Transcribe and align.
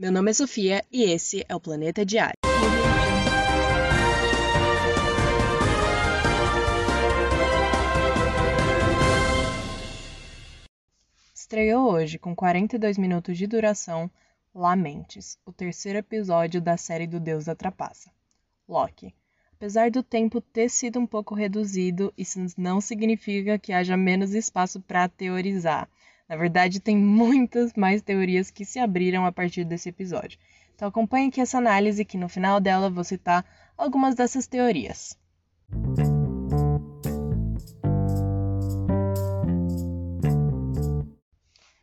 Meu 0.00 0.10
nome 0.10 0.30
é 0.30 0.32
Sofia 0.32 0.82
e 0.90 1.02
esse 1.02 1.44
é 1.46 1.54
o 1.54 1.60
Planeta 1.60 2.06
Diário. 2.06 2.38
Estreou 11.34 11.92
hoje, 11.92 12.18
com 12.18 12.34
42 12.34 12.96
minutos 12.96 13.36
de 13.36 13.46
duração, 13.46 14.10
Lamentes, 14.54 15.36
o 15.44 15.52
terceiro 15.52 15.98
episódio 15.98 16.62
da 16.62 16.78
série 16.78 17.06
do 17.06 17.20
Deus 17.20 17.44
da 17.44 17.54
Trapaça. 17.54 18.10
Loki. 18.66 19.14
Apesar 19.52 19.90
do 19.90 20.02
tempo 20.02 20.40
ter 20.40 20.70
sido 20.70 20.98
um 20.98 21.06
pouco 21.06 21.34
reduzido, 21.34 22.10
isso 22.16 22.38
não 22.56 22.80
significa 22.80 23.58
que 23.58 23.70
haja 23.70 23.98
menos 23.98 24.32
espaço 24.32 24.80
para 24.80 25.10
teorizar. 25.10 25.86
Na 26.30 26.36
verdade, 26.36 26.78
tem 26.78 26.96
muitas 26.96 27.72
mais 27.74 28.02
teorias 28.02 28.52
que 28.52 28.64
se 28.64 28.78
abriram 28.78 29.26
a 29.26 29.32
partir 29.32 29.64
desse 29.64 29.88
episódio. 29.88 30.38
Então 30.76 30.86
acompanhe 30.86 31.26
aqui 31.26 31.40
essa 31.40 31.58
análise 31.58 32.04
que 32.04 32.16
no 32.16 32.28
final 32.28 32.60
dela 32.60 32.88
vou 32.88 33.02
citar 33.02 33.44
algumas 33.76 34.14
dessas 34.14 34.46
teorias. 34.46 35.18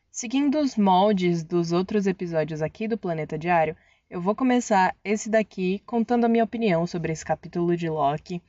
Seguindo 0.10 0.60
os 0.60 0.78
moldes 0.78 1.44
dos 1.44 1.74
outros 1.74 2.08
episódios 2.08 2.62
aqui 2.62 2.88
do 2.88 2.98
Planeta 2.98 3.38
Diário, 3.38 3.76
eu 4.10 4.22
vou 4.22 4.34
começar 4.34 4.96
esse 5.04 5.30
daqui 5.30 5.84
contando 5.86 6.24
a 6.24 6.30
minha 6.30 6.46
opinião 6.46 6.88
sobre 6.88 7.12
esse 7.12 7.26
capítulo 7.26 7.76
de 7.76 7.90
Loki. 7.90 8.42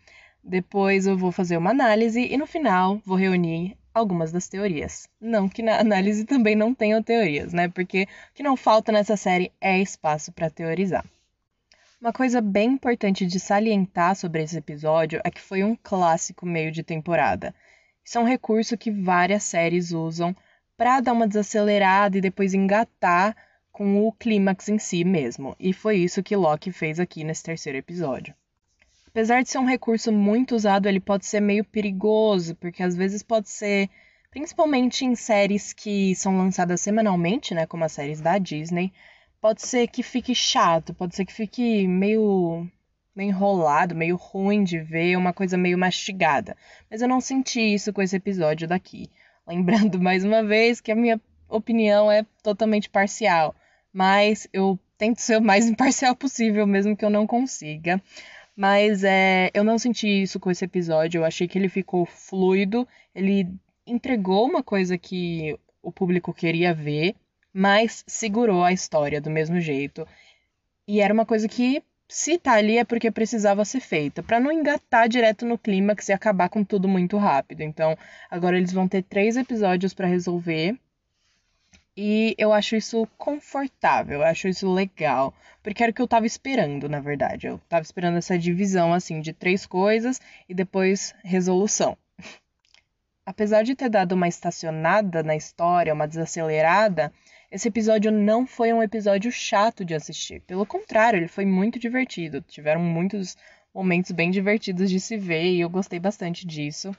Depois 0.45 1.09
eu 1.09 1.19
vou 1.19 1.33
fazer 1.33 1.57
uma 1.57 1.71
análise 1.71 2.21
e 2.21 2.37
no 2.37 2.47
final 2.47 3.03
vou 3.05 3.17
reunir 3.17 3.77
algumas 3.99 4.33
das 4.33 4.49
teorias. 4.49 5.09
Não 5.21 5.49
que 5.49 5.63
na 5.63 5.79
análise 5.79 6.25
também 6.25 6.57
não 6.57 6.75
tenham 6.75 7.03
teorias, 7.03 7.53
né? 7.53 7.69
Porque 7.69 8.05
o 8.05 8.35
que 8.35 8.43
não 8.43 8.57
falta 8.57 8.91
nessa 8.93 9.17
série 9.17 9.53
é 9.61 9.81
espaço 9.81 10.33
para 10.33 10.51
teorizar. 10.51 11.05
Uma 12.01 12.13
coisa 12.13 12.41
bem 12.41 12.71
importante 12.71 13.27
de 13.27 13.41
salientar 13.41 14.15
sobre 14.15 14.43
esse 14.43 14.57
episódio 14.57 15.21
é 15.25 15.31
que 15.31 15.41
foi 15.41 15.65
um 15.65 15.77
clássico 15.83 16.47
meio 16.47 16.71
de 16.71 16.83
temporada. 16.83 17.55
Isso 18.05 18.17
é 18.17 18.21
um 18.21 18.25
recurso 18.25 18.79
que 18.79 18.91
várias 18.91 19.43
séries 19.43 19.91
usam 19.91 20.35
para 20.77 21.01
dar 21.01 21.13
uma 21.13 21.27
desacelerada 21.27 22.17
e 22.17 22.21
depois 22.21 22.55
engatar 22.55 23.37
com 23.73 24.07
o 24.07 24.13
clímax 24.13 24.69
em 24.69 24.79
si 24.79 25.05
mesmo. 25.05 25.57
E 25.59 25.73
foi 25.73 25.97
isso 25.97 26.23
que 26.23 26.37
Loki 26.37 26.71
fez 26.71 27.01
aqui 27.01 27.25
nesse 27.25 27.43
terceiro 27.43 27.79
episódio. 27.79 28.35
Apesar 29.19 29.43
de 29.43 29.51
ser 29.51 29.59
um 29.59 29.65
recurso 29.65 30.13
muito 30.13 30.55
usado, 30.55 30.87
ele 30.87 31.01
pode 31.01 31.27
ser 31.27 31.41
meio 31.41 31.65
perigoso, 31.65 32.55
porque 32.55 32.85
às 32.85 32.95
vezes 32.95 33.21
pode 33.21 33.51
ser, 33.51 33.91
principalmente 34.31 35.05
em 35.05 35.17
séries 35.17 35.73
que 35.73 36.15
são 36.15 36.39
lançadas 36.39 36.81
semanalmente, 36.81 37.53
né, 37.53 37.67
como 37.67 37.83
as 37.83 37.91
séries 37.91 38.21
da 38.21 38.39
Disney, 38.39 38.93
pode 39.41 39.63
ser 39.63 39.89
que 39.89 40.05
fique 40.05 40.37
chato, 40.37 40.95
pode 40.95 41.17
ser 41.17 41.25
que 41.25 41.33
fique 41.33 41.89
meio, 41.89 42.65
meio 43.13 43.31
enrolado, 43.31 43.93
meio 43.93 44.15
ruim 44.15 44.63
de 44.63 44.79
ver, 44.79 45.17
uma 45.17 45.33
coisa 45.33 45.59
meio 45.59 45.77
mastigada. 45.77 46.57
Mas 46.89 47.03
eu 47.03 47.09
não 47.09 47.21
senti 47.21 47.75
isso 47.75 47.93
com 47.93 48.01
esse 48.01 48.15
episódio 48.15 48.69
daqui. 48.69 49.11
Lembrando 49.45 49.99
mais 50.01 50.25
uma 50.25 50.45
vez 50.45 50.81
que 50.81 50.93
a 50.93 50.97
minha 50.97 51.21
opinião 51.49 52.09
é 52.09 52.25
totalmente 52.41 52.89
parcial, 52.89 53.53
mas 53.93 54.47
eu 54.53 54.79
tento 54.97 55.21
ser 55.21 55.39
o 55.39 55.43
mais 55.43 55.67
imparcial 55.69 56.15
possível, 56.15 56.69
mesmo 56.69 56.97
que 56.97 57.05
eu 57.05 57.11
não 57.11 57.27
consiga. 57.27 58.01
Mas 58.59 59.05
é, 59.05 59.53
eu 59.55 59.63
não 59.63 59.79
senti 59.79 60.09
isso 60.09 60.41
com 60.41 60.51
esse 60.51 60.65
episódio. 60.65 61.21
Eu 61.21 61.25
achei 61.25 61.47
que 61.47 61.57
ele 61.57 61.69
ficou 61.69 62.05
fluido. 62.05 62.89
Ele 63.15 63.47
entregou 63.87 64.45
uma 64.49 64.65
coisa 64.65 64.99
que 64.99 65.57
o 65.81 65.93
público 65.93 66.35
queria 66.35 66.75
ver, 66.75 67.15
mas 67.53 68.03
segurou 68.05 68.65
a 68.65 68.73
história 68.73 69.21
do 69.21 69.31
mesmo 69.31 69.61
jeito. 69.61 70.05
E 70.89 71.01
era 71.01 71.15
uma 71.15 71.25
coisa 71.25 71.47
que, 71.47 71.85
se 72.09 72.37
tá 72.37 72.55
ali, 72.55 72.79
é 72.79 72.85
porque 72.85 73.13
precisava 73.13 73.65
ser 73.65 73.79
feita, 73.79 74.25
para 74.25 74.41
não 74.41 74.51
engatar 74.51 75.09
direto 75.09 75.47
no 75.47 75.57
clímax 75.57 76.09
e 76.09 76.13
acabar 76.13 76.49
com 76.49 76.65
tudo 76.65 76.89
muito 76.89 77.17
rápido. 77.17 77.61
Então, 77.61 77.97
agora 78.29 78.59
eles 78.59 78.73
vão 78.73 78.89
ter 78.89 79.05
três 79.05 79.37
episódios 79.37 79.95
para 79.95 80.09
resolver 80.09 80.77
e 82.01 82.37
eu 82.39 82.53
acho 82.53 82.77
isso 82.77 83.09
confortável, 83.19 84.21
eu 84.21 84.25
acho 84.25 84.47
isso 84.47 84.73
legal, 84.73 85.35
porque 85.65 85.83
era 85.83 85.91
o 85.91 85.93
que 85.93 86.01
eu 86.01 86.07
tava 86.07 86.27
esperando, 86.27 86.89
na 86.89 87.01
verdade. 87.01 87.49
Eu 87.49 87.59
tava 87.69 87.83
esperando 87.83 88.17
essa 88.17 88.39
divisão 88.39 88.95
assim 88.95 89.21
de 89.21 89.33
três 89.33 89.67
coisas 89.67 90.21
e 90.49 90.55
depois 90.55 91.13
resolução. 91.25 91.99
Apesar 93.27 93.65
de 93.65 93.75
ter 93.75 93.89
dado 93.89 94.13
uma 94.13 94.29
estacionada 94.29 95.25
na 95.25 95.35
história, 95.35 95.93
uma 95.93 96.07
desacelerada, 96.07 97.13
esse 97.51 97.67
episódio 97.67 98.13
não 98.13 98.47
foi 98.47 98.73
um 98.73 98.81
episódio 98.81 99.33
chato 99.33 99.85
de 99.85 99.97
assistir. 99.97 100.41
Pelo 100.43 100.65
contrário, 100.65 101.17
ele 101.17 101.27
foi 101.27 101.45
muito 101.45 101.81
divertido. 101.81 102.41
Tiveram 102.43 102.81
muitos 102.81 103.37
momentos 103.75 104.13
bem 104.13 104.31
divertidos 104.31 104.89
de 104.89 105.01
se 105.01 105.17
ver 105.17 105.47
e 105.47 105.63
eu 105.63 105.69
gostei 105.69 105.99
bastante 105.99 106.47
disso. 106.47 106.95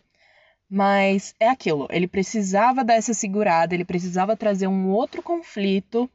Mas 0.70 1.34
é 1.40 1.50
aquilo, 1.50 1.88
ele 1.90 2.08
precisava 2.08 2.84
dar 2.84 2.94
essa 2.94 3.14
segurada, 3.14 3.74
ele 3.74 3.84
precisava 3.84 4.38
trazer 4.38 4.68
um 4.68 4.90
outro 4.92 5.24
conflito, 5.24 6.08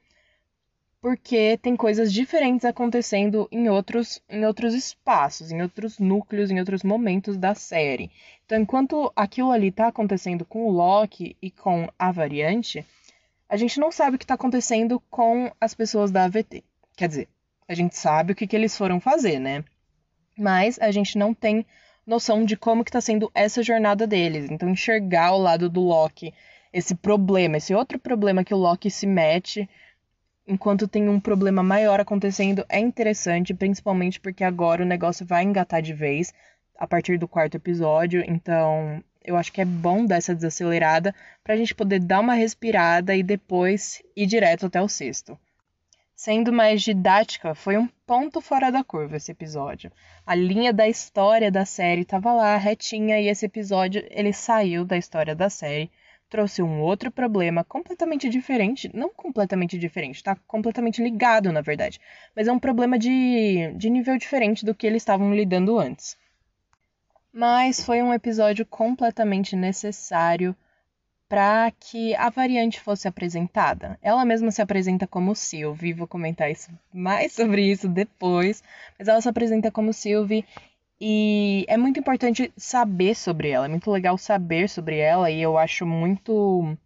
porque 1.01 1.59
tem 1.59 1.75
coisas 1.77 2.13
diferentes 2.13 2.65
acontecendo 2.65 3.49
em 3.51 3.69
outros, 3.69 4.23
em 4.31 4.47
outros 4.47 4.73
espaços, 4.73 5.51
em 5.51 5.61
outros 5.61 5.99
núcleos, 5.99 6.51
em 6.51 6.61
outros 6.61 6.85
momentos 6.85 7.37
da 7.37 7.55
série. 7.55 8.11
Então, 8.47 8.59
enquanto 8.59 9.13
aquilo 9.17 9.51
ali 9.51 9.69
está 9.69 9.89
acontecendo 9.89 10.45
com 10.45 10.67
o 10.67 10.71
Loki 10.71 11.37
e 11.43 11.51
com 11.51 11.89
a 11.99 12.13
variante, 12.13 12.87
a 13.49 13.57
gente 13.57 13.81
não 13.81 13.91
sabe 13.91 14.17
o 14.17 14.19
que 14.19 14.25
está 14.25 14.35
acontecendo 14.35 14.99
com 15.11 15.51
as 15.61 15.75
pessoas 15.75 16.11
da 16.11 16.25
AVT. 16.25 16.63
Quer 16.97 17.09
dizer, 17.09 17.29
a 17.69 17.75
gente 17.75 17.97
sabe 17.97 18.33
o 18.33 18.37
que, 18.37 18.47
que 18.47 18.55
eles 18.55 18.77
foram 18.77 19.01
fazer, 19.01 19.39
né? 19.39 19.65
Mas 20.39 20.79
a 20.79 20.91
gente 20.91 21.19
não 21.19 21.35
tem 21.35 21.67
noção 22.07 22.45
de 22.45 22.57
como 22.57 22.85
que 22.85 22.91
tá 22.93 23.01
sendo 23.01 23.31
essa 23.35 23.63
jornada 23.63 24.07
deles. 24.07 24.51
Então 24.51 24.69
enxergar 24.69 25.33
o 25.33 25.39
lado 25.39 25.69
do 25.69 25.81
Loki, 25.81 26.33
esse 26.73 26.95
problema, 26.95 27.57
esse 27.57 27.75
outro 27.75 27.99
problema 27.99 28.45
que 28.45 28.55
o 28.55 28.59
Loki 28.59 28.91
se 28.91 29.07
mete 29.07 29.69
enquanto 30.47 30.87
tem 30.87 31.09
um 31.09 31.19
problema 31.19 31.63
maior 31.63 32.01
acontecendo 32.01 32.65
é 32.69 32.79
interessante, 32.79 33.55
principalmente 33.55 34.21
porque 34.21 34.45
agora 34.45 34.83
o 34.83 34.87
negócio 34.87 35.25
vai 35.25 35.43
engatar 35.43 35.81
de 35.81 35.95
vez 35.95 36.33
a 36.77 36.87
partir 36.87 37.19
do 37.19 37.29
quarto 37.29 37.57
episódio. 37.57 38.23
Então, 38.27 39.03
eu 39.25 39.37
acho 39.37 39.53
que 39.53 39.61
é 39.61 39.65
bom 39.65 40.05
dar 40.05 40.17
essa 40.17 40.35
desacelerada 40.35 41.15
pra 41.43 41.57
gente 41.57 41.75
poder 41.75 42.01
dar 42.01 42.21
uma 42.21 42.35
respirada 42.35 43.17
e 43.17 43.23
depois 43.23 44.03
ir 44.15 44.27
direto 44.27 44.67
até 44.67 44.83
o 44.83 44.89
sexto. 44.89 45.39
Sendo 46.15 46.53
mais 46.53 46.81
didática, 46.83 47.55
foi 47.55 47.77
um 47.77 47.89
ponto 48.07 48.41
fora 48.41 48.71
da 48.71 48.85
curva 48.85 49.17
esse 49.17 49.33
episódio. 49.33 49.91
A 50.25 50.35
linha 50.35 50.73
da 50.73 50.89
história 50.89 51.51
da 51.51 51.65
série 51.65 52.03
estava 52.03 52.33
lá, 52.33 52.57
retinha, 52.57 53.21
e 53.21 53.29
esse 53.29 53.47
episódio 53.47 54.07
ele 54.11 54.33
saiu 54.33 54.85
da 54.85 54.97
história 54.97 55.35
da 55.35 55.51
série, 55.51 55.91
trouxe 56.31 56.63
um 56.63 56.81
outro 56.81 57.11
problema 57.11 57.65
completamente 57.65 58.29
diferente, 58.29 58.89
não 58.95 59.11
completamente 59.11 59.77
diferente, 59.77 60.23
tá 60.23 60.37
completamente 60.47 61.03
ligado, 61.03 61.53
na 61.53 61.61
verdade, 61.61 62.01
mas 62.35 62.47
é 62.47 62.53
um 62.53 62.59
problema 62.59 62.99
de, 62.99 63.73
de 63.77 63.91
nível 63.91 64.17
diferente 64.17 64.65
do 64.65 64.75
que 64.75 64.87
eles 64.87 65.03
estavam 65.03 65.35
lidando 65.35 65.79
antes. 65.79 66.17
Mas 67.33 67.85
foi 67.85 68.01
um 68.03 68.15
episódio 68.15 68.65
completamente 68.65 69.57
necessário 69.57 70.57
para 71.35 71.73
que 71.81 72.15
a 72.15 72.31
variante 72.31 72.79
fosse 72.79 73.09
apresentada. 73.09 73.99
Ela 74.01 74.25
mesma 74.25 74.53
se 74.53 74.63
apresenta 74.63 75.05
como 75.05 75.35
Sylvie, 75.35 75.93
vou 75.93 76.07
comentar 76.07 76.49
isso, 76.49 76.71
mais 76.93 77.33
sobre 77.35 77.61
isso 77.61 77.89
depois, 77.89 78.63
mas 78.97 79.09
ela 79.09 79.21
se 79.21 79.29
apresenta 79.29 79.69
como 79.69 79.93
Sylvie 79.93 80.45
e 81.01 81.65
é 81.67 81.77
muito 81.77 81.99
importante 81.99 82.53
saber 82.57 83.17
sobre 83.17 83.49
ela, 83.49 83.67
é 83.67 83.69
muito 83.69 83.91
legal 83.91 84.17
saber 84.17 84.69
sobre 84.69 84.99
ela 84.99 85.29
e 85.29 85.43
eu 85.43 85.59
acho 85.59 85.85
muito 85.85 86.77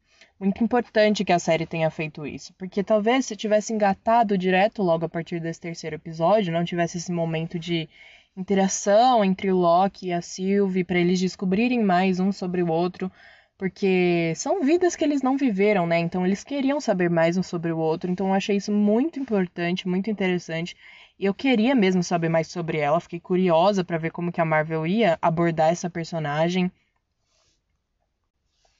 muito 0.40 0.64
importante 0.64 1.26
que 1.26 1.32
a 1.32 1.38
série 1.38 1.66
tenha 1.66 1.90
feito 1.90 2.26
isso, 2.26 2.54
porque 2.54 2.82
talvez 2.82 3.26
se 3.26 3.36
tivesse 3.36 3.74
engatado 3.74 4.38
direto 4.38 4.82
logo 4.82 5.04
a 5.04 5.08
partir 5.10 5.40
desse 5.40 5.60
terceiro 5.60 5.96
episódio, 5.96 6.54
não 6.54 6.64
tivesse 6.64 6.96
esse 6.96 7.12
momento 7.12 7.58
de 7.58 7.86
interação 8.34 9.22
entre 9.22 9.52
o 9.52 9.56
Loki 9.58 10.06
e 10.06 10.12
a 10.14 10.22
Sylvie 10.22 10.84
para 10.84 10.98
eles 10.98 11.20
descobrirem 11.20 11.84
mais 11.84 12.18
um 12.18 12.32
sobre 12.32 12.62
o 12.62 12.68
outro, 12.68 13.12
porque 13.58 14.32
são 14.36 14.62
vidas 14.62 14.94
que 14.94 15.04
eles 15.04 15.20
não 15.20 15.36
viveram, 15.36 15.84
né? 15.86 15.98
Então 15.98 16.24
eles 16.24 16.44
queriam 16.44 16.80
saber 16.80 17.10
mais 17.10 17.36
um 17.36 17.42
sobre 17.42 17.72
o 17.72 17.78
outro. 17.78 18.10
Então 18.10 18.28
eu 18.28 18.34
achei 18.34 18.56
isso 18.56 18.70
muito 18.72 19.18
importante, 19.18 19.88
muito 19.88 20.08
interessante. 20.08 20.76
E 21.18 21.24
eu 21.24 21.34
queria 21.34 21.74
mesmo 21.74 22.02
saber 22.02 22.28
mais 22.28 22.46
sobre 22.46 22.78
ela. 22.78 23.00
Fiquei 23.00 23.18
curiosa 23.18 23.82
para 23.82 23.98
ver 23.98 24.12
como 24.12 24.30
que 24.30 24.40
a 24.40 24.44
Marvel 24.44 24.86
ia 24.86 25.18
abordar 25.20 25.70
essa 25.70 25.90
personagem. 25.90 26.70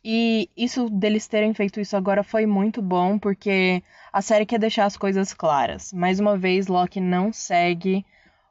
E 0.04 0.48
isso 0.56 0.88
deles 0.88 1.26
terem 1.26 1.52
feito 1.52 1.80
isso 1.80 1.96
agora 1.96 2.22
foi 2.22 2.46
muito 2.46 2.80
bom, 2.80 3.18
porque 3.18 3.82
a 4.12 4.22
série 4.22 4.46
quer 4.46 4.58
deixar 4.60 4.84
as 4.86 4.96
coisas 4.96 5.34
claras. 5.34 5.92
Mais 5.92 6.20
uma 6.20 6.38
vez, 6.38 6.68
Loki 6.68 7.00
não 7.00 7.32
segue 7.32 8.06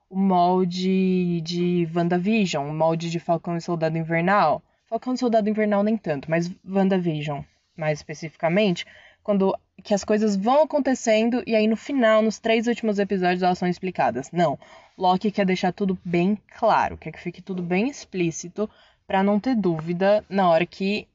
o 0.09 0.19
molde 0.19 1.41
de 1.41 1.88
WandaVision, 1.95 2.69
o 2.69 2.74
molde 2.74 3.09
de 3.09 3.19
Falcão 3.19 3.56
e 3.56 3.62
Soldado 3.62 3.97
Invernal 3.97 4.62
Falcão 4.88 5.13
e 5.13 5.18
Soldado 5.18 5.50
Invernal 5.50 5.84
nem 5.84 5.98
tanto, 5.98 6.31
mas 6.31 6.50
WandaVision, 6.66 7.42
mais 7.75 8.00
especificamente, 8.00 8.86
quando 9.22 9.54
que 9.84 9.94
as 9.94 10.04
coisas 10.04 10.36
vão 10.38 10.63
acontecendo 10.63 11.44
e 11.45 11.56
aí 11.56 11.68
no 11.68 11.75
final, 11.75 12.22
nos 12.22 12.39
três 12.39 12.68
últimos 12.68 12.98
episódios, 12.98 13.44
elas 13.44 13.57
são 13.57 13.68
explicadas. 13.68 14.31
Não. 14.31 14.57
Loki 14.98 15.30
quer 15.30 15.45
deixar 15.45 15.74
tudo 15.74 16.00
bem 16.04 16.38
claro, 16.57 16.98
quer 16.98 17.12
que 17.12 17.19
fique 17.19 17.42
tudo 17.42 17.62
bem 17.62 17.89
explícito 17.89 18.69
para 19.06 19.22
não 19.22 19.39
ter 19.39 19.56
dúvida 19.56 20.24
na 20.30 20.50
hora 20.50 20.66
que 20.66 21.07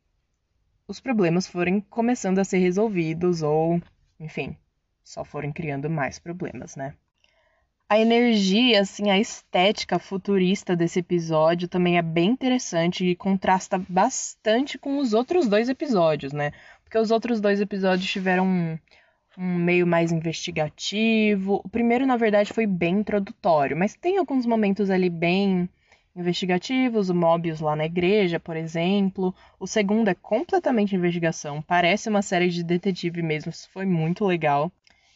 os 0.86 1.00
problemas 1.00 1.46
forem 1.46 1.80
começando 1.80 2.38
a 2.38 2.44
ser 2.44 2.58
resolvidos 2.58 3.42
ou, 3.42 3.80
enfim, 4.20 4.56
só 5.02 5.24
forem 5.24 5.50
criando 5.50 5.88
mais 5.88 6.18
problemas, 6.18 6.76
né? 6.76 6.94
A 7.88 7.98
energia, 7.98 8.80
assim, 8.80 9.10
a 9.10 9.18
estética 9.18 9.98
futurista 9.98 10.74
desse 10.74 11.00
episódio 11.00 11.68
também 11.68 11.98
é 11.98 12.02
bem 12.02 12.30
interessante 12.30 13.04
e 13.04 13.14
contrasta 13.14 13.78
bastante 13.88 14.78
com 14.78 14.98
os 14.98 15.12
outros 15.12 15.46
dois 15.46 15.68
episódios, 15.68 16.32
né? 16.32 16.52
Porque 16.82 16.96
os 16.98 17.10
outros 17.10 17.40
dois 17.40 17.60
episódios 17.60 18.10
tiveram 18.10 18.46
um, 18.46 18.78
um 19.36 19.56
meio 19.56 19.86
mais 19.86 20.10
investigativo. 20.10 21.60
O 21.62 21.68
primeiro, 21.68 22.06
na 22.06 22.16
verdade, 22.16 22.52
foi 22.52 22.66
bem 22.66 23.00
introdutório, 23.00 23.76
mas 23.76 23.94
tem 23.94 24.16
alguns 24.16 24.46
momentos 24.46 24.88
ali 24.88 25.10
bem 25.10 25.68
investigativos, 26.14 27.10
o 27.10 27.14
Mobius 27.14 27.60
lá 27.60 27.74
na 27.76 27.86
igreja, 27.86 28.40
por 28.40 28.56
exemplo. 28.56 29.34
O 29.58 29.66
segundo 29.66 30.08
é 30.08 30.14
completamente 30.14 30.96
investigação, 30.96 31.62
parece 31.62 32.08
uma 32.08 32.22
série 32.22 32.48
de 32.48 32.62
detetive 32.62 33.22
mesmo, 33.22 33.50
isso 33.50 33.68
foi 33.70 33.86
muito 33.86 34.24
legal. 34.24 34.70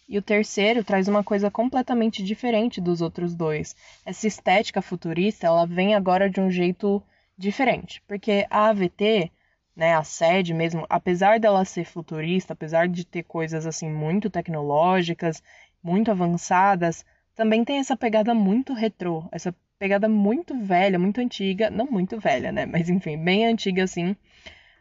E 0.09 0.17
o 0.17 0.23
terceiro 0.23 0.85
traz 0.85 1.09
uma 1.09 1.25
coisa 1.25 1.51
completamente 1.51 2.23
diferente 2.23 2.81
dos 2.81 3.01
outros 3.01 3.35
dois. 3.35 3.75
Essa 4.05 4.29
estética 4.29 4.81
futurista, 4.81 5.47
ela 5.49 5.67
vem 5.67 5.95
agora 5.97 6.31
de 6.31 6.41
um 6.41 6.49
jeito 6.49 7.03
diferente, 7.37 8.01
porque 8.07 8.47
a 8.49 8.69
AVT, 8.69 9.31
né, 9.75 9.95
a 9.95 10.05
sede 10.05 10.55
mesmo, 10.55 10.87
apesar 10.89 11.41
dela 11.41 11.65
ser 11.65 11.85
futurista, 11.85 12.53
apesar 12.53 12.87
de 12.89 13.05
ter 13.05 13.25
coisas 13.25 13.67
assim 13.67 13.91
muito 13.91 14.31
tecnológicas, 14.31 15.43
muito 15.83 16.11
avançadas, 16.11 17.05
também 17.35 17.65
tem 17.65 17.79
essa 17.79 17.97
pegada 17.97 18.33
muito 18.33 18.73
retrô, 18.73 19.25
essa 19.33 19.55
pegada 19.79 20.09
muito 20.09 20.57
velha, 20.59 20.99
muito 20.99 21.21
antiga, 21.21 21.69
não 21.69 21.87
muito 21.87 22.19
velha, 22.19 22.53
né, 22.53 22.65
mas 22.65 22.89
enfim, 22.89 23.19
bem 23.19 23.45
antiga 23.47 23.83
assim, 23.85 24.17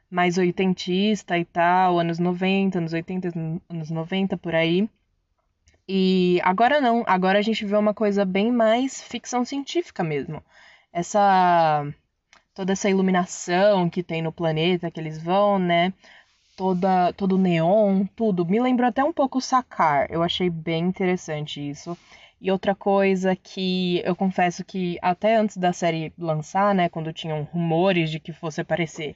mais 0.10 0.38
oitentista 0.38 1.38
e 1.38 1.46
tal, 1.46 2.00
anos 2.00 2.20
90, 2.20 2.78
anos 2.78 2.94
80, 2.94 3.32
anos 3.70 3.90
90 3.90 4.38
por 4.38 4.56
aí. 4.56 4.88
E 5.88 6.40
agora 6.44 6.82
não, 6.82 7.04
agora 7.06 7.38
a 7.40 7.42
gente 7.42 7.64
vê 7.66 7.76
uma 7.76 7.94
coisa 7.94 8.26
bem 8.26 8.52
mais 8.52 9.02
ficção 9.04 9.46
científica 9.46 10.04
mesmo. 10.04 10.44
Essa 10.92 11.86
toda 12.54 12.74
essa 12.74 12.90
iluminação 12.90 13.90
que 13.90 14.02
tem 14.02 14.22
no 14.22 14.32
planeta 14.32 14.90
que 14.90 15.00
eles 15.00 15.22
vão, 15.22 15.60
né? 15.60 15.94
Toda 16.56 17.14
todo 17.14 17.38
neon, 17.38 18.06
tudo. 18.16 18.46
Me 18.46 18.60
lembrou 18.60 18.88
até 18.88 19.04
um 19.04 19.14
pouco 19.14 19.38
o 19.40 19.42
Sakar. 19.42 20.08
Eu 20.10 20.24
achei 20.24 20.50
bem 20.50 20.86
interessante 20.86 21.68
isso. 21.70 21.98
E 22.42 22.52
outra 22.52 22.76
coisa 22.76 23.36
que 23.36 24.02
eu 24.06 24.16
confesso 24.16 24.64
que 24.64 24.98
até 25.02 25.36
antes 25.36 25.58
da 25.58 25.74
série 25.74 26.14
lançar, 26.18 26.76
né, 26.76 26.90
quando 26.90 27.14
tinham 27.14 27.44
rumores 27.44 28.10
de 28.12 28.20
que 28.20 28.34
fosse 28.34 28.62
aparecer 28.62 29.16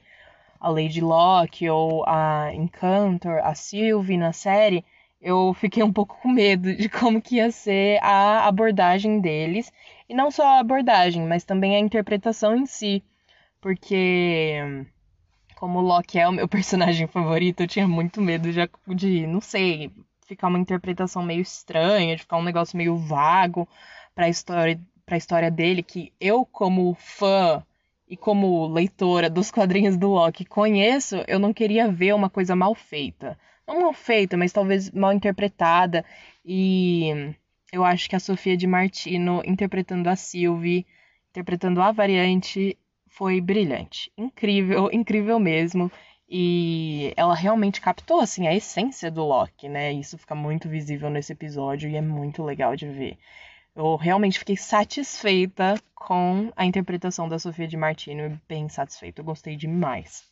a 0.60 0.68
Lady 0.68 1.00
Locke 1.00 1.68
ou 1.68 2.04
a 2.06 2.52
Encantor, 2.54 3.40
a 3.42 3.54
Sylvie 3.54 4.16
na 4.16 4.32
série, 4.32 4.84
eu 5.20 5.52
fiquei 5.54 5.82
um 5.82 5.92
pouco 5.92 6.18
com 6.20 6.28
medo 6.30 6.74
de 6.74 6.88
como 6.88 7.20
que 7.20 7.36
ia 7.36 7.50
ser 7.50 7.98
a 8.02 8.46
abordagem 8.46 9.20
deles. 9.20 9.72
E 10.08 10.14
não 10.14 10.30
só 10.30 10.44
a 10.46 10.60
abordagem, 10.60 11.26
mas 11.26 11.44
também 11.44 11.76
a 11.76 11.78
interpretação 11.78 12.56
em 12.56 12.66
si. 12.66 13.02
Porque, 13.60 14.86
como 15.56 15.78
o 15.78 15.82
Loki 15.82 16.18
é 16.18 16.26
o 16.28 16.32
meu 16.32 16.48
personagem 16.48 17.06
favorito, 17.06 17.60
eu 17.60 17.68
tinha 17.68 17.86
muito 17.86 18.20
medo 18.20 18.50
de, 18.52 18.60
de 18.94 19.26
não 19.26 19.40
sei, 19.40 19.92
ficar 20.26 20.48
uma 20.48 20.58
interpretação 20.58 21.22
meio 21.22 21.42
estranha, 21.42 22.16
de 22.16 22.22
ficar 22.22 22.38
um 22.38 22.42
negócio 22.42 22.76
meio 22.76 22.96
vago 22.96 23.68
pra 24.14 24.28
história, 24.28 24.80
pra 25.04 25.16
história 25.16 25.50
dele, 25.50 25.82
que 25.82 26.12
eu, 26.20 26.46
como 26.46 26.94
fã 26.94 27.62
e 28.08 28.16
como 28.16 28.66
leitora 28.66 29.30
dos 29.30 29.50
quadrinhos 29.50 29.96
do 29.96 30.08
Loki 30.08 30.44
conheço, 30.44 31.22
eu 31.28 31.38
não 31.38 31.52
queria 31.52 31.88
ver 31.88 32.14
uma 32.14 32.30
coisa 32.30 32.56
mal 32.56 32.74
feita 32.74 33.38
não 33.74 33.82
mal 33.82 33.92
feita, 33.92 34.36
mas 34.36 34.52
talvez 34.52 34.90
mal 34.90 35.12
interpretada. 35.12 36.04
E 36.44 37.34
eu 37.72 37.84
acho 37.84 38.08
que 38.08 38.16
a 38.16 38.20
Sofia 38.20 38.56
de 38.56 38.66
Martino 38.66 39.42
interpretando 39.44 40.08
a 40.08 40.16
Sylvie, 40.16 40.86
interpretando 41.30 41.80
a 41.80 41.92
variante, 41.92 42.76
foi 43.06 43.40
brilhante. 43.40 44.10
Incrível, 44.16 44.90
incrível 44.92 45.38
mesmo. 45.38 45.90
E 46.28 47.12
ela 47.16 47.34
realmente 47.34 47.80
captou 47.80 48.20
assim 48.20 48.46
a 48.46 48.54
essência 48.54 49.10
do 49.10 49.24
Loki, 49.24 49.68
né? 49.68 49.92
Isso 49.92 50.16
fica 50.16 50.34
muito 50.34 50.68
visível 50.68 51.10
nesse 51.10 51.32
episódio 51.32 51.90
e 51.90 51.96
é 51.96 52.00
muito 52.00 52.44
legal 52.44 52.76
de 52.76 52.86
ver. 52.86 53.18
Eu 53.74 53.96
realmente 53.96 54.38
fiquei 54.38 54.56
satisfeita 54.56 55.74
com 55.94 56.52
a 56.56 56.64
interpretação 56.64 57.28
da 57.28 57.38
Sofia 57.38 57.66
de 57.66 57.76
Martino, 57.76 58.40
bem 58.48 58.68
satisfeita. 58.68 59.20
Eu 59.20 59.24
gostei 59.24 59.56
demais. 59.56 60.24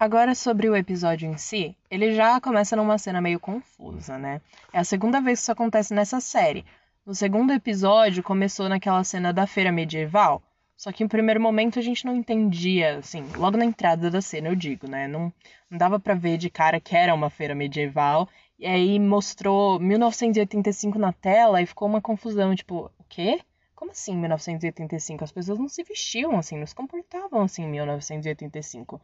Agora, 0.00 0.34
sobre 0.34 0.66
o 0.66 0.74
episódio 0.74 1.30
em 1.30 1.36
si, 1.36 1.76
ele 1.90 2.14
já 2.14 2.40
começa 2.40 2.74
numa 2.74 2.96
cena 2.96 3.20
meio 3.20 3.38
confusa, 3.38 4.16
né? 4.16 4.40
É 4.72 4.78
a 4.78 4.84
segunda 4.84 5.20
vez 5.20 5.38
que 5.38 5.42
isso 5.42 5.52
acontece 5.52 5.92
nessa 5.92 6.20
série. 6.20 6.64
No 7.04 7.14
segundo 7.14 7.52
episódio, 7.52 8.22
começou 8.22 8.66
naquela 8.66 9.04
cena 9.04 9.30
da 9.30 9.46
feira 9.46 9.70
medieval, 9.70 10.42
só 10.74 10.90
que 10.90 11.04
em 11.04 11.06
primeiro 11.06 11.38
momento 11.38 11.78
a 11.78 11.82
gente 11.82 12.06
não 12.06 12.16
entendia, 12.16 12.96
assim, 12.96 13.22
logo 13.36 13.58
na 13.58 13.66
entrada 13.66 14.10
da 14.10 14.22
cena, 14.22 14.48
eu 14.48 14.56
digo, 14.56 14.88
né? 14.88 15.06
Não, 15.06 15.30
não 15.68 15.76
dava 15.76 16.00
para 16.00 16.14
ver 16.14 16.38
de 16.38 16.48
cara 16.48 16.80
que 16.80 16.96
era 16.96 17.14
uma 17.14 17.28
feira 17.28 17.54
medieval, 17.54 18.26
e 18.58 18.64
aí 18.64 18.98
mostrou 18.98 19.78
1985 19.78 20.98
na 20.98 21.12
tela 21.12 21.60
e 21.60 21.66
ficou 21.66 21.86
uma 21.86 22.00
confusão, 22.00 22.54
tipo, 22.54 22.90
o 22.98 23.04
quê? 23.06 23.42
Como 23.74 23.90
assim 23.90 24.16
1985? 24.16 25.24
As 25.24 25.32
pessoas 25.32 25.58
não 25.58 25.68
se 25.68 25.82
vestiam 25.82 26.38
assim, 26.38 26.58
não 26.58 26.66
se 26.66 26.74
comportavam 26.74 27.42
assim 27.42 27.64
em 27.64 27.68
1985. 27.68 28.98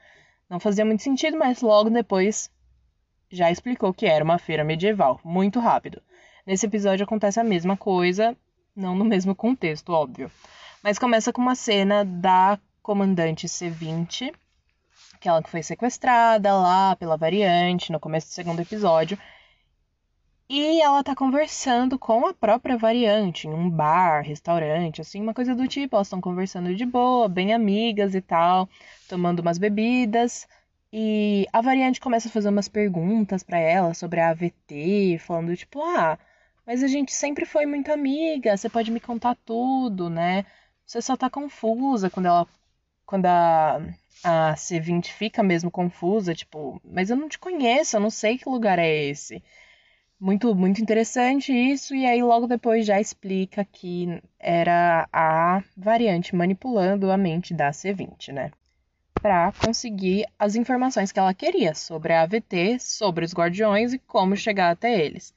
Não 0.48 0.60
fazia 0.60 0.84
muito 0.84 1.02
sentido, 1.02 1.36
mas 1.36 1.60
logo 1.60 1.90
depois 1.90 2.50
já 3.30 3.50
explicou 3.50 3.92
que 3.92 4.06
era 4.06 4.24
uma 4.24 4.38
feira 4.38 4.64
medieval, 4.64 5.20
muito 5.24 5.58
rápido. 5.58 6.00
Nesse 6.46 6.66
episódio 6.66 7.04
acontece 7.04 7.40
a 7.40 7.44
mesma 7.44 7.76
coisa, 7.76 8.36
não 8.74 8.94
no 8.94 9.04
mesmo 9.04 9.34
contexto, 9.34 9.92
óbvio. 9.92 10.30
Mas 10.82 10.98
começa 10.98 11.32
com 11.32 11.42
uma 11.42 11.56
cena 11.56 12.04
da 12.04 12.58
comandante 12.80 13.48
C20, 13.48 14.32
aquela 15.14 15.42
que 15.42 15.50
foi 15.50 15.62
sequestrada 15.62 16.54
lá 16.54 16.94
pela 16.94 17.16
variante 17.16 17.90
no 17.90 17.98
começo 17.98 18.28
do 18.28 18.32
segundo 18.32 18.60
episódio, 18.60 19.18
e 20.48 20.80
ela 20.80 21.02
tá 21.02 21.14
conversando 21.14 21.98
com 21.98 22.26
a 22.26 22.34
própria 22.34 22.76
variante, 22.76 23.48
em 23.48 23.50
um 23.52 23.68
bar, 23.68 24.22
restaurante, 24.22 25.00
assim, 25.00 25.20
uma 25.20 25.34
coisa 25.34 25.54
do 25.54 25.66
tipo. 25.66 25.96
Elas 25.96 26.06
estão 26.06 26.20
conversando 26.20 26.74
de 26.74 26.86
boa, 26.86 27.28
bem 27.28 27.52
amigas 27.52 28.14
e 28.14 28.20
tal, 28.20 28.68
tomando 29.08 29.40
umas 29.40 29.58
bebidas. 29.58 30.46
E 30.92 31.46
a 31.52 31.60
variante 31.60 32.00
começa 32.00 32.28
a 32.28 32.30
fazer 32.30 32.48
umas 32.48 32.68
perguntas 32.68 33.42
para 33.42 33.58
ela 33.58 33.92
sobre 33.94 34.20
a 34.20 34.30
AVT, 34.30 35.18
falando 35.18 35.56
tipo, 35.56 35.82
ah, 35.82 36.18
mas 36.64 36.82
a 36.82 36.88
gente 36.88 37.12
sempre 37.12 37.44
foi 37.44 37.66
muito 37.66 37.92
amiga, 37.92 38.56
você 38.56 38.68
pode 38.68 38.90
me 38.90 39.00
contar 39.00 39.36
tudo, 39.44 40.08
né? 40.08 40.44
Você 40.86 41.02
só 41.02 41.16
tá 41.16 41.28
confusa 41.30 42.10
quando 42.10 42.26
ela. 42.26 42.46
Quando 43.06 43.26
a, 43.26 43.76
a 44.24 44.54
C20 44.56 45.12
fica 45.12 45.42
mesmo 45.42 45.70
confusa, 45.70 46.34
tipo, 46.34 46.80
mas 46.84 47.10
eu 47.10 47.16
não 47.16 47.28
te 47.28 47.38
conheço, 47.38 47.96
eu 47.96 48.00
não 48.00 48.10
sei 48.10 48.38
que 48.38 48.48
lugar 48.48 48.78
é 48.78 48.88
esse. 49.04 49.42
Muito, 50.18 50.54
muito 50.54 50.80
interessante 50.80 51.52
isso, 51.52 51.94
e 51.94 52.06
aí 52.06 52.22
logo 52.22 52.46
depois 52.46 52.86
já 52.86 52.98
explica 52.98 53.64
que 53.66 54.20
era 54.38 55.06
a 55.12 55.62
variante 55.76 56.34
manipulando 56.34 57.10
a 57.10 57.18
mente 57.18 57.52
da 57.52 57.70
C20, 57.70 58.32
né? 58.32 58.50
Para 59.20 59.52
conseguir 59.52 60.24
as 60.38 60.54
informações 60.54 61.12
que 61.12 61.18
ela 61.18 61.34
queria 61.34 61.74
sobre 61.74 62.14
a 62.14 62.22
AVT, 62.22 62.78
sobre 62.78 63.26
os 63.26 63.34
guardiões 63.34 63.92
e 63.92 63.98
como 63.98 64.36
chegar 64.36 64.70
até 64.70 64.98
eles. 64.98 65.34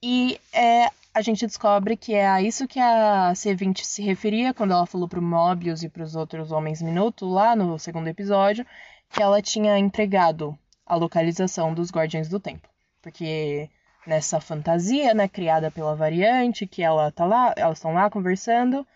E 0.00 0.38
é, 0.52 0.88
a 1.12 1.20
gente 1.20 1.44
descobre 1.44 1.96
que 1.96 2.14
é 2.14 2.28
a 2.28 2.40
isso 2.40 2.68
que 2.68 2.78
a 2.78 3.32
C20 3.32 3.82
se 3.82 4.02
referia 4.02 4.54
quando 4.54 4.72
ela 4.72 4.86
falou 4.86 5.08
pro 5.08 5.20
Mobius 5.20 5.82
e 5.82 5.88
para 5.88 6.04
os 6.04 6.14
outros 6.14 6.52
Homens 6.52 6.80
Minuto 6.80 7.26
lá 7.26 7.56
no 7.56 7.76
segundo 7.76 8.06
episódio, 8.06 8.64
que 9.10 9.20
ela 9.20 9.42
tinha 9.42 9.76
entregado 9.78 10.56
a 10.84 10.94
localização 10.94 11.74
dos 11.74 11.90
Guardiões 11.90 12.28
do 12.28 12.38
Tempo. 12.38 12.68
Porque 13.02 13.68
nessa 14.06 14.40
fantasia, 14.40 15.12
né, 15.12 15.28
criada 15.28 15.70
pela 15.70 15.94
variante, 15.94 16.66
que 16.66 16.82
ela 16.82 17.10
tá 17.10 17.24
lá, 17.24 17.52
elas 17.56 17.78
estão 17.78 17.92
lá 17.92 18.08
conversando. 18.08 18.86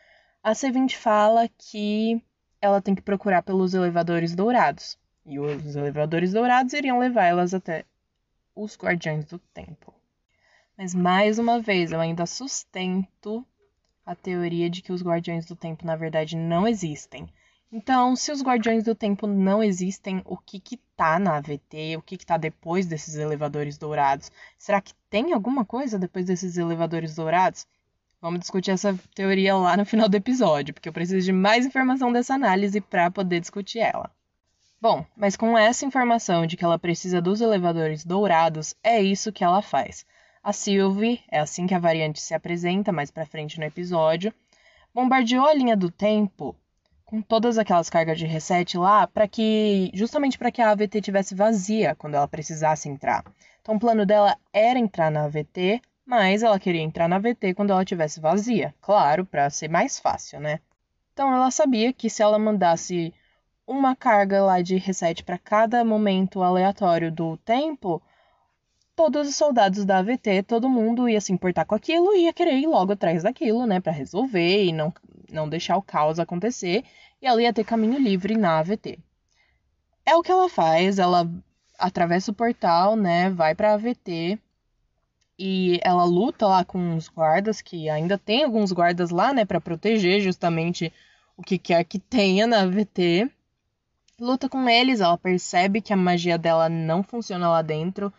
A 0.42 0.52
C20 0.52 0.96
fala 0.96 1.48
que 1.58 2.22
ela 2.60 2.80
tem 2.80 2.94
que 2.94 3.02
procurar 3.02 3.42
pelos 3.42 3.74
elevadores 3.74 4.34
dourados. 4.34 4.98
E 5.26 5.38
os 5.38 5.76
elevadores 5.76 6.32
dourados 6.32 6.72
iriam 6.72 6.98
levar 6.98 7.24
elas 7.24 7.52
até 7.52 7.84
os 8.54 8.76
Guardiões 8.76 9.24
do 9.26 9.38
Tempo. 9.38 9.94
Mas 10.76 10.94
mais 10.94 11.38
uma 11.38 11.60
vez, 11.60 11.92
eu 11.92 12.00
ainda 12.00 12.26
sustento 12.26 13.44
a 14.04 14.14
teoria 14.14 14.70
de 14.70 14.82
que 14.82 14.92
os 14.92 15.02
Guardiões 15.02 15.46
do 15.46 15.54
Tempo 15.54 15.84
na 15.84 15.96
verdade 15.96 16.36
não 16.36 16.66
existem. 16.66 17.28
Então, 17.72 18.16
se 18.16 18.32
os 18.32 18.42
Guardiões 18.42 18.82
do 18.82 18.96
Tempo 18.96 19.28
não 19.28 19.62
existem, 19.62 20.20
o 20.24 20.36
que 20.36 20.58
que 20.58 20.76
tá 20.96 21.20
na 21.20 21.36
AVT? 21.36 21.96
O 21.96 22.02
que 22.02 22.16
que 22.16 22.26
tá 22.26 22.36
depois 22.36 22.84
desses 22.84 23.14
elevadores 23.14 23.78
dourados? 23.78 24.32
Será 24.58 24.80
que 24.80 24.92
tem 25.08 25.32
alguma 25.32 25.64
coisa 25.64 25.96
depois 25.96 26.26
desses 26.26 26.56
elevadores 26.56 27.14
dourados? 27.14 27.68
Vamos 28.20 28.40
discutir 28.40 28.72
essa 28.72 28.98
teoria 29.14 29.56
lá 29.56 29.76
no 29.76 29.86
final 29.86 30.08
do 30.08 30.16
episódio, 30.16 30.74
porque 30.74 30.88
eu 30.88 30.92
preciso 30.92 31.24
de 31.24 31.32
mais 31.32 31.64
informação 31.64 32.12
dessa 32.12 32.34
análise 32.34 32.80
para 32.80 33.08
poder 33.08 33.38
discutir 33.38 33.78
ela. 33.78 34.10
Bom, 34.80 35.06
mas 35.16 35.36
com 35.36 35.56
essa 35.56 35.86
informação 35.86 36.46
de 36.46 36.56
que 36.56 36.64
ela 36.64 36.78
precisa 36.78 37.22
dos 37.22 37.40
elevadores 37.40 38.04
dourados, 38.04 38.74
é 38.82 39.00
isso 39.00 39.32
que 39.32 39.44
ela 39.44 39.62
faz. 39.62 40.04
A 40.42 40.52
Sylvie, 40.52 41.22
é 41.30 41.38
assim 41.38 41.68
que 41.68 41.74
a 41.74 41.78
variante 41.78 42.20
se 42.20 42.34
apresenta 42.34 42.90
mais 42.90 43.12
para 43.12 43.26
frente 43.26 43.60
no 43.60 43.64
episódio, 43.64 44.34
bombardeou 44.92 45.46
a 45.46 45.54
linha 45.54 45.76
do 45.76 45.90
tempo 45.90 46.56
com 47.10 47.20
todas 47.20 47.58
aquelas 47.58 47.90
cargas 47.90 48.16
de 48.16 48.24
reset 48.24 48.78
lá 48.78 49.04
para 49.04 49.26
que 49.26 49.90
justamente 49.92 50.38
para 50.38 50.52
que 50.52 50.62
a 50.62 50.70
AVT 50.70 51.00
tivesse 51.00 51.34
vazia 51.34 51.92
quando 51.96 52.14
ela 52.14 52.28
precisasse 52.28 52.88
entrar. 52.88 53.24
Então 53.60 53.74
o 53.74 53.80
plano 53.80 54.06
dela 54.06 54.36
era 54.52 54.78
entrar 54.78 55.10
na 55.10 55.24
AVT, 55.24 55.82
mas 56.06 56.44
ela 56.44 56.60
queria 56.60 56.80
entrar 56.80 57.08
na 57.08 57.16
AVT 57.16 57.54
quando 57.54 57.72
ela 57.72 57.84
tivesse 57.84 58.20
vazia, 58.20 58.72
claro, 58.80 59.26
para 59.26 59.50
ser 59.50 59.68
mais 59.68 59.98
fácil, 59.98 60.38
né? 60.38 60.60
Então 61.12 61.34
ela 61.34 61.50
sabia 61.50 61.92
que 61.92 62.08
se 62.08 62.22
ela 62.22 62.38
mandasse 62.38 63.12
uma 63.66 63.96
carga 63.96 64.44
lá 64.44 64.62
de 64.62 64.76
reset 64.76 65.24
para 65.24 65.36
cada 65.36 65.84
momento 65.84 66.44
aleatório 66.44 67.10
do 67.10 67.36
tempo, 67.38 68.00
todos 69.00 69.28
os 69.30 69.34
soldados 69.34 69.86
da 69.86 69.98
AVT, 69.98 70.42
todo 70.42 70.68
mundo 70.68 71.08
ia 71.08 71.22
se 71.22 71.32
importar 71.32 71.64
com 71.64 71.74
aquilo 71.74 72.14
e 72.14 72.24
ia 72.24 72.34
querer 72.34 72.58
ir 72.58 72.66
logo 72.66 72.92
atrás 72.92 73.22
daquilo, 73.22 73.64
né, 73.64 73.80
para 73.80 73.92
resolver 73.92 74.64
e 74.64 74.72
não 74.72 74.92
não 75.32 75.48
deixar 75.48 75.76
o 75.76 75.82
caos 75.82 76.18
acontecer, 76.18 76.84
e 77.22 77.26
ela 77.26 77.40
ia 77.40 77.52
ter 77.52 77.64
caminho 77.64 77.98
livre 77.98 78.36
na 78.36 78.58
AVT. 78.58 78.98
É 80.04 80.14
o 80.16 80.22
que 80.22 80.30
ela 80.32 80.48
faz, 80.48 80.98
ela 80.98 81.30
atravessa 81.78 82.30
o 82.30 82.34
portal, 82.34 82.94
né, 82.94 83.30
vai 83.30 83.54
para 83.54 83.70
a 83.70 83.74
AVT 83.74 84.38
e 85.38 85.80
ela 85.82 86.04
luta 86.04 86.46
lá 86.46 86.64
com 86.64 86.96
os 86.96 87.08
guardas, 87.08 87.62
que 87.62 87.88
ainda 87.88 88.18
tem 88.18 88.44
alguns 88.44 88.72
guardas 88.72 89.08
lá, 89.08 89.32
né, 89.32 89.46
para 89.46 89.60
proteger 89.60 90.20
justamente 90.20 90.92
o 91.36 91.42
que 91.42 91.56
quer 91.56 91.82
que 91.84 91.98
tenha 91.98 92.46
na 92.46 92.60
AVT. 92.60 93.30
Luta 94.18 94.50
com 94.50 94.68
eles, 94.68 95.00
ela 95.00 95.16
percebe 95.16 95.80
que 95.80 95.94
a 95.94 95.96
magia 95.96 96.36
dela 96.36 96.68
não 96.68 97.02
funciona 97.02 97.48
lá 97.48 97.62
dentro. 97.62 98.12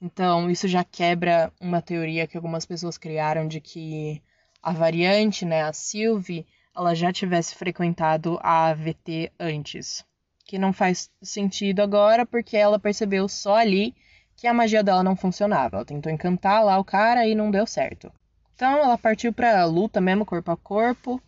Então, 0.00 0.50
isso 0.50 0.68
já 0.68 0.84
quebra 0.84 1.52
uma 1.60 1.80
teoria 1.80 2.26
que 2.26 2.36
algumas 2.36 2.66
pessoas 2.66 2.98
criaram 2.98 3.48
de 3.48 3.60
que 3.60 4.22
a 4.62 4.72
variante, 4.72 5.44
né, 5.44 5.62
a 5.62 5.72
Sylvie, 5.72 6.46
ela 6.76 6.94
já 6.94 7.12
tivesse 7.12 7.54
frequentado 7.54 8.38
a 8.42 8.66
AVT 8.66 9.32
antes. 9.40 10.04
Que 10.44 10.58
não 10.58 10.72
faz 10.72 11.10
sentido 11.22 11.80
agora 11.80 12.26
porque 12.26 12.56
ela 12.56 12.78
percebeu 12.78 13.28
só 13.28 13.56
ali 13.56 13.94
que 14.36 14.46
a 14.46 14.54
magia 14.54 14.82
dela 14.82 15.02
não 15.02 15.16
funcionava. 15.16 15.76
Ela 15.76 15.84
tentou 15.84 16.12
encantar 16.12 16.64
lá 16.64 16.78
o 16.78 16.84
cara 16.84 17.26
e 17.26 17.34
não 17.34 17.50
deu 17.50 17.66
certo. 17.66 18.12
Então 18.54 18.78
ela 18.78 18.98
partiu 18.98 19.32
pra 19.32 19.64
luta 19.64 20.00
mesmo, 20.00 20.26
corpo 20.26 20.50
a 20.50 20.56
corpo. 20.56 21.20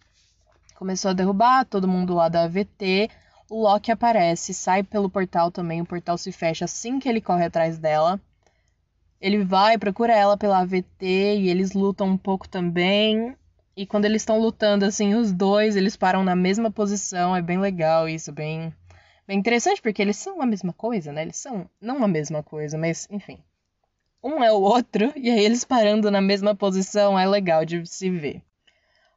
Começou 0.75 1.11
a 1.11 1.15
derrubar 1.15 1.65
todo 1.65 1.89
mundo 1.89 2.15
lá 2.15 2.29
da 2.29 2.45
AVT. 2.45 3.11
O 3.51 3.63
Loki 3.63 3.91
aparece, 3.91 4.53
sai 4.53 4.83
pelo 4.83 5.11
portal 5.11 5.51
também. 5.51 5.81
O 5.81 5.87
portal 5.87 6.19
se 6.19 6.31
fecha 6.31 6.67
assim 6.67 6.99
que 6.99 7.09
ele 7.09 7.21
corre 7.21 7.47
atrás 7.47 7.79
dela. 7.79 8.21
Ele 9.21 9.45
vai, 9.45 9.77
procura 9.77 10.15
ela 10.15 10.37
pela 10.37 10.61
AVT 10.61 11.05
e 11.39 11.49
eles 11.49 11.73
lutam 11.73 12.09
um 12.09 12.17
pouco 12.17 12.49
também. 12.49 13.37
E 13.77 13.87
quando 13.87 14.05
eles 14.05 14.23
estão 14.23 14.39
lutando, 14.41 14.85
assim, 14.85 15.15
os 15.15 15.33
dois, 15.33 15.77
eles 15.77 15.97
param 15.97 16.25
na 16.25 16.37
mesma 16.37 16.71
posição. 16.71 17.35
É 17.35 17.43
bem 17.43 17.59
legal 17.59 18.09
isso, 18.09 18.33
bem, 18.33 18.73
bem 19.27 19.39
interessante, 19.39 19.83
porque 19.83 20.03
eles 20.03 20.17
são 20.17 20.41
a 20.41 20.47
mesma 20.47 20.73
coisa, 20.73 21.13
né? 21.13 21.23
Eles 21.23 21.37
são 21.37 21.69
não 21.81 22.03
a 22.05 22.09
mesma 22.09 22.43
coisa, 22.43 22.79
mas 22.79 23.09
enfim. 23.11 23.39
Um 24.23 24.43
é 24.43 24.53
o 24.53 24.61
outro, 24.61 25.13
e 25.17 25.31
aí 25.31 25.45
eles 25.45 25.65
parando 25.65 26.11
na 26.11 26.21
mesma 26.21 26.55
posição 26.55 27.19
é 27.19 27.27
legal 27.27 27.65
de 27.65 27.85
se 27.87 28.11
ver. 28.11 28.43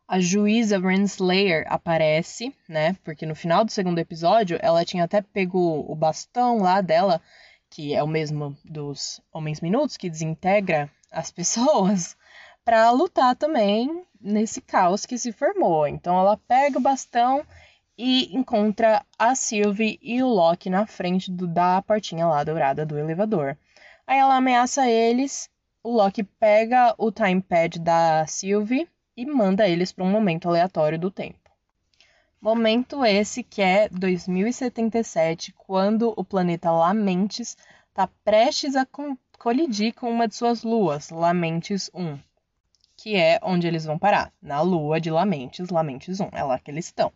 A 0.08 0.20
juíza 0.20 0.78
Renslayer 0.78 1.66
aparece, 1.68 2.54
né? 2.68 2.98
Porque 3.04 3.26
no 3.26 3.34
final 3.34 3.64
do 3.64 3.72
segundo 3.72 3.98
episódio, 3.98 4.60
ela 4.62 4.84
tinha 4.84 5.06
até 5.06 5.22
pego 5.22 5.86
o 5.88 5.96
bastão 5.96 6.58
lá 6.58 6.82
dela, 6.82 7.22
que 7.72 7.96
é 7.96 8.04
o 8.04 8.08
mesmo 8.08 8.56
dos 8.66 9.22
Homens 9.32 9.62
Minutos, 9.62 9.96
que 9.96 10.10
desintegra 10.10 10.92
as 11.10 11.32
pessoas, 11.32 12.18
para 12.64 12.92
lutar 12.92 13.36
também 13.36 14.04
nesse 14.20 14.62
caos 14.62 15.06
que 15.06 15.18
se 15.18 15.32
formou. 15.32 15.88
Então 15.88 16.20
ela 16.20 16.38
pega 16.38 16.78
o 16.78 16.82
bastão 16.82 17.44
e 17.98 18.36
encontra 18.36 19.04
a 19.18 19.34
Sylvie 19.34 19.98
e 20.02 20.22
o 20.22 20.28
Loki 20.28 20.70
na 20.70 20.86
frente 20.86 21.32
do, 21.32 21.48
da 21.48 21.82
portinha 21.82 22.28
lá 22.28 22.44
dourada 22.44 22.86
do 22.86 23.00
elevador. 23.00 23.58
Aí 24.06 24.20
ela 24.20 24.36
ameaça 24.36 24.90
eles, 24.90 25.50
o 25.82 25.92
Loki 25.92 26.24
pega 26.24 26.94
o 26.98 27.12
time 27.12 27.42
pad 27.42 27.80
da 27.80 28.28
Sylvie 28.28 28.88
e 29.16 29.26
manda 29.26 29.68
eles 29.68 29.92
para 29.92 30.04
um 30.04 30.12
momento 30.12 30.50
aleatório 30.50 31.00
do 31.00 31.10
tempo. 31.10 31.41
Momento 32.42 33.06
esse 33.06 33.44
que 33.44 33.62
é 33.62 33.88
2077, 33.90 35.54
quando 35.54 36.12
o 36.18 36.26
planeta 36.26 36.72
Lamentes 36.72 37.56
está 37.90 38.08
prestes 38.26 38.76
a 38.76 38.88
colidir 39.38 39.94
com 39.94 40.10
uma 40.10 40.28
de 40.28 40.36
suas 40.36 40.64
luas, 40.64 41.12
Lamentes 41.12 41.90
1 41.94 42.18
que 43.02 43.16
é 43.16 43.40
onde 43.42 43.66
eles 43.66 43.84
vão 43.84 43.98
parar, 43.98 44.32
na 44.40 44.62
lua 44.62 45.02
de 45.02 45.10
Lamentes, 45.10 45.70
Lamentes 45.70 46.20
1, 46.20 46.30
é 46.32 46.44
lá 46.44 46.60
que 46.60 46.70
eles 46.70 46.86
estão. 46.86 47.12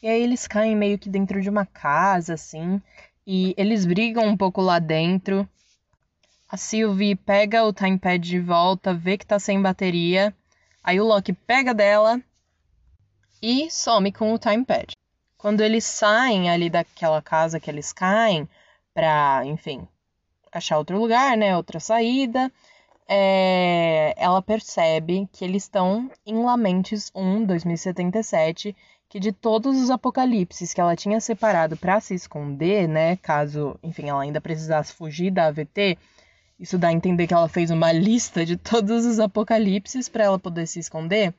E 0.00 0.06
aí 0.06 0.22
eles 0.22 0.46
caem 0.46 0.76
meio 0.76 0.96
que 0.96 1.08
dentro 1.08 1.42
de 1.42 1.50
uma 1.50 1.66
casa, 1.66 2.34
assim, 2.34 2.80
e 3.26 3.52
eles 3.56 3.84
brigam 3.84 4.24
um 4.24 4.36
pouco 4.36 4.60
lá 4.60 4.78
dentro. 4.78 5.48
A 6.48 6.56
Sylvie 6.56 7.16
pega 7.16 7.64
o 7.64 7.72
timepad 7.72 8.20
de 8.20 8.38
volta, 8.38 8.94
vê 8.94 9.18
que 9.18 9.26
tá 9.26 9.40
sem 9.40 9.60
bateria. 9.60 10.32
Aí 10.84 11.00
o 11.00 11.04
Loki 11.04 11.32
pega 11.32 11.74
dela 11.74 12.22
e 13.42 13.70
some 13.70 14.12
com 14.12 14.32
o 14.32 14.38
timepad. 14.38 14.92
Quando 15.36 15.60
eles 15.60 15.84
saem 15.84 16.50
ali 16.50 16.68
daquela 16.70 17.20
casa 17.22 17.60
que 17.60 17.70
eles 17.70 17.92
caem, 17.92 18.48
pra, 18.92 19.42
enfim, 19.44 19.86
achar 20.50 20.78
outro 20.78 20.98
lugar, 20.98 21.36
né? 21.36 21.56
Outra 21.56 21.78
saída 21.78 22.50
é, 23.08 24.14
ela 24.16 24.42
percebe 24.42 25.28
que 25.32 25.44
eles 25.44 25.64
estão 25.64 26.10
em 26.24 26.42
Lamentes 26.42 27.10
1, 27.14 27.44
2077, 27.44 28.74
que 29.08 29.20
de 29.20 29.32
todos 29.32 29.80
os 29.80 29.90
apocalipses 29.90 30.74
que 30.74 30.80
ela 30.80 30.96
tinha 30.96 31.20
separado 31.20 31.76
para 31.76 32.00
se 32.00 32.14
esconder, 32.14 32.88
né, 32.88 33.16
caso, 33.16 33.78
enfim, 33.82 34.08
ela 34.08 34.22
ainda 34.22 34.40
precisasse 34.40 34.92
fugir 34.92 35.30
da 35.30 35.46
AVT, 35.46 35.96
isso 36.58 36.78
dá 36.78 36.88
a 36.88 36.92
entender 36.92 37.26
que 37.26 37.34
ela 37.34 37.48
fez 37.48 37.70
uma 37.70 37.92
lista 37.92 38.44
de 38.44 38.56
todos 38.56 39.06
os 39.06 39.20
apocalipses 39.20 40.08
para 40.08 40.24
ela 40.24 40.38
poder 40.38 40.66
se 40.66 40.80
esconder. 40.80 41.32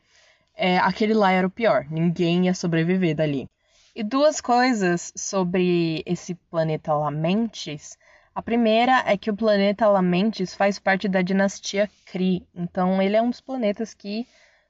É, 0.58 0.78
aquele 0.80 1.14
lá 1.14 1.32
era 1.32 1.48
o 1.48 1.52
pior, 1.52 1.86
ninguém 1.90 2.48
ia 2.48 2.54
sobreviver 2.54 3.16
dali. 3.16 3.48
E 3.96 4.04
duas 4.04 4.42
coisas 4.42 5.14
sobre 5.16 6.04
esse 6.06 6.36
planeta 6.36 6.94
Lamentes 6.94 7.98
a 8.38 8.42
primeira 8.44 9.04
é 9.08 9.18
que 9.18 9.32
o 9.32 9.36
planeta 9.36 9.90
Lamentes 9.90 10.54
faz 10.54 10.78
parte 10.78 11.08
da 11.08 11.24
dinastia 11.24 11.90
Kree, 12.06 12.46
então 12.54 13.02
ele 13.02 13.16
é 13.16 13.22
um 13.22 13.32
dos 13.32 13.42
planetas 13.42 13.96
que 13.96 14.28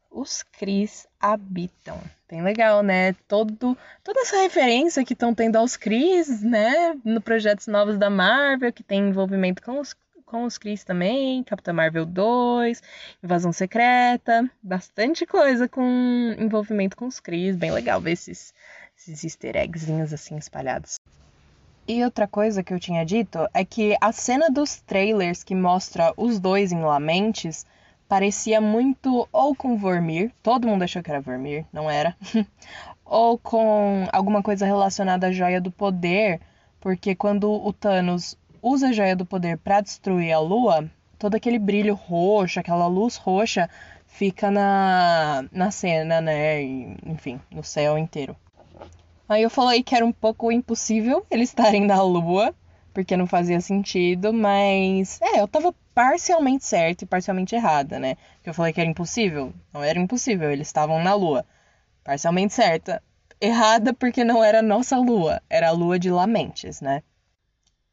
os 0.10 0.42
Krees 0.42 1.06
habitam. 1.20 2.00
Bem 2.30 2.42
legal, 2.42 2.82
né? 2.82 3.12
Todo, 3.28 3.78
toda 4.06 4.22
essa 4.22 4.38
referência 4.38 5.04
que 5.04 5.12
estão 5.12 5.36
tendo 5.36 5.58
aos 5.58 5.76
Krees, 5.76 6.42
né? 6.42 6.98
No 7.04 7.20
projetos 7.20 7.68
novos 7.68 7.98
da 7.98 8.10
Marvel, 8.10 8.72
que 8.72 8.84
tem 8.84 9.10
envolvimento 9.10 9.62
com 9.62 9.82
os, 9.82 9.94
com 10.28 10.44
os 10.44 10.58
Krees 10.58 10.84
também, 10.84 11.42
Capitã 11.42 11.74
Marvel 11.74 12.06
2, 12.06 12.84
Invasão 13.24 13.54
Secreta, 13.54 14.48
bastante 14.62 15.26
coisa 15.26 15.68
com 15.68 16.36
envolvimento 16.38 16.98
com 16.98 17.08
os 17.08 17.20
Krees. 17.20 17.56
Bem 17.56 17.72
legal 17.72 18.00
ver 18.00 18.12
esses, 18.12 18.54
esses 18.96 19.24
easter 19.24 19.56
eggzinhos 19.56 20.14
assim 20.14 20.38
espalhados. 20.38 21.00
E 21.88 22.04
outra 22.04 22.28
coisa 22.28 22.62
que 22.62 22.74
eu 22.74 22.80
tinha 22.80 23.06
dito 23.06 23.40
é 23.54 23.64
que 23.64 23.96
a 24.02 24.12
cena 24.12 24.50
dos 24.50 24.82
trailers 24.82 25.44
que 25.44 25.56
mostra 25.56 26.14
os 26.18 26.38
dois 26.38 26.74
em 26.74 26.82
Lamentes 26.82 27.66
parecia 28.10 28.60
muito 28.60 29.28
ou 29.32 29.56
com 29.56 29.78
Vormir, 29.78 30.32
todo 30.44 30.68
mundo 30.68 30.84
achou 30.84 31.02
que 31.02 31.10
era 31.10 31.22
Vormir, 31.22 31.66
não 31.72 31.90
era, 31.90 32.16
ou 33.06 33.38
com 33.38 34.06
alguma 34.12 34.44
coisa 34.44 34.66
relacionada 34.66 35.28
à 35.28 35.32
Joia 35.32 35.62
do 35.62 35.72
Poder, 35.72 36.42
porque 36.82 37.16
quando 37.16 37.50
o 37.50 37.72
Thanos 37.72 38.38
usa 38.62 38.90
a 38.90 38.92
Joia 38.92 39.16
do 39.16 39.26
Poder 39.26 39.58
para 39.58 39.82
destruir 39.82 40.32
a 40.32 40.40
Lua, 40.40 40.90
todo 41.18 41.36
aquele 41.36 41.60
brilho 41.60 41.96
roxo, 41.96 42.60
aquela 42.60 42.88
luz 42.88 43.16
roxa 43.16 43.70
fica 44.08 44.50
na, 44.50 45.46
na 45.52 45.72
cena, 45.72 46.22
né? 46.22 46.64
E, 46.64 46.98
enfim, 47.06 47.40
no 47.52 47.64
céu 47.64 47.98
inteiro. 47.98 48.36
Aí 49.28 49.44
eu 49.44 49.50
falei 49.50 49.84
que 49.84 49.96
era 49.96 50.06
um 50.06 50.12
pouco 50.12 50.52
impossível 50.52 51.26
eles 51.32 51.50
estarem 51.50 51.86
na 51.86 52.02
Lua, 52.02 52.56
porque 52.94 53.18
não 53.18 53.28
fazia 53.28 53.62
sentido, 53.62 54.34
mas 54.34 55.20
é, 55.22 55.42
eu 55.42 55.48
tava 55.48 55.74
parcialmente 55.94 56.66
certa 56.66 57.04
e 57.04 57.08
parcialmente 57.08 57.56
errada, 57.56 58.00
né? 58.00 58.16
Porque 58.36 58.50
eu 58.50 58.54
falei 58.54 58.74
que 58.74 58.80
era 58.80 58.90
impossível. 58.90 59.54
Não 59.74 59.84
era 59.84 60.00
impossível, 60.00 60.52
eles 60.52 60.68
estavam 60.68 61.04
na 61.04 61.14
Lua. 61.14 61.46
Parcialmente 62.04 62.54
certa. 62.54 63.04
errada 63.40 63.94
porque 63.94 64.24
não 64.24 64.44
era 64.44 64.60
a 64.60 64.64
nossa 64.64 64.98
lua, 64.98 65.42
era 65.50 65.70
a 65.70 65.72
lua 65.72 66.00
de 66.00 66.10
Lamentes, 66.10 66.82
né? 66.82 67.04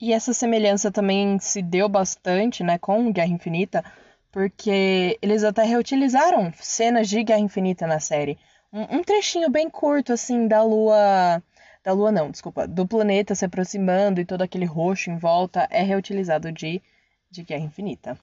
E 0.05 0.13
essa 0.13 0.35
semelhança 0.35 0.93
também 0.93 1.39
se 1.39 1.63
deu 1.63 1.89
bastante, 1.89 2.63
né, 2.63 2.77
com 2.77 3.11
Guerra 3.11 3.29
Infinita, 3.33 3.83
porque 4.31 5.19
eles 5.23 5.43
até 5.43 5.65
reutilizaram 5.65 6.53
cenas 6.61 7.09
de 7.09 7.25
Guerra 7.25 7.41
Infinita 7.41 7.87
na 7.87 7.99
série. 7.99 8.39
Um, 8.71 8.99
um 8.99 9.03
trechinho 9.03 9.49
bem 9.49 9.71
curto, 9.71 10.13
assim, 10.13 10.47
da 10.47 10.63
lua. 10.63 11.43
Da 11.83 11.95
lua, 11.95 12.13
não, 12.13 12.31
desculpa. 12.31 12.69
Do 12.69 12.87
planeta 12.87 13.35
se 13.35 13.47
aproximando 13.47 14.21
e 14.21 14.27
todo 14.27 14.43
aquele 14.43 14.67
roxo 14.67 15.09
em 15.09 15.17
volta 15.17 15.67
é 15.71 15.83
reutilizado 15.83 16.53
de, 16.53 16.83
de 17.31 17.43
Guerra 17.43 17.65
Infinita. 17.65 18.19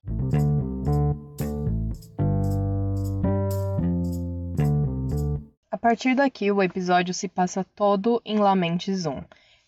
A 5.71 5.77
partir 5.79 6.13
daqui, 6.13 6.51
o 6.51 6.61
episódio 6.61 7.11
se 7.11 7.27
passa 7.27 7.63
todo 7.75 8.21
em 8.23 8.37
Lamentes 8.37 9.07
1. 9.07 9.19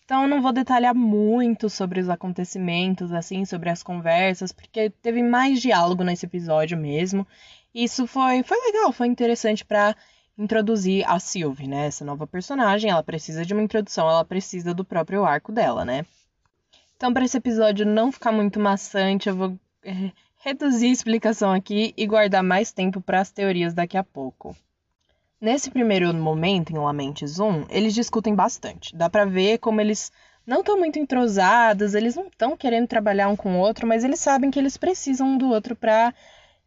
Então, 0.04 0.22
eu 0.22 0.28
não 0.28 0.42
vou 0.42 0.52
detalhar 0.52 0.94
muito 0.94 1.70
sobre 1.70 1.98
os 1.98 2.10
acontecimentos, 2.10 3.10
assim, 3.10 3.46
sobre 3.46 3.70
as 3.70 3.82
conversas, 3.82 4.52
porque 4.52 4.90
teve 4.90 5.22
mais 5.22 5.62
diálogo 5.62 6.04
nesse 6.04 6.26
episódio 6.26 6.76
mesmo. 6.76 7.26
Isso 7.74 8.06
foi, 8.06 8.42
foi 8.42 8.58
legal, 8.66 8.92
foi 8.92 9.06
interessante 9.06 9.64
para 9.64 9.96
introduzir 10.36 11.08
a 11.08 11.18
Sylvie, 11.18 11.66
né? 11.66 11.86
Essa 11.86 12.04
nova 12.04 12.26
personagem, 12.26 12.90
ela 12.90 13.02
precisa 13.02 13.46
de 13.46 13.54
uma 13.54 13.62
introdução, 13.62 14.08
ela 14.08 14.24
precisa 14.24 14.74
do 14.74 14.84
próprio 14.84 15.24
arco 15.24 15.50
dela, 15.50 15.86
né? 15.86 16.04
Então, 16.96 17.12
para 17.12 17.24
esse 17.24 17.38
episódio 17.38 17.86
não 17.86 18.12
ficar 18.12 18.32
muito 18.32 18.60
maçante, 18.60 19.28
eu 19.28 19.36
vou 19.36 19.58
é, 19.82 20.12
reduzir 20.36 20.88
a 20.88 20.92
explicação 20.92 21.50
aqui 21.50 21.94
e 21.96 22.06
guardar 22.06 22.42
mais 22.42 22.72
tempo 22.72 23.00
para 23.00 23.20
as 23.20 23.30
teorias 23.30 23.72
daqui 23.72 23.96
a 23.96 24.04
pouco. 24.04 24.54
Nesse 25.44 25.70
primeiro 25.70 26.14
momento, 26.14 26.72
em 26.72 26.78
Lamentes 26.78 27.38
1, 27.38 27.66
eles 27.68 27.92
discutem 27.92 28.34
bastante. 28.34 28.96
Dá 28.96 29.10
pra 29.10 29.26
ver 29.26 29.58
como 29.58 29.78
eles 29.78 30.10
não 30.46 30.60
estão 30.60 30.78
muito 30.78 30.98
entrosados, 30.98 31.94
eles 31.94 32.16
não 32.16 32.28
estão 32.28 32.56
querendo 32.56 32.88
trabalhar 32.88 33.28
um 33.28 33.36
com 33.36 33.54
o 33.54 33.58
outro, 33.58 33.86
mas 33.86 34.04
eles 34.04 34.20
sabem 34.20 34.50
que 34.50 34.58
eles 34.58 34.78
precisam 34.78 35.26
um 35.26 35.36
do 35.36 35.50
outro 35.50 35.76
pra, 35.76 36.14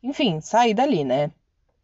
enfim, 0.04 0.40
sair 0.42 0.76
dali, 0.76 1.04
né? 1.04 1.32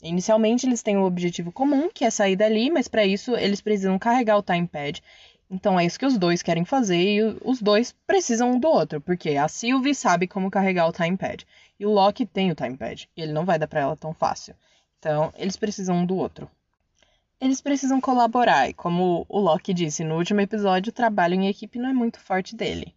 Inicialmente 0.04 0.68
eles 0.68 0.84
têm 0.84 0.96
um 0.96 1.04
objetivo 1.04 1.52
comum, 1.52 1.90
que 1.92 2.06
é 2.06 2.12
sair 2.12 2.36
dali, 2.36 2.70
mas 2.70 2.88
para 2.88 3.04
isso 3.04 3.36
eles 3.36 3.60
precisam 3.60 3.98
carregar 3.98 4.38
o 4.38 4.44
timepad. 4.44 5.02
Então 5.50 5.80
é 5.80 5.86
isso 5.88 5.98
que 5.98 6.06
os 6.06 6.16
dois 6.16 6.44
querem 6.44 6.64
fazer 6.64 7.02
e 7.02 7.24
os 7.44 7.60
dois 7.60 7.96
precisam 8.06 8.52
um 8.52 8.60
do 8.60 8.68
outro, 8.68 9.02
porque 9.02 9.32
a 9.32 9.48
Sylvie 9.48 9.96
sabe 9.96 10.28
como 10.28 10.52
carregar 10.52 10.88
o 10.88 10.94
timepad 10.94 11.44
e 11.80 11.88
o 11.88 11.92
Loki 11.92 12.24
tem 12.24 12.52
o 12.52 12.56
timepad 12.56 13.10
e 13.18 13.22
ele 13.24 13.34
não 13.34 13.46
vai 13.46 13.58
dar 13.58 13.68
para 13.68 13.82
ela 13.82 13.98
tão 13.98 14.14
fácil. 14.14 14.54
Então 15.00 15.34
eles 15.36 15.58
precisam 15.58 15.96
um 15.96 16.06
do 16.06 16.16
outro 16.16 16.48
eles 17.44 17.60
precisam 17.60 18.00
colaborar, 18.00 18.70
e 18.70 18.74
como 18.74 19.26
o 19.28 19.38
Loki 19.38 19.74
disse 19.74 20.02
no 20.02 20.16
último 20.16 20.40
episódio, 20.40 20.92
o 20.92 20.94
trabalho 20.94 21.34
em 21.34 21.50
equipe 21.50 21.78
não 21.78 21.90
é 21.90 21.94
muito 21.94 22.18
forte 22.18 22.56
dele. 22.56 22.96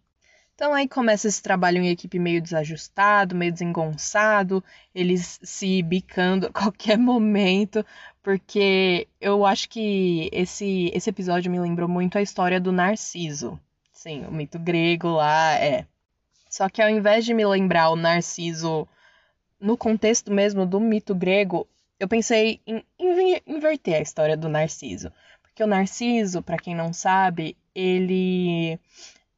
Então 0.55 0.73
aí 0.73 0.87
começa 0.87 1.27
esse 1.27 1.43
trabalho 1.43 1.79
em 1.79 1.89
equipe 1.89 2.17
meio 2.17 2.41
desajustado, 2.41 3.35
meio 3.35 3.51
desengonçado, 3.51 4.63
eles 4.95 5.37
se 5.43 5.83
bicando 5.83 6.47
a 6.47 6.49
qualquer 6.53 6.97
momento, 6.97 7.85
porque 8.23 9.09
eu 9.19 9.45
acho 9.45 9.67
que 9.67 10.29
esse, 10.31 10.91
esse 10.93 11.09
episódio 11.09 11.51
me 11.51 11.59
lembrou 11.59 11.89
muito 11.89 12.17
a 12.17 12.21
história 12.21 12.57
do 12.57 12.71
Narciso. 12.71 13.59
Sim, 13.91 14.25
o 14.27 14.31
mito 14.31 14.57
grego 14.57 15.09
lá 15.09 15.55
é. 15.55 15.85
Só 16.49 16.69
que 16.69 16.81
ao 16.81 16.89
invés 16.89 17.25
de 17.25 17.33
me 17.33 17.45
lembrar 17.45 17.89
o 17.89 17.97
Narciso 17.97 18.87
no 19.59 19.75
contexto 19.75 20.31
mesmo 20.31 20.65
do 20.65 20.79
mito 20.79 21.13
grego, 21.13 21.67
eu 21.99 22.07
pensei 22.07 22.61
em, 22.65 22.83
inverter 23.45 23.95
a 23.95 24.01
história 24.01 24.37
do 24.37 24.49
Narciso. 24.49 25.11
Porque 25.41 25.63
o 25.63 25.67
Narciso, 25.67 26.41
para 26.41 26.57
quem 26.57 26.75
não 26.75 26.93
sabe, 26.93 27.57
ele 27.73 28.79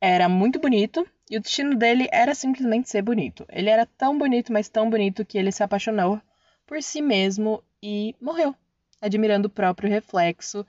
era 0.02 0.28
muito 0.28 0.60
bonito 0.60 1.08
e 1.30 1.38
o 1.38 1.42
destino 1.42 1.76
dele 1.76 2.08
era 2.12 2.36
simplesmente 2.36 2.90
ser 2.90 3.02
bonito. 3.02 3.46
Ele 3.50 3.70
era 3.70 3.86
tão 3.86 4.18
bonito, 4.18 4.52
mas 4.52 4.68
tão 4.68 4.90
bonito 4.90 5.26
que 5.26 5.38
ele 5.38 5.52
se 5.52 5.64
apaixonou 5.64 6.22
por 6.66 6.82
si 6.84 7.02
mesmo 7.02 7.64
e 7.82 8.16
morreu, 8.20 8.54
admirando 9.02 9.48
o 9.48 9.52
próprio 9.52 9.90
reflexo. 9.90 10.66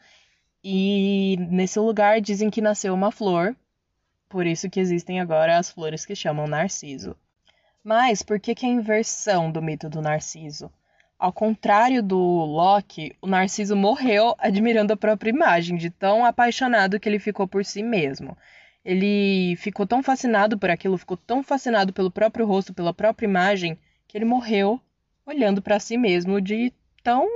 E 0.62 1.36
nesse 1.50 1.78
lugar 1.78 2.20
dizem 2.20 2.50
que 2.50 2.60
nasceu 2.60 2.94
uma 2.94 3.10
flor, 3.10 3.56
por 4.28 4.46
isso 4.46 4.70
que 4.70 4.78
existem 4.78 5.20
agora 5.20 5.58
as 5.58 5.70
flores 5.70 6.06
que 6.06 6.14
chamam 6.14 6.46
Narciso. 6.46 7.16
Mas 7.82 8.22
por 8.22 8.38
que, 8.38 8.54
que 8.54 8.66
a 8.66 8.68
inversão 8.68 9.50
do 9.50 9.62
mito 9.62 9.88
do 9.88 10.02
Narciso? 10.02 10.70
Ao 11.20 11.30
contrário 11.30 12.02
do 12.02 12.16
Loki, 12.16 13.14
o 13.20 13.26
Narciso 13.26 13.76
morreu 13.76 14.34
admirando 14.38 14.94
a 14.94 14.96
própria 14.96 15.28
imagem, 15.28 15.76
de 15.76 15.90
tão 15.90 16.24
apaixonado 16.24 16.98
que 16.98 17.06
ele 17.06 17.18
ficou 17.18 17.46
por 17.46 17.62
si 17.62 17.82
mesmo. 17.82 18.34
Ele 18.82 19.54
ficou 19.56 19.86
tão 19.86 20.02
fascinado 20.02 20.58
por 20.58 20.70
aquilo, 20.70 20.96
ficou 20.96 21.18
tão 21.18 21.42
fascinado 21.42 21.92
pelo 21.92 22.10
próprio 22.10 22.46
rosto, 22.46 22.72
pela 22.72 22.94
própria 22.94 23.26
imagem, 23.26 23.78
que 24.08 24.16
ele 24.16 24.24
morreu 24.24 24.80
olhando 25.26 25.60
para 25.60 25.78
si 25.78 25.98
mesmo 25.98 26.40
de 26.40 26.72
tão 27.02 27.28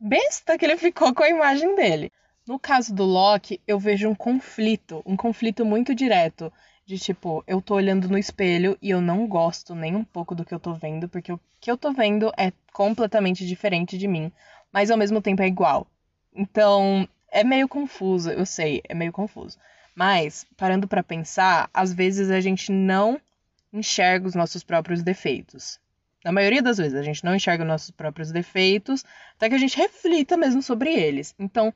besta 0.00 0.56
que 0.56 0.64
ele 0.64 0.78
ficou 0.78 1.12
com 1.12 1.22
a 1.22 1.28
imagem 1.28 1.76
dele. 1.76 2.10
No 2.48 2.58
caso 2.58 2.94
do 2.94 3.04
Loki, 3.04 3.60
eu 3.66 3.78
vejo 3.78 4.08
um 4.08 4.14
conflito, 4.14 5.02
um 5.04 5.14
conflito 5.14 5.62
muito 5.62 5.94
direto 5.94 6.50
de 6.90 6.98
tipo, 6.98 7.44
eu 7.46 7.62
tô 7.62 7.76
olhando 7.76 8.08
no 8.08 8.18
espelho 8.18 8.76
e 8.82 8.90
eu 8.90 9.00
não 9.00 9.24
gosto 9.28 9.76
nem 9.76 9.94
um 9.94 10.02
pouco 10.02 10.34
do 10.34 10.44
que 10.44 10.52
eu 10.52 10.58
tô 10.58 10.74
vendo, 10.74 11.08
porque 11.08 11.32
o 11.32 11.38
que 11.60 11.70
eu 11.70 11.76
tô 11.76 11.92
vendo 11.92 12.32
é 12.36 12.52
completamente 12.72 13.46
diferente 13.46 13.96
de 13.96 14.08
mim, 14.08 14.32
mas 14.72 14.90
ao 14.90 14.98
mesmo 14.98 15.22
tempo 15.22 15.40
é 15.40 15.46
igual. 15.46 15.86
Então, 16.34 17.08
é 17.30 17.44
meio 17.44 17.68
confuso, 17.68 18.30
eu 18.30 18.44
sei, 18.44 18.82
é 18.88 18.92
meio 18.92 19.12
confuso. 19.12 19.56
Mas, 19.94 20.44
parando 20.56 20.88
para 20.88 21.00
pensar, 21.00 21.70
às 21.72 21.92
vezes 21.92 22.28
a 22.28 22.40
gente 22.40 22.72
não 22.72 23.20
enxerga 23.72 24.26
os 24.26 24.34
nossos 24.34 24.64
próprios 24.64 25.00
defeitos. 25.00 25.78
Na 26.24 26.32
maioria 26.32 26.60
das 26.60 26.78
vezes, 26.78 26.98
a 26.98 27.02
gente 27.02 27.24
não 27.24 27.36
enxerga 27.36 27.62
os 27.62 27.68
nossos 27.68 27.92
próprios 27.92 28.32
defeitos, 28.32 29.04
até 29.36 29.48
que 29.48 29.54
a 29.54 29.58
gente 29.58 29.76
reflita 29.76 30.36
mesmo 30.36 30.60
sobre 30.60 30.92
eles. 30.92 31.36
Então, 31.38 31.72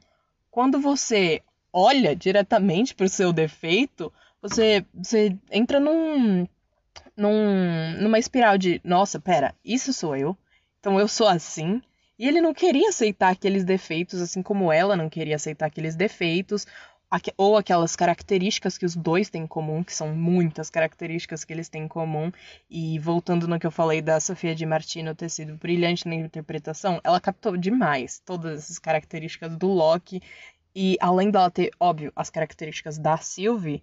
quando 0.50 0.80
você 0.80 1.40
olha 1.72 2.16
diretamente 2.16 2.96
para 2.96 3.06
o 3.06 3.08
seu 3.08 3.32
defeito, 3.32 4.12
você, 4.44 4.84
você 4.92 5.34
entra 5.50 5.80
num, 5.80 6.46
num, 7.16 8.02
numa 8.02 8.18
espiral 8.18 8.58
de, 8.58 8.78
nossa, 8.84 9.18
pera, 9.18 9.54
isso 9.64 9.90
sou 9.90 10.14
eu? 10.14 10.36
Então 10.78 11.00
eu 11.00 11.08
sou 11.08 11.26
assim? 11.26 11.80
E 12.18 12.28
ele 12.28 12.42
não 12.42 12.52
queria 12.52 12.90
aceitar 12.90 13.30
aqueles 13.30 13.64
defeitos, 13.64 14.20
assim 14.20 14.42
como 14.42 14.70
ela 14.70 14.94
não 14.96 15.08
queria 15.08 15.36
aceitar 15.36 15.66
aqueles 15.66 15.96
defeitos, 15.96 16.66
ou 17.38 17.56
aquelas 17.56 17.96
características 17.96 18.76
que 18.76 18.84
os 18.84 18.94
dois 18.94 19.30
têm 19.30 19.44
em 19.44 19.46
comum, 19.46 19.82
que 19.82 19.94
são 19.94 20.14
muitas 20.14 20.68
características 20.68 21.42
que 21.42 21.52
eles 21.52 21.70
têm 21.70 21.84
em 21.84 21.88
comum. 21.88 22.30
E 22.68 22.98
voltando 22.98 23.48
no 23.48 23.58
que 23.58 23.66
eu 23.66 23.70
falei 23.70 24.02
da 24.02 24.20
Sofia 24.20 24.54
de 24.54 24.66
Martino 24.66 25.14
ter 25.14 25.30
sido 25.30 25.56
brilhante 25.56 26.06
na 26.06 26.16
interpretação, 26.16 27.00
ela 27.02 27.20
captou 27.20 27.56
demais 27.56 28.20
todas 28.20 28.64
essas 28.64 28.78
características 28.78 29.56
do 29.56 29.68
Loki. 29.68 30.20
E 30.74 30.98
além 31.00 31.30
dela 31.30 31.50
ter, 31.50 31.70
óbvio, 31.80 32.12
as 32.14 32.28
características 32.28 32.98
da 32.98 33.16
Sylvie, 33.16 33.82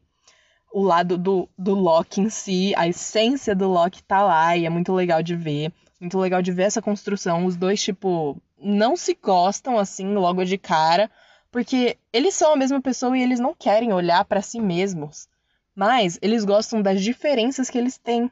o 0.74 0.82
lado 0.84 1.18
do, 1.18 1.50
do 1.58 1.74
Loki 1.76 2.22
em 2.22 2.30
si, 2.30 2.74
a 2.78 2.88
essência 2.88 3.56
do 3.56 3.68
Loki 3.68 4.02
tá 4.04 4.24
lá 4.24 4.56
e 4.56 4.66
é 4.66 4.70
muito 4.70 4.94
legal 4.94 5.22
de 5.22 5.36
ver. 5.36 5.72
Muito 6.00 6.18
legal 6.18 6.42
de 6.42 6.52
ver 6.52 6.64
essa 6.64 6.82
construção. 6.82 7.46
Os 7.46 7.56
dois, 7.56 7.82
tipo, 7.82 8.42
não 8.58 8.96
se 8.96 9.14
gostam 9.14 9.78
assim 9.78 10.14
logo 10.14 10.44
de 10.44 10.58
cara, 10.58 11.12
porque 11.52 11.98
eles 12.12 12.34
são 12.34 12.54
a 12.54 12.58
mesma 12.58 12.82
pessoa 12.82 13.18
e 13.18 13.22
eles 13.22 13.40
não 13.40 13.54
querem 13.54 13.94
olhar 13.94 14.24
para 14.26 14.42
si 14.42 14.60
mesmos. 14.60 15.28
Mas 15.76 16.18
eles 16.22 16.44
gostam 16.44 16.82
das 16.82 17.02
diferenças 17.02 17.70
que 17.70 17.78
eles 17.78 17.98
têm. 17.98 18.32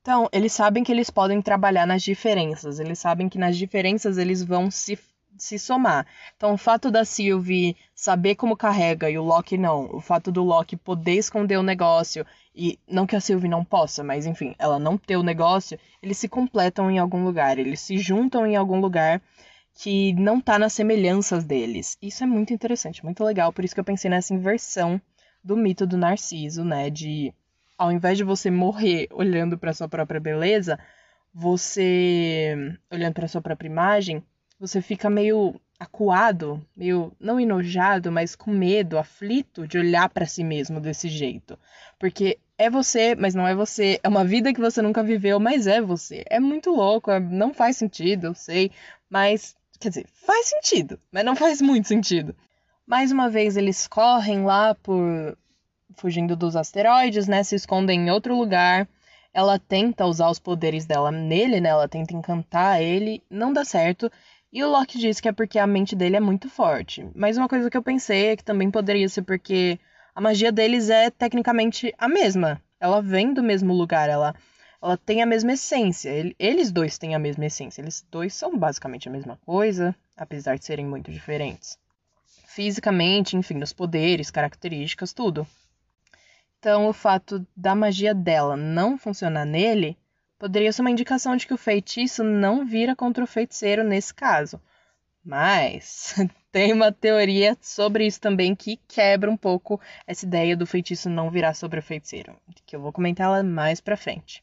Então, 0.00 0.28
eles 0.32 0.52
sabem 0.52 0.82
que 0.82 0.90
eles 0.90 1.10
podem 1.10 1.40
trabalhar 1.40 1.86
nas 1.86 2.02
diferenças, 2.02 2.80
eles 2.80 2.98
sabem 2.98 3.28
que 3.28 3.38
nas 3.38 3.56
diferenças 3.56 4.18
eles 4.18 4.42
vão 4.42 4.68
se 4.68 4.98
se 5.38 5.58
somar. 5.58 6.06
Então, 6.36 6.52
o 6.54 6.58
fato 6.58 6.90
da 6.90 7.04
Sylvie 7.04 7.76
saber 7.94 8.34
como 8.34 8.56
carrega 8.56 9.10
e 9.10 9.18
o 9.18 9.22
Loki 9.22 9.56
não, 9.56 9.88
o 9.94 10.00
fato 10.00 10.30
do 10.30 10.42
Loki 10.42 10.76
poder 10.76 11.14
esconder 11.14 11.56
o 11.56 11.62
negócio 11.62 12.26
e 12.54 12.78
não 12.86 13.06
que 13.06 13.16
a 13.16 13.20
Sylvie 13.20 13.48
não 13.48 13.64
possa, 13.64 14.04
mas 14.04 14.26
enfim, 14.26 14.54
ela 14.58 14.78
não 14.78 14.98
ter 14.98 15.16
o 15.16 15.22
negócio, 15.22 15.78
eles 16.02 16.18
se 16.18 16.28
completam 16.28 16.90
em 16.90 16.98
algum 16.98 17.24
lugar, 17.24 17.58
eles 17.58 17.80
se 17.80 17.98
juntam 17.98 18.46
em 18.46 18.56
algum 18.56 18.80
lugar 18.80 19.20
que 19.74 20.12
não 20.14 20.40
tá 20.40 20.58
nas 20.58 20.74
semelhanças 20.74 21.44
deles. 21.44 21.96
Isso 22.02 22.22
é 22.22 22.26
muito 22.26 22.52
interessante, 22.52 23.04
muito 23.04 23.24
legal, 23.24 23.52
por 23.52 23.64
isso 23.64 23.74
que 23.74 23.80
eu 23.80 23.84
pensei 23.84 24.10
nessa 24.10 24.34
inversão 24.34 25.00
do 25.42 25.56
mito 25.56 25.86
do 25.86 25.96
Narciso, 25.96 26.64
né, 26.64 26.90
de 26.90 27.32
ao 27.76 27.90
invés 27.90 28.16
de 28.16 28.22
você 28.22 28.50
morrer 28.50 29.08
olhando 29.10 29.58
para 29.58 29.72
sua 29.72 29.88
própria 29.88 30.20
beleza, 30.20 30.78
você 31.34 32.76
olhando 32.90 33.14
para 33.14 33.26
sua 33.26 33.40
própria 33.40 33.66
imagem, 33.66 34.22
você 34.62 34.80
fica 34.80 35.10
meio 35.10 35.60
acuado, 35.76 36.64
meio 36.76 37.12
não 37.18 37.40
enojado, 37.40 38.12
mas 38.12 38.36
com 38.36 38.52
medo, 38.52 38.96
aflito 38.96 39.66
de 39.66 39.76
olhar 39.76 40.08
para 40.08 40.24
si 40.24 40.44
mesmo 40.44 40.80
desse 40.80 41.08
jeito. 41.08 41.58
Porque 41.98 42.38
é 42.56 42.70
você, 42.70 43.16
mas 43.16 43.34
não 43.34 43.48
é 43.48 43.56
você. 43.56 43.98
É 44.04 44.08
uma 44.08 44.24
vida 44.24 44.54
que 44.54 44.60
você 44.60 44.80
nunca 44.80 45.02
viveu, 45.02 45.40
mas 45.40 45.66
é 45.66 45.80
você. 45.80 46.22
É 46.30 46.38
muito 46.38 46.70
louco, 46.70 47.10
é, 47.10 47.18
não 47.18 47.52
faz 47.52 47.76
sentido, 47.76 48.28
eu 48.28 48.34
sei, 48.36 48.70
mas 49.10 49.56
quer 49.80 49.88
dizer, 49.88 50.06
faz 50.12 50.46
sentido, 50.46 50.96
mas 51.10 51.24
não 51.24 51.34
faz 51.34 51.60
muito 51.60 51.88
sentido. 51.88 52.32
Mais 52.86 53.10
uma 53.10 53.28
vez 53.28 53.56
eles 53.56 53.88
correm 53.88 54.44
lá 54.44 54.76
por 54.76 55.36
fugindo 55.96 56.36
dos 56.36 56.54
asteroides, 56.54 57.26
né? 57.26 57.42
Se 57.42 57.56
escondem 57.56 58.06
em 58.06 58.10
outro 58.12 58.36
lugar. 58.36 58.88
Ela 59.34 59.58
tenta 59.58 60.04
usar 60.06 60.30
os 60.30 60.38
poderes 60.38 60.84
dela 60.84 61.10
nele, 61.10 61.60
né? 61.60 61.70
Ela 61.70 61.88
tenta 61.88 62.14
encantar 62.14 62.80
ele, 62.80 63.22
não 63.28 63.52
dá 63.52 63.64
certo. 63.64 64.12
E 64.52 64.62
o 64.62 64.68
Loki 64.68 64.98
diz 64.98 65.18
que 65.18 65.28
é 65.28 65.32
porque 65.32 65.58
a 65.58 65.66
mente 65.66 65.96
dele 65.96 66.16
é 66.16 66.20
muito 66.20 66.50
forte. 66.50 67.08
Mas 67.14 67.38
uma 67.38 67.48
coisa 67.48 67.70
que 67.70 67.76
eu 67.76 67.82
pensei 67.82 68.26
é 68.26 68.36
que 68.36 68.44
também 68.44 68.70
poderia 68.70 69.08
ser 69.08 69.22
porque 69.22 69.80
a 70.14 70.20
magia 70.20 70.52
deles 70.52 70.90
é 70.90 71.08
tecnicamente 71.10 71.94
a 71.96 72.06
mesma. 72.06 72.62
Ela 72.78 73.00
vem 73.00 73.32
do 73.32 73.42
mesmo 73.42 73.72
lugar, 73.72 74.10
ela, 74.10 74.34
ela 74.82 74.98
tem 74.98 75.22
a 75.22 75.26
mesma 75.26 75.54
essência. 75.54 76.34
Eles 76.38 76.70
dois 76.70 76.98
têm 76.98 77.14
a 77.14 77.18
mesma 77.18 77.46
essência. 77.46 77.80
Eles 77.80 78.06
dois 78.10 78.34
são 78.34 78.58
basicamente 78.58 79.08
a 79.08 79.12
mesma 79.12 79.38
coisa, 79.46 79.96
apesar 80.14 80.58
de 80.58 80.66
serem 80.66 80.84
muito 80.84 81.10
diferentes. 81.10 81.78
Fisicamente, 82.44 83.38
enfim, 83.38 83.54
nos 83.54 83.72
poderes, 83.72 84.30
características, 84.30 85.14
tudo. 85.14 85.46
Então, 86.58 86.88
o 86.88 86.92
fato 86.92 87.46
da 87.56 87.74
magia 87.74 88.14
dela 88.14 88.54
não 88.54 88.98
funcionar 88.98 89.46
nele 89.46 89.96
poderia 90.42 90.72
ser 90.72 90.80
uma 90.80 90.90
indicação 90.90 91.36
de 91.36 91.46
que 91.46 91.54
o 91.54 91.56
feitiço 91.56 92.24
não 92.24 92.66
vira 92.66 92.96
contra 92.96 93.22
o 93.22 93.28
feiticeiro 93.28 93.84
nesse 93.84 94.12
caso. 94.12 94.60
Mas 95.24 96.16
tem 96.50 96.72
uma 96.72 96.90
teoria 96.90 97.56
sobre 97.60 98.04
isso 98.08 98.20
também 98.20 98.52
que 98.52 98.76
quebra 98.88 99.30
um 99.30 99.36
pouco 99.36 99.80
essa 100.04 100.26
ideia 100.26 100.56
do 100.56 100.66
feitiço 100.66 101.08
não 101.08 101.30
virar 101.30 101.54
sobre 101.54 101.78
o 101.78 101.82
feiticeiro, 101.82 102.36
que 102.66 102.74
eu 102.74 102.80
vou 102.80 102.90
comentar 102.92 103.26
ela 103.26 103.44
mais 103.44 103.80
pra 103.80 103.96
frente. 103.96 104.42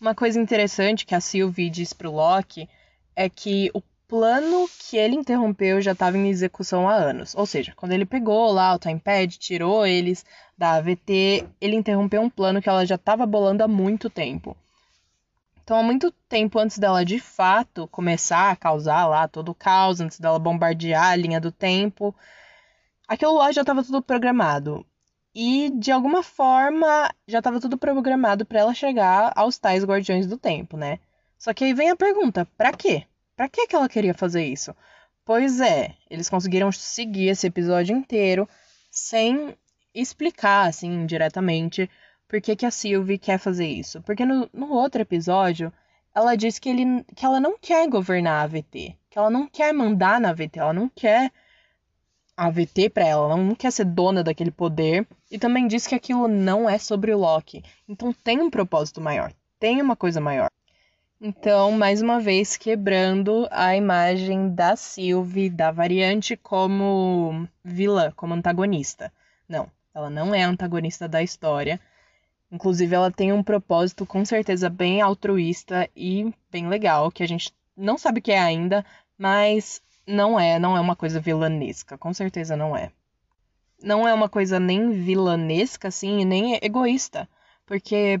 Uma 0.00 0.14
coisa 0.14 0.40
interessante 0.40 1.04
que 1.04 1.14
a 1.14 1.20
Sylvie 1.20 1.68
diz 1.68 1.92
pro 1.92 2.10
Loki 2.10 2.66
é 3.14 3.28
que 3.28 3.70
o 3.74 3.82
plano 4.08 4.66
que 4.78 4.96
ele 4.96 5.14
interrompeu 5.14 5.82
já 5.82 5.92
estava 5.92 6.16
em 6.16 6.30
execução 6.30 6.88
há 6.88 6.94
anos. 6.94 7.34
Ou 7.34 7.44
seja, 7.44 7.74
quando 7.76 7.92
ele 7.92 8.06
pegou 8.06 8.50
lá 8.50 8.74
o 8.74 8.78
timepad, 8.78 9.38
tirou 9.38 9.86
eles 9.86 10.24
da 10.56 10.72
AVT, 10.76 11.46
ele 11.60 11.76
interrompeu 11.76 12.22
um 12.22 12.30
plano 12.30 12.62
que 12.62 12.68
ela 12.70 12.86
já 12.86 12.94
estava 12.94 13.26
bolando 13.26 13.62
há 13.62 13.68
muito 13.68 14.08
tempo. 14.08 14.56
Então, 15.72 15.80
há 15.80 15.82
muito 15.82 16.12
tempo 16.28 16.58
antes 16.58 16.76
dela 16.76 17.02
de 17.02 17.18
fato 17.18 17.88
começar 17.88 18.50
a 18.50 18.56
causar 18.56 19.06
lá 19.06 19.26
todo 19.26 19.48
o 19.52 19.54
caos, 19.54 20.02
antes 20.02 20.20
dela 20.20 20.38
bombardear 20.38 21.12
a 21.12 21.16
linha 21.16 21.40
do 21.40 21.50
tempo, 21.50 22.14
aquilo 23.08 23.38
lá 23.38 23.50
já 23.52 23.62
estava 23.62 23.82
tudo 23.82 24.02
programado. 24.02 24.84
E 25.34 25.70
de 25.70 25.90
alguma 25.90 26.22
forma 26.22 27.10
já 27.26 27.38
estava 27.38 27.58
tudo 27.58 27.78
programado 27.78 28.44
para 28.44 28.60
ela 28.60 28.74
chegar 28.74 29.32
aos 29.34 29.56
tais 29.56 29.82
Guardiões 29.82 30.26
do 30.26 30.36
Tempo, 30.36 30.76
né? 30.76 30.98
Só 31.38 31.54
que 31.54 31.64
aí 31.64 31.72
vem 31.72 31.88
a 31.88 31.96
pergunta: 31.96 32.46
para 32.54 32.74
quê? 32.74 33.06
Para 33.34 33.48
que 33.48 33.66
que 33.66 33.74
ela 33.74 33.88
queria 33.88 34.12
fazer 34.12 34.44
isso? 34.44 34.76
Pois 35.24 35.58
é, 35.58 35.94
eles 36.10 36.28
conseguiram 36.28 36.70
seguir 36.70 37.28
esse 37.28 37.46
episódio 37.46 37.96
inteiro 37.96 38.46
sem 38.90 39.56
explicar 39.94 40.68
assim 40.68 41.06
diretamente 41.06 41.88
por 42.32 42.40
que, 42.40 42.56
que 42.56 42.64
a 42.64 42.70
Sylvie 42.70 43.18
quer 43.18 43.36
fazer 43.36 43.66
isso. 43.66 44.00
Porque 44.00 44.24
no, 44.24 44.48
no 44.54 44.72
outro 44.72 45.02
episódio, 45.02 45.70
ela 46.14 46.34
diz 46.34 46.58
que, 46.58 46.70
ele, 46.70 47.04
que 47.14 47.26
ela 47.26 47.38
não 47.38 47.58
quer 47.60 47.86
governar 47.86 48.40
a 48.40 48.42
AVT. 48.44 48.96
Que 49.10 49.18
ela 49.18 49.28
não 49.28 49.46
quer 49.46 49.70
mandar 49.74 50.18
na 50.18 50.30
AVT. 50.30 50.58
Ela 50.58 50.72
não 50.72 50.88
quer 50.88 51.30
a 52.34 52.46
AVT 52.46 52.88
pra 52.88 53.06
ela. 53.06 53.26
Ela 53.26 53.36
não 53.36 53.54
quer 53.54 53.70
ser 53.70 53.84
dona 53.84 54.24
daquele 54.24 54.50
poder. 54.50 55.06
E 55.30 55.38
também 55.38 55.66
diz 55.66 55.86
que 55.86 55.94
aquilo 55.94 56.26
não 56.26 56.70
é 56.70 56.78
sobre 56.78 57.12
o 57.12 57.18
Loki. 57.18 57.62
Então 57.86 58.14
tem 58.14 58.40
um 58.40 58.48
propósito 58.48 58.98
maior. 58.98 59.30
Tem 59.60 59.82
uma 59.82 59.94
coisa 59.94 60.18
maior. 60.18 60.48
Então, 61.20 61.70
mais 61.72 62.00
uma 62.00 62.18
vez, 62.18 62.56
quebrando 62.56 63.46
a 63.50 63.76
imagem 63.76 64.54
da 64.54 64.74
Sylvie, 64.74 65.50
da 65.50 65.70
variante, 65.70 66.34
como 66.34 67.46
vilã, 67.62 68.10
como 68.16 68.32
antagonista. 68.32 69.12
Não, 69.46 69.70
ela 69.94 70.08
não 70.08 70.34
é 70.34 70.42
antagonista 70.42 71.06
da 71.06 71.22
história. 71.22 71.78
Inclusive, 72.52 72.94
ela 72.94 73.10
tem 73.10 73.32
um 73.32 73.42
propósito 73.42 74.04
com 74.04 74.22
certeza 74.26 74.68
bem 74.68 75.00
altruísta 75.00 75.88
e 75.96 76.30
bem 76.50 76.68
legal, 76.68 77.10
que 77.10 77.22
a 77.22 77.26
gente 77.26 77.50
não 77.74 77.96
sabe 77.96 78.20
o 78.20 78.22
que 78.22 78.30
é 78.30 78.38
ainda, 78.38 78.84
mas 79.16 79.80
não 80.06 80.38
é, 80.38 80.58
não 80.58 80.76
é 80.76 80.80
uma 80.80 80.94
coisa 80.94 81.18
vilanesca, 81.18 81.96
com 81.96 82.12
certeza 82.12 82.54
não 82.54 82.76
é. 82.76 82.92
Não 83.82 84.06
é 84.06 84.12
uma 84.12 84.28
coisa 84.28 84.60
nem 84.60 84.90
vilanesca, 84.90 85.88
assim, 85.88 86.26
nem 86.26 86.58
egoísta, 86.62 87.26
porque, 87.64 88.20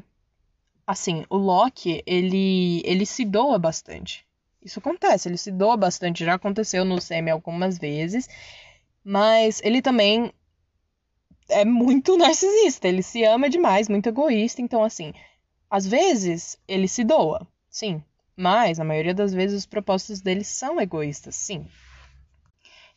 assim, 0.86 1.26
o 1.28 1.36
Loki, 1.36 2.02
ele, 2.06 2.80
ele 2.86 3.04
se 3.04 3.26
doa 3.26 3.58
bastante. 3.58 4.26
Isso 4.62 4.78
acontece, 4.78 5.28
ele 5.28 5.36
se 5.36 5.52
doa 5.52 5.76
bastante, 5.76 6.24
já 6.24 6.34
aconteceu 6.34 6.86
no 6.86 7.02
Semi 7.02 7.30
algumas 7.30 7.76
vezes, 7.76 8.30
mas 9.04 9.60
ele 9.62 9.82
também 9.82 10.32
é 11.52 11.64
muito 11.64 12.16
narcisista, 12.16 12.88
ele 12.88 13.02
se 13.02 13.24
ama 13.24 13.48
demais, 13.48 13.88
muito 13.88 14.08
egoísta, 14.08 14.60
então 14.60 14.82
assim, 14.82 15.12
às 15.70 15.86
vezes 15.86 16.58
ele 16.66 16.88
se 16.88 17.04
doa, 17.04 17.46
sim, 17.70 18.02
mas 18.36 18.80
a 18.80 18.84
maioria 18.84 19.14
das 19.14 19.32
vezes 19.32 19.60
os 19.60 19.66
propósitos 19.66 20.20
dele 20.20 20.44
são 20.44 20.80
egoístas, 20.80 21.34
sim. 21.34 21.66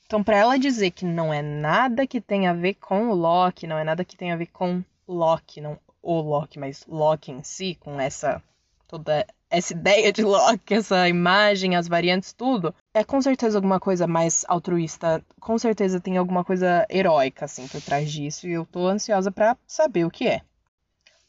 Então, 0.06 0.24
para 0.24 0.38
ela 0.38 0.60
dizer 0.60 0.92
que 0.92 1.04
não 1.04 1.34
é 1.34 1.42
nada 1.42 2.06
que 2.06 2.22
tem 2.22 2.48
a 2.48 2.54
ver 2.54 2.76
com 2.76 3.10
o 3.10 3.16
Loki, 3.16 3.66
não 3.66 3.78
é 3.78 3.84
nada 3.84 4.06
que 4.06 4.16
tem 4.16 4.32
a 4.32 4.36
ver 4.36 4.48
com 4.48 4.84
Loki, 5.08 5.60
não 5.60 5.80
o 6.02 6.22
Loki, 6.22 6.60
mas 6.60 6.86
Loki 6.88 7.32
em 7.32 7.42
si, 7.42 7.76
com 7.80 8.00
essa 8.00 8.42
toda 8.88 9.26
essa 9.50 9.74
ideia 9.74 10.12
de 10.12 10.24
Loki, 10.24 10.74
essa 10.74 11.08
imagem, 11.08 11.76
as 11.76 11.88
variantes, 11.88 12.34
tudo, 12.34 12.74
é 12.94 13.04
com 13.04 13.22
certeza 13.22 13.58
alguma 13.58 13.80
coisa 13.80 14.08
mais 14.08 14.44
altruísta, 14.48 15.24
com 15.40 15.58
certeza 15.58 16.00
tem 16.00 16.18
alguma 16.18 16.44
coisa 16.44 16.86
heróica, 16.90 17.46
assim, 17.46 17.68
por 17.68 17.82
trás 17.82 18.12
disso, 18.12 18.48
e 18.48 18.54
eu 18.54 18.66
tô 18.66 18.88
ansiosa 18.88 19.32
para 19.32 19.58
saber 19.68 20.06
o 20.06 20.12
que 20.12 20.28
é. 20.28 20.42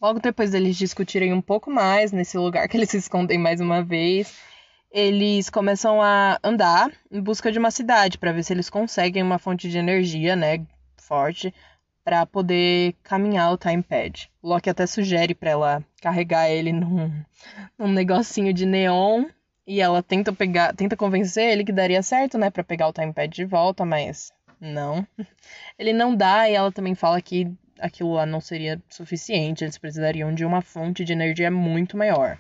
Logo 0.01 0.21
depois 0.21 0.51
deles 0.51 0.77
discutirem 0.77 1.33
um 1.33 1.41
pouco 1.41 1.71
mais 1.71 2.13
nesse 2.13 2.37
lugar 2.37 2.69
que 2.69 2.77
eles 2.77 2.91
se 2.91 2.99
escondem 2.99 3.39
mais 3.39 3.61
uma 3.61 3.83
vez, 3.83 4.35
eles 4.91 5.51
começam 5.51 6.03
a 6.03 6.39
andar 6.43 6.91
em 7.11 7.21
busca 7.21 7.51
de 7.51 7.59
uma 7.59 7.71
cidade 7.71 8.19
para 8.19 8.33
ver 8.33 8.43
se 8.43 8.53
eles 8.53 8.71
conseguem 8.71 9.23
uma 9.23 9.39
fonte 9.39 9.69
de 9.69 9.79
energia, 9.79 10.37
né, 10.37 10.65
forte 10.97 11.53
para 12.07 12.25
poder 12.25 12.95
caminhar 13.03 13.53
o 13.53 13.59
timepad. 13.59 14.31
O 14.41 14.51
Loki 14.51 14.71
até 14.71 14.87
sugere 14.87 15.35
para 15.35 15.51
ela 15.51 15.85
carregar 16.01 16.49
ele 16.49 16.73
num, 16.73 17.11
num 17.77 17.89
negocinho 17.89 18.55
de 18.55 18.65
neon 18.65 19.25
e 19.67 19.81
ela 19.81 20.01
tenta 20.05 20.33
pegar, 20.33 20.73
tenta 20.73 20.97
convencer 20.97 21.51
ele 21.51 21.65
que 21.65 21.73
daria 21.73 22.01
certo, 22.05 22.39
né, 22.39 22.49
para 22.49 22.63
pegar 22.63 22.87
o 22.87 22.93
timepad 22.93 23.35
de 23.35 23.45
volta, 23.45 23.85
mas 23.85 24.33
não. 24.61 25.05
Ele 25.77 25.93
não 25.93 26.15
dá 26.15 26.49
e 26.49 26.55
ela 26.55 26.71
também 26.71 26.95
fala 26.95 27.21
que 27.21 27.53
aquilo 27.81 28.13
lá 28.13 28.25
não 28.25 28.41
seria 28.41 28.81
suficiente, 28.89 29.65
eles 29.65 29.77
precisariam 29.77 30.33
de 30.33 30.45
uma 30.45 30.63
fonte 30.63 31.05
de 31.05 31.13
energia 31.13 31.51
muito 31.51 31.97
maior. 31.97 32.39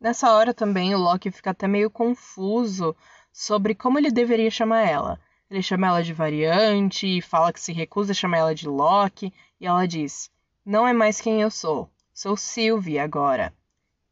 Nessa 0.00 0.32
hora 0.32 0.54
também 0.54 0.94
o 0.94 0.98
Loki 0.98 1.32
fica 1.32 1.50
até 1.50 1.66
meio 1.66 1.90
confuso 1.90 2.94
sobre 3.32 3.74
como 3.74 3.98
ele 3.98 4.12
deveria 4.12 4.52
chamar 4.52 4.88
ela. 4.88 5.20
Ele 5.48 5.62
chama 5.62 5.86
ela 5.86 6.02
de 6.02 6.12
variante 6.12 7.06
e 7.06 7.22
fala 7.22 7.52
que 7.52 7.60
se 7.60 7.72
recusa 7.72 8.10
a 8.10 8.14
chamar 8.14 8.38
ela 8.38 8.54
de 8.54 8.68
Loki, 8.68 9.32
e 9.60 9.66
ela 9.66 9.86
diz: 9.86 10.30
Não 10.64 10.86
é 10.86 10.92
mais 10.92 11.20
quem 11.20 11.40
eu 11.40 11.50
sou, 11.50 11.88
sou 12.12 12.36
Sylvie 12.36 12.98
agora. 12.98 13.54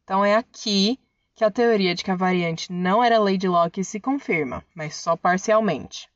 Então 0.03 0.23
é 0.23 0.35
aqui 0.35 0.97
que 1.35 1.43
a 1.43 1.51
teoria 1.51 1.93
de 1.93 2.05
que 2.05 2.11
a 2.11 2.15
variante 2.15 2.71
não 2.71 3.03
era 3.03 3.19
Lady 3.19 3.49
Locke 3.49 3.83
se 3.83 3.99
confirma, 3.99 4.63
mas 4.73 4.95
só 4.95 5.17
parcialmente. 5.17 6.09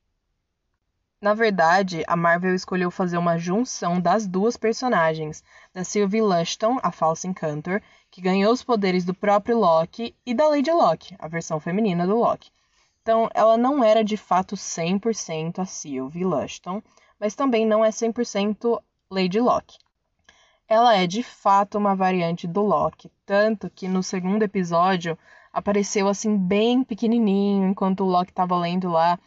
Na 1.21 1.33
verdade, 1.33 2.01
a 2.07 2.15
Marvel 2.15 2.55
escolheu 2.55 2.89
fazer 2.89 3.17
uma 3.17 3.37
junção 3.37 3.99
das 3.99 4.25
duas 4.25 4.55
personagens, 4.55 5.43
da 5.73 5.83
Sylvie 5.83 6.21
Lushton, 6.21 6.79
a 6.81 6.93
falsa 6.93 7.27
Encantor, 7.27 7.81
que 8.09 8.21
ganhou 8.21 8.53
os 8.53 8.63
poderes 8.63 9.03
do 9.03 9.13
próprio 9.13 9.59
Loki, 9.59 10.15
e 10.25 10.33
da 10.33 10.47
Lady 10.47 10.71
Locke, 10.71 11.13
a 11.19 11.27
versão 11.27 11.59
feminina 11.59 12.07
do 12.07 12.15
Loki. 12.15 12.49
Então, 13.09 13.27
ela 13.33 13.57
não 13.57 13.83
era 13.83 14.03
de 14.03 14.15
fato 14.15 14.55
100% 14.55 15.57
a 15.57 15.65
Sylvie 15.65 16.23
Lushton, 16.23 16.79
mas 17.19 17.33
também 17.33 17.65
não 17.65 17.83
é 17.83 17.89
100% 17.89 18.79
Lady 19.09 19.39
Locke. 19.39 19.79
Ela 20.67 20.95
é 20.95 21.07
de 21.07 21.23
fato 21.23 21.79
uma 21.79 21.95
variante 21.95 22.45
do 22.45 22.61
Loki, 22.61 23.11
tanto 23.25 23.67
que 23.67 23.87
no 23.87 24.03
segundo 24.03 24.43
episódio 24.43 25.17
apareceu 25.51 26.07
assim 26.07 26.37
bem 26.37 26.83
pequenininho, 26.83 27.67
enquanto 27.67 28.01
o 28.01 28.07
Loki 28.07 28.29
estava 28.29 28.55
lendo 28.55 28.91
lá 28.91 29.17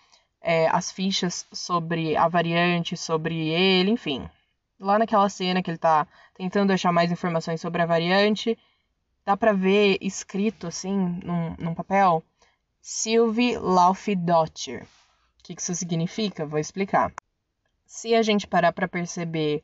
é, 0.40 0.68
as 0.68 0.92
fichas 0.92 1.44
sobre 1.52 2.16
a 2.16 2.28
variante, 2.28 2.96
sobre 2.96 3.48
ele, 3.48 3.90
enfim. 3.90 4.30
Lá 4.78 4.96
naquela 4.96 5.28
cena 5.28 5.60
que 5.60 5.68
ele 5.68 5.76
está 5.76 6.06
tentando 6.34 6.72
achar 6.72 6.92
mais 6.92 7.10
informações 7.10 7.60
sobre 7.60 7.82
a 7.82 7.86
variante, 7.86 8.56
dá 9.26 9.36
para 9.36 9.52
ver 9.52 9.98
escrito 10.00 10.68
assim 10.68 11.20
num, 11.24 11.56
num 11.58 11.74
papel 11.74 12.22
Sylvie 12.84 13.56
Laufdottir. 13.58 14.82
O 14.82 15.44
que 15.44 15.54
isso 15.56 15.72
significa? 15.72 16.44
Vou 16.44 16.58
explicar. 16.58 17.14
Se 17.86 18.12
a 18.12 18.22
gente 18.22 18.44
parar 18.44 18.72
para 18.72 18.88
perceber 18.88 19.62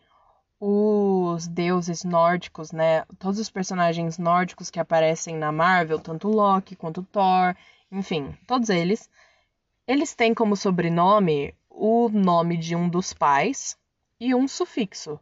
os 0.60 1.48
deuses 1.48 2.04
nórdicos, 2.04 2.70
né? 2.70 3.04
Todos 3.18 3.40
os 3.40 3.50
personagens 3.50 4.18
nórdicos 4.18 4.70
que 4.70 4.78
aparecem 4.78 5.36
na 5.36 5.50
Marvel, 5.50 5.98
tanto 5.98 6.28
Loki 6.28 6.76
quanto 6.76 7.02
Thor, 7.02 7.56
enfim, 7.90 8.38
todos 8.46 8.68
eles, 8.68 9.10
eles 9.84 10.14
têm 10.14 10.32
como 10.32 10.54
sobrenome 10.54 11.52
o 11.68 12.08
nome 12.08 12.56
de 12.56 12.76
um 12.76 12.88
dos 12.88 13.12
pais 13.12 13.76
e 14.20 14.32
um 14.32 14.46
sufixo. 14.46 15.18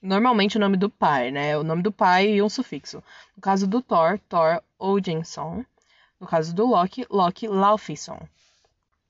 Normalmente 0.00 0.56
o 0.56 0.60
nome 0.60 0.76
do 0.76 0.88
pai, 0.88 1.32
né? 1.32 1.58
O 1.58 1.64
nome 1.64 1.82
do 1.82 1.90
pai 1.90 2.34
e 2.34 2.42
um 2.42 2.48
sufixo. 2.48 3.02
No 3.36 3.42
caso 3.42 3.66
do 3.66 3.82
Thor, 3.82 4.20
Thor 4.28 4.62
Odinson. 4.78 5.64
No 6.22 6.28
caso 6.28 6.54
do 6.54 6.64
Loki, 6.64 7.04
Loki 7.10 7.48
Laufeyson. 7.48 8.16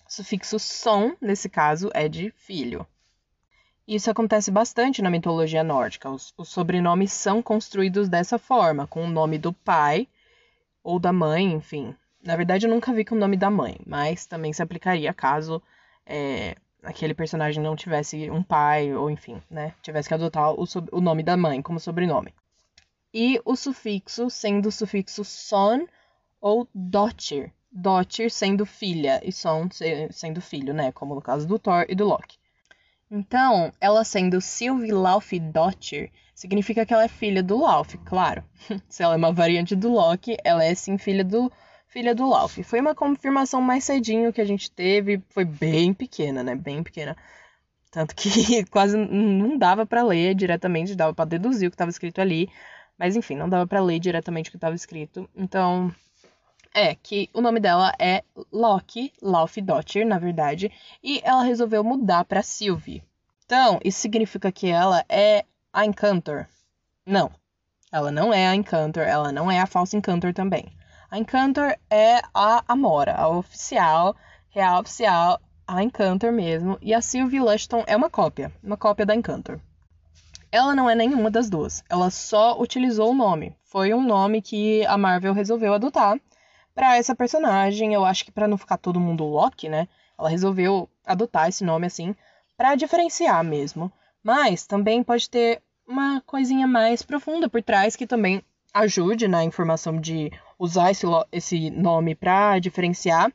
O 0.08 0.10
sufixo 0.10 0.58
son, 0.58 1.14
nesse 1.20 1.46
caso, 1.46 1.90
é 1.92 2.08
de 2.08 2.30
filho. 2.30 2.86
Isso 3.86 4.10
acontece 4.10 4.50
bastante 4.50 5.02
na 5.02 5.10
mitologia 5.10 5.62
nórdica. 5.62 6.08
Os, 6.08 6.32
os, 6.38 6.48
sobrenomes 6.48 7.12
são 7.12 7.42
construídos 7.42 8.08
dessa 8.08 8.38
forma, 8.38 8.86
com 8.86 9.04
o 9.04 9.10
nome 9.10 9.36
do 9.36 9.52
pai 9.52 10.08
ou 10.82 10.98
da 10.98 11.12
mãe, 11.12 11.52
enfim. 11.52 11.94
Na 12.24 12.34
verdade, 12.34 12.64
eu 12.66 12.70
nunca 12.70 12.94
vi 12.94 13.04
com 13.04 13.14
o 13.14 13.18
nome 13.18 13.36
da 13.36 13.50
mãe, 13.50 13.78
mas 13.86 14.24
também 14.24 14.54
se 14.54 14.62
aplicaria 14.62 15.12
caso 15.12 15.62
é, 16.06 16.56
aquele 16.82 17.12
personagem 17.12 17.62
não 17.62 17.76
tivesse 17.76 18.30
um 18.30 18.42
pai, 18.42 18.94
ou 18.94 19.10
enfim, 19.10 19.42
né? 19.50 19.74
Tivesse 19.82 20.08
que 20.08 20.14
adotar 20.14 20.54
o, 20.54 20.64
o 20.90 21.00
nome 21.02 21.22
da 21.22 21.36
mãe 21.36 21.60
como 21.60 21.78
sobrenome. 21.78 22.32
E 23.12 23.38
o 23.44 23.54
sufixo 23.54 24.30
sendo 24.30 24.70
o 24.70 24.72
sufixo 24.72 25.22
son 25.22 25.86
ou 26.42 26.68
dottir. 26.74 27.52
Dottir 27.70 28.30
sendo 28.30 28.66
filha 28.66 29.18
e 29.24 29.32
son 29.32 29.68
sendo 30.10 30.42
filho, 30.42 30.74
né? 30.74 30.92
Como 30.92 31.14
no 31.14 31.22
caso 31.22 31.46
do 31.46 31.58
Thor 31.58 31.86
e 31.88 31.94
do 31.94 32.04
Loki. 32.04 32.36
Então, 33.10 33.72
ela 33.80 34.04
sendo 34.04 34.40
Sylvie 34.40 34.90
Laufey-Dottir, 34.90 36.10
significa 36.34 36.84
que 36.84 36.92
ela 36.92 37.04
é 37.04 37.08
filha 37.08 37.42
do 37.42 37.58
Lauf, 37.58 37.96
claro. 37.98 38.44
Se 38.88 39.02
ela 39.02 39.14
é 39.14 39.16
uma 39.16 39.32
variante 39.32 39.76
do 39.76 39.90
Loki, 39.90 40.36
ela 40.44 40.64
é 40.64 40.74
sim 40.74 40.98
filha 40.98 41.24
do 41.24 41.50
filha 41.86 42.14
do 42.14 42.28
Lauf. 42.28 42.62
Foi 42.62 42.80
uma 42.80 42.94
confirmação 42.94 43.60
mais 43.60 43.84
cedinho 43.84 44.32
que 44.32 44.40
a 44.40 44.46
gente 44.46 44.70
teve, 44.70 45.22
foi 45.30 45.44
bem 45.44 45.92
pequena, 45.94 46.42
né? 46.42 46.54
Bem 46.54 46.82
pequena. 46.82 47.16
Tanto 47.90 48.14
que 48.14 48.64
quase 48.70 48.96
não 48.96 49.58
dava 49.58 49.86
para 49.86 50.02
ler 50.02 50.34
diretamente, 50.34 50.96
dava 50.96 51.14
para 51.14 51.26
deduzir 51.26 51.68
o 51.68 51.70
que 51.70 51.74
estava 51.74 51.90
escrito 51.90 52.20
ali, 52.20 52.48
mas 52.98 53.14
enfim, 53.14 53.36
não 53.36 53.48
dava 53.48 53.66
para 53.66 53.82
ler 53.82 54.00
diretamente 54.00 54.48
o 54.48 54.52
que 54.52 54.56
estava 54.56 54.74
escrito. 54.74 55.28
Então, 55.36 55.94
é 56.74 56.94
que 56.94 57.28
o 57.32 57.40
nome 57.40 57.60
dela 57.60 57.92
é 57.98 58.22
Loki 58.52 59.12
Laufdottir, 59.20 60.06
na 60.06 60.18
verdade, 60.18 60.70
e 61.02 61.20
ela 61.24 61.42
resolveu 61.42 61.84
mudar 61.84 62.24
para 62.24 62.42
Sylvie. 62.42 63.02
Então, 63.44 63.78
isso 63.84 64.00
significa 64.00 64.50
que 64.50 64.68
ela 64.68 65.04
é 65.08 65.44
a 65.72 65.84
Encantor? 65.84 66.46
Não. 67.04 67.30
Ela 67.90 68.10
não 68.10 68.32
é 68.32 68.48
a 68.48 68.54
Encantor, 68.54 69.02
ela 69.02 69.30
não 69.30 69.50
é 69.50 69.60
a 69.60 69.66
falsa 69.66 69.96
Encantor 69.96 70.32
também. 70.32 70.72
A 71.10 71.18
Encantor 71.18 71.76
é 71.90 72.22
a 72.32 72.64
Amora, 72.66 73.14
a 73.14 73.28
oficial, 73.28 74.16
real 74.48 74.80
oficial, 74.80 75.38
a 75.66 75.82
Encantor 75.82 76.32
mesmo, 76.32 76.78
e 76.80 76.94
a 76.94 77.02
Sylvie 77.02 77.40
Lushton 77.40 77.84
é 77.86 77.94
uma 77.94 78.08
cópia, 78.08 78.50
uma 78.62 78.78
cópia 78.78 79.04
da 79.04 79.14
Encantor. 79.14 79.60
Ela 80.50 80.74
não 80.74 80.88
é 80.88 80.94
nenhuma 80.94 81.30
das 81.30 81.50
duas, 81.50 81.84
ela 81.88 82.10
só 82.10 82.58
utilizou 82.58 83.10
o 83.10 83.14
nome. 83.14 83.54
Foi 83.64 83.92
um 83.92 84.02
nome 84.02 84.40
que 84.40 84.84
a 84.86 84.96
Marvel 84.96 85.34
resolveu 85.34 85.74
adotar 85.74 86.18
para 86.74 86.96
essa 86.96 87.14
personagem. 87.14 87.94
Eu 87.94 88.04
acho 88.04 88.24
que 88.24 88.32
para 88.32 88.48
não 88.48 88.58
ficar 88.58 88.76
todo 88.76 89.00
mundo 89.00 89.24
Loki, 89.24 89.68
né? 89.68 89.88
Ela 90.18 90.28
resolveu 90.28 90.88
adotar 91.04 91.48
esse 91.48 91.64
nome 91.64 91.86
assim 91.86 92.14
para 92.56 92.74
diferenciar 92.74 93.42
mesmo. 93.44 93.92
Mas 94.22 94.66
também 94.66 95.02
pode 95.02 95.28
ter 95.28 95.60
uma 95.86 96.20
coisinha 96.22 96.66
mais 96.66 97.02
profunda 97.02 97.48
por 97.48 97.62
trás 97.62 97.96
que 97.96 98.06
também 98.06 98.42
ajude 98.72 99.28
na 99.28 99.44
informação 99.44 100.00
de 100.00 100.30
usar 100.58 100.90
esse, 100.90 101.06
esse 101.30 101.70
nome 101.70 102.14
para 102.14 102.58
diferenciar 102.58 103.32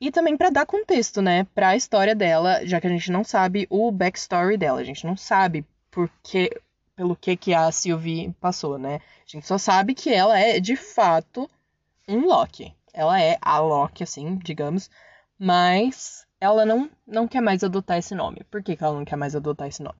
e 0.00 0.10
também 0.10 0.36
para 0.36 0.50
dar 0.50 0.66
contexto, 0.66 1.22
né, 1.22 1.46
para 1.54 1.68
a 1.68 1.76
história 1.76 2.12
dela, 2.12 2.66
já 2.66 2.80
que 2.80 2.88
a 2.88 2.90
gente 2.90 3.10
não 3.12 3.22
sabe 3.22 3.68
o 3.70 3.90
backstory 3.92 4.56
dela, 4.56 4.80
a 4.80 4.84
gente 4.84 5.06
não 5.06 5.16
sabe 5.16 5.64
por 5.92 6.10
que, 6.24 6.50
pelo 6.96 7.14
que 7.14 7.36
que 7.36 7.54
a 7.54 7.70
Sylvie 7.70 8.34
passou, 8.40 8.78
né? 8.78 8.96
A 8.96 9.30
gente 9.30 9.46
só 9.46 9.56
sabe 9.56 9.94
que 9.94 10.12
ela 10.12 10.36
é 10.36 10.58
de 10.58 10.74
fato 10.74 11.48
um 12.08 12.26
Loki. 12.26 12.74
Ela 12.92 13.20
é 13.20 13.38
a 13.40 13.58
Loki, 13.58 14.02
assim, 14.02 14.36
digamos, 14.36 14.90
mas 15.38 16.26
ela 16.40 16.66
não, 16.66 16.90
não 17.06 17.26
quer 17.28 17.40
mais 17.40 17.62
adotar 17.64 17.98
esse 17.98 18.14
nome. 18.14 18.44
Por 18.50 18.62
que, 18.62 18.76
que 18.76 18.84
ela 18.84 18.96
não 18.96 19.04
quer 19.04 19.16
mais 19.16 19.34
adotar 19.34 19.68
esse 19.68 19.82
nome? 19.82 19.96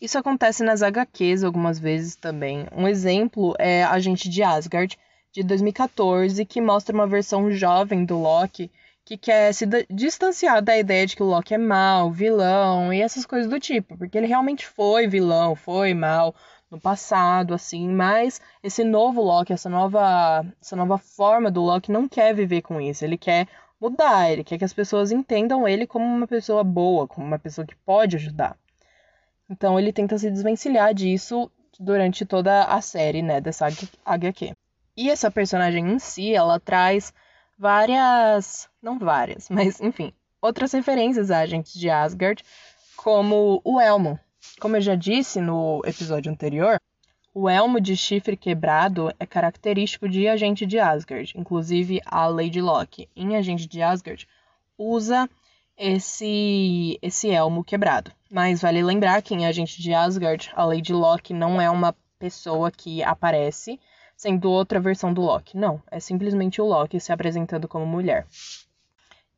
Isso 0.00 0.18
acontece 0.18 0.62
nas 0.62 0.82
HQs 0.82 1.42
algumas 1.42 1.78
vezes 1.78 2.16
também. 2.16 2.66
Um 2.70 2.86
exemplo 2.86 3.54
é 3.58 3.82
Agente 3.82 4.28
de 4.28 4.42
Asgard, 4.42 4.98
de 5.32 5.42
2014, 5.42 6.44
que 6.44 6.60
mostra 6.60 6.94
uma 6.94 7.06
versão 7.06 7.50
jovem 7.50 8.04
do 8.04 8.18
Loki 8.18 8.70
que 9.06 9.16
quer 9.16 9.52
se 9.54 9.64
distanciar 9.88 10.60
da 10.60 10.76
ideia 10.76 11.06
de 11.06 11.14
que 11.14 11.22
o 11.22 11.26
Loki 11.26 11.54
é 11.54 11.58
mal, 11.58 12.10
vilão 12.10 12.92
e 12.92 13.00
essas 13.00 13.24
coisas 13.24 13.48
do 13.48 13.60
tipo, 13.60 13.96
porque 13.96 14.18
ele 14.18 14.26
realmente 14.26 14.66
foi 14.66 15.06
vilão, 15.06 15.54
foi 15.54 15.94
mal, 15.94 16.34
no 16.76 16.80
passado, 16.80 17.54
assim, 17.54 17.88
mas 17.88 18.40
esse 18.62 18.84
novo 18.84 19.22
Loki, 19.22 19.52
essa 19.52 19.68
nova, 19.68 20.44
essa 20.60 20.76
nova 20.76 20.98
forma 20.98 21.50
do 21.50 21.62
Loki 21.62 21.90
não 21.90 22.06
quer 22.06 22.34
viver 22.34 22.62
com 22.62 22.80
isso. 22.80 23.04
Ele 23.04 23.16
quer 23.16 23.48
mudar, 23.80 24.30
ele 24.30 24.44
quer 24.44 24.58
que 24.58 24.64
as 24.64 24.72
pessoas 24.72 25.10
entendam 25.10 25.66
ele 25.66 25.86
como 25.86 26.04
uma 26.04 26.26
pessoa 26.26 26.62
boa, 26.62 27.08
como 27.08 27.26
uma 27.26 27.38
pessoa 27.38 27.66
que 27.66 27.74
pode 27.76 28.16
ajudar. 28.16 28.56
Então 29.50 29.78
ele 29.78 29.92
tenta 29.92 30.18
se 30.18 30.30
desvencilhar 30.30 30.92
disso 30.92 31.50
durante 31.80 32.24
toda 32.24 32.64
a 32.64 32.80
série, 32.80 33.22
né, 33.22 33.40
dessa 33.40 33.66
HQ. 34.04 34.52
E 34.96 35.10
essa 35.10 35.30
personagem 35.30 35.86
em 35.90 35.98
si, 35.98 36.34
ela 36.34 36.58
traz 36.60 37.12
várias, 37.58 38.68
não 38.82 38.98
várias, 38.98 39.48
mas 39.50 39.80
enfim, 39.80 40.12
outras 40.42 40.72
referências 40.72 41.30
a 41.30 41.38
agentes 41.38 41.72
de 41.74 41.88
Asgard, 41.88 42.42
como 42.96 43.60
o 43.64 43.80
Elmo, 43.80 44.18
como 44.60 44.76
eu 44.76 44.80
já 44.80 44.94
disse 44.94 45.40
no 45.40 45.80
episódio 45.84 46.30
anterior, 46.30 46.80
o 47.34 47.48
elmo 47.48 47.80
de 47.80 47.96
chifre 47.96 48.36
quebrado 48.36 49.12
é 49.20 49.26
característico 49.26 50.08
de 50.08 50.26
Agente 50.26 50.64
de 50.64 50.78
Asgard. 50.78 51.32
Inclusive, 51.36 52.00
a 52.06 52.26
Lady 52.26 52.62
Locke, 52.62 53.08
em 53.14 53.36
Agente 53.36 53.66
de 53.68 53.82
Asgard, 53.82 54.26
usa 54.78 55.28
esse, 55.76 56.98
esse 57.02 57.30
elmo 57.30 57.62
quebrado. 57.62 58.10
Mas 58.30 58.62
vale 58.62 58.82
lembrar 58.82 59.20
que 59.20 59.34
em 59.34 59.46
Agente 59.46 59.82
de 59.82 59.92
Asgard, 59.92 60.50
a 60.54 60.64
Lady 60.64 60.92
Locke 60.92 61.34
não 61.34 61.60
é 61.60 61.68
uma 61.68 61.94
pessoa 62.18 62.70
que 62.70 63.02
aparece 63.02 63.78
sendo 64.16 64.50
outra 64.50 64.80
versão 64.80 65.12
do 65.12 65.20
Loki. 65.20 65.58
Não, 65.58 65.82
é 65.90 66.00
simplesmente 66.00 66.60
o 66.60 66.64
Loki 66.64 66.98
se 66.98 67.12
apresentando 67.12 67.68
como 67.68 67.84
mulher. 67.84 68.26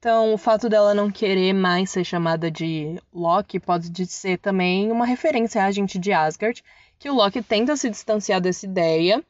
Então, 0.00 0.32
o 0.32 0.38
fato 0.38 0.68
dela 0.68 0.94
não 0.94 1.11
querer 1.11 1.52
mais 1.52 1.90
ser 1.90 2.04
chamada 2.04 2.48
de 2.48 3.02
Loki 3.12 3.58
pode 3.58 4.06
ser 4.06 4.38
também 4.38 4.92
uma 4.92 5.04
referência 5.04 5.64
à 5.64 5.72
gente 5.72 5.98
de 5.98 6.12
Asgard, 6.12 6.62
que 7.00 7.11
o 7.11 7.14
Loki 7.14 7.42
tenta 7.42 7.76
se 7.76 7.90
distanciar 7.90 8.40
dessa 8.40 8.64
ideia, 8.64 9.20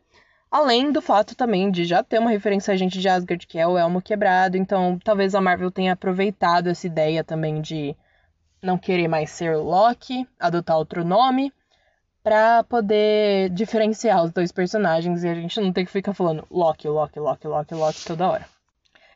além 0.50 0.92
do 0.92 1.00
fato 1.00 1.34
também 1.34 1.70
de 1.70 1.86
já 1.86 2.02
ter 2.02 2.18
uma 2.18 2.28
referência 2.28 2.74
à 2.74 2.76
gente 2.76 2.98
de 2.98 3.08
Asgard, 3.08 3.46
que 3.46 3.58
é 3.58 3.66
o 3.66 3.78
Elmo 3.78 4.02
Quebrado. 4.02 4.58
Então, 4.58 4.98
talvez 5.02 5.34
a 5.34 5.40
Marvel 5.40 5.70
tenha 5.70 5.94
aproveitado 5.94 6.68
essa 6.68 6.86
ideia 6.86 7.24
também 7.24 7.62
de 7.62 7.96
não 8.62 8.76
querer 8.76 9.08
mais 9.08 9.30
ser 9.30 9.56
Loki, 9.56 10.28
adotar 10.38 10.76
outro 10.76 11.02
nome, 11.02 11.50
para 12.22 12.62
poder 12.64 13.48
diferenciar 13.50 14.22
os 14.22 14.32
dois 14.32 14.52
personagens 14.52 15.24
e 15.24 15.28
a 15.28 15.34
gente 15.34 15.58
não 15.62 15.72
ter 15.72 15.86
que 15.86 15.90
ficar 15.90 16.12
falando 16.12 16.46
Loki, 16.50 16.86
Loki, 16.88 17.18
Loki, 17.18 17.46
Loki, 17.46 17.74
Loki 17.74 18.04
toda 18.04 18.28
hora. 18.28 18.57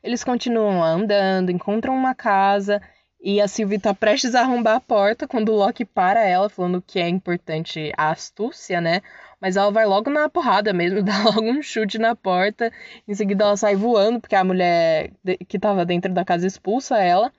Eles 0.02 0.24
continuam 0.24 0.82
andando, 0.82 1.50
encontram 1.50 1.94
uma 1.94 2.14
casa 2.14 2.80
e 3.20 3.40
a 3.40 3.46
Sylvie 3.46 3.78
tá 3.78 3.94
prestes 3.94 4.34
a 4.34 4.40
arrombar 4.40 4.76
a 4.76 4.80
porta 4.80 5.28
quando 5.28 5.50
o 5.50 5.56
Loki 5.56 5.84
para 5.84 6.20
ela, 6.24 6.48
falando 6.48 6.82
que 6.82 6.98
é 6.98 7.08
importante 7.08 7.92
a 7.96 8.10
astúcia, 8.10 8.80
né? 8.80 9.00
Mas 9.40 9.56
ela 9.56 9.70
vai 9.70 9.86
logo 9.86 10.10
na 10.10 10.28
porrada 10.28 10.72
mesmo, 10.72 11.02
dá 11.04 11.22
logo 11.22 11.42
um 11.42 11.62
chute 11.62 11.98
na 11.98 12.16
porta. 12.16 12.72
Em 13.06 13.14
seguida 13.14 13.44
ela 13.44 13.56
sai 13.56 13.76
voando, 13.76 14.20
porque 14.20 14.34
a 14.34 14.42
mulher 14.42 15.12
que 15.48 15.58
tava 15.58 15.84
dentro 15.84 16.12
da 16.12 16.24
casa 16.24 16.46
expulsa 16.46 16.98
ela. 16.98 17.32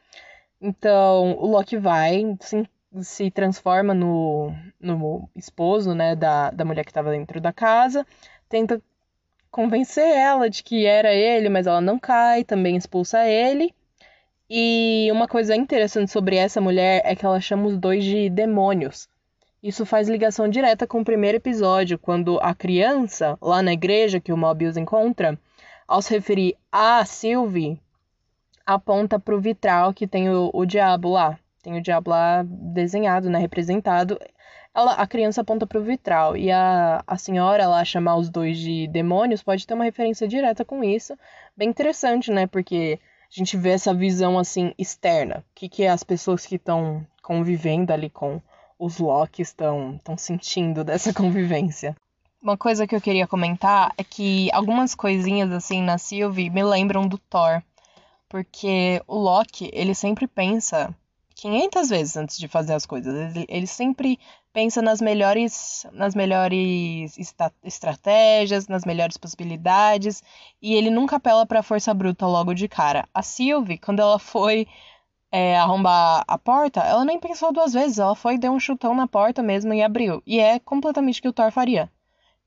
Então 0.61 1.33
o 1.37 1.47
Loki 1.47 1.77
vai, 1.77 2.23
se, 2.39 2.65
se 3.01 3.31
transforma 3.31 3.93
no, 3.93 4.53
no 4.79 5.29
esposo, 5.35 5.93
né, 5.93 6.15
da, 6.15 6.49
da 6.51 6.63
mulher 6.63 6.85
que 6.85 6.91
estava 6.91 7.11
dentro 7.11 7.41
da 7.41 7.51
casa. 7.51 8.07
Tenta 8.47 8.81
convencer 9.53 10.07
ela 10.07 10.49
de 10.49 10.63
que 10.63 10.87
era 10.87 11.13
ele, 11.13 11.47
mas 11.47 11.67
ela 11.67 11.79
não 11.79 11.99
cai, 11.99 12.43
também 12.43 12.75
expulsa 12.75 13.23
ele. 13.29 13.71
E 14.49 15.07
uma 15.11 15.27
coisa 15.27 15.55
interessante 15.55 16.11
sobre 16.11 16.35
essa 16.35 16.59
mulher 16.59 17.03
é 17.05 17.15
que 17.15 17.23
ela 17.23 17.39
chama 17.39 17.67
os 17.67 17.77
dois 17.77 18.03
de 18.03 18.31
demônios. 18.31 19.07
Isso 19.61 19.85
faz 19.85 20.09
ligação 20.09 20.49
direta 20.49 20.87
com 20.87 21.01
o 21.01 21.05
primeiro 21.05 21.37
episódio, 21.37 21.99
quando 21.99 22.39
a 22.41 22.53
criança, 22.55 23.37
lá 23.39 23.61
na 23.61 23.71
igreja 23.71 24.19
que 24.19 24.33
o 24.33 24.37
Mobius 24.37 24.75
encontra, 24.75 25.39
ao 25.87 26.01
se 26.01 26.15
referir 26.15 26.57
a 26.71 27.05
Sylvie, 27.05 27.79
aponta 28.65 29.19
para 29.19 29.35
o 29.35 29.39
vitral 29.39 29.93
que 29.93 30.07
tem 30.07 30.31
o, 30.31 30.49
o 30.51 30.65
diabo 30.65 31.09
lá. 31.09 31.37
Tem 31.61 31.77
o 31.77 31.81
diabo 31.81 32.09
lá 32.09 32.43
desenhado, 32.43 33.29
né, 33.29 33.37
representado 33.37 34.17
ela, 34.73 34.93
a 34.93 35.05
criança 35.07 35.41
aponta 35.41 35.67
para 35.67 35.79
o 35.79 35.83
vitral 35.83 36.35
e 36.35 36.51
a, 36.51 37.03
a 37.05 37.17
senhora 37.17 37.67
lá 37.67 37.83
chamar 37.85 38.15
os 38.15 38.29
dois 38.29 38.57
de 38.57 38.87
demônios 38.87 39.43
pode 39.43 39.67
ter 39.67 39.73
uma 39.73 39.83
referência 39.83 40.27
direta 40.27 40.65
com 40.65 40.83
isso. 40.83 41.17
Bem 41.55 41.69
interessante, 41.69 42.31
né? 42.31 42.47
Porque 42.47 42.99
gente 43.33 43.57
vê 43.57 43.71
essa 43.71 43.93
visão 43.93 44.37
assim 44.37 44.73
externa. 44.77 45.39
O 45.39 45.55
que, 45.55 45.67
que 45.67 45.87
as 45.87 46.03
pessoas 46.03 46.45
que 46.45 46.55
estão 46.55 47.05
convivendo 47.21 47.91
ali 47.91 48.09
com 48.09 48.39
os 48.77 48.99
Loki 48.99 49.41
estão, 49.41 49.95
estão 49.95 50.15
sentindo 50.15 50.83
dessa 50.85 51.11
convivência. 51.11 51.95
Uma 52.41 52.57
coisa 52.57 52.85
que 52.85 52.95
eu 52.95 53.01
queria 53.01 53.25
comentar 53.25 53.91
é 53.97 54.03
que 54.03 54.51
algumas 54.51 54.93
coisinhas 54.93 55.51
assim 55.51 55.81
na 55.81 55.97
Sylvie 55.97 56.49
me 56.49 56.63
lembram 56.63 57.07
do 57.07 57.17
Thor. 57.17 57.63
Porque 58.29 59.01
o 59.07 59.17
Loki, 59.17 59.69
ele 59.73 59.95
sempre 59.95 60.27
pensa 60.27 60.93
500 61.35 61.89
vezes 61.89 62.17
antes 62.17 62.37
de 62.37 62.47
fazer 62.47 62.73
as 62.73 62.85
coisas. 62.85 63.35
Ele, 63.35 63.45
ele 63.47 63.67
sempre 63.67 64.19
pensa 64.53 64.81
nas 64.81 65.01
melhores, 65.01 65.85
nas 65.91 66.13
melhores 66.13 67.17
estratégias, 67.63 68.67
nas 68.67 68.85
melhores 68.85 69.17
possibilidades, 69.17 70.23
e 70.61 70.75
ele 70.75 70.91
nunca 70.91 71.15
apela 71.15 71.45
para 71.45 71.59
a 71.59 71.63
força 71.63 71.93
bruta 71.93 72.27
logo 72.27 72.53
de 72.53 72.67
cara. 72.67 73.09
A 73.13 73.23
Sylvie, 73.23 73.79
quando 73.79 73.99
ela 73.99 74.19
foi 74.19 74.67
é, 75.31 75.57
arrombar 75.57 76.23
a 76.27 76.37
porta, 76.37 76.81
ela 76.81 77.03
nem 77.03 77.19
pensou 77.19 77.51
duas 77.51 77.73
vezes, 77.73 77.97
ela 77.97 78.15
foi 78.15 78.37
deu 78.37 78.51
um 78.51 78.59
chutão 78.59 78.93
na 78.93 79.07
porta 79.07 79.41
mesmo 79.41 79.73
e 79.73 79.81
abriu. 79.81 80.21
E 80.27 80.39
é 80.39 80.59
completamente 80.59 81.19
o 81.19 81.21
que 81.23 81.29
o 81.29 81.33
Thor 81.33 81.51
faria. 81.51 81.91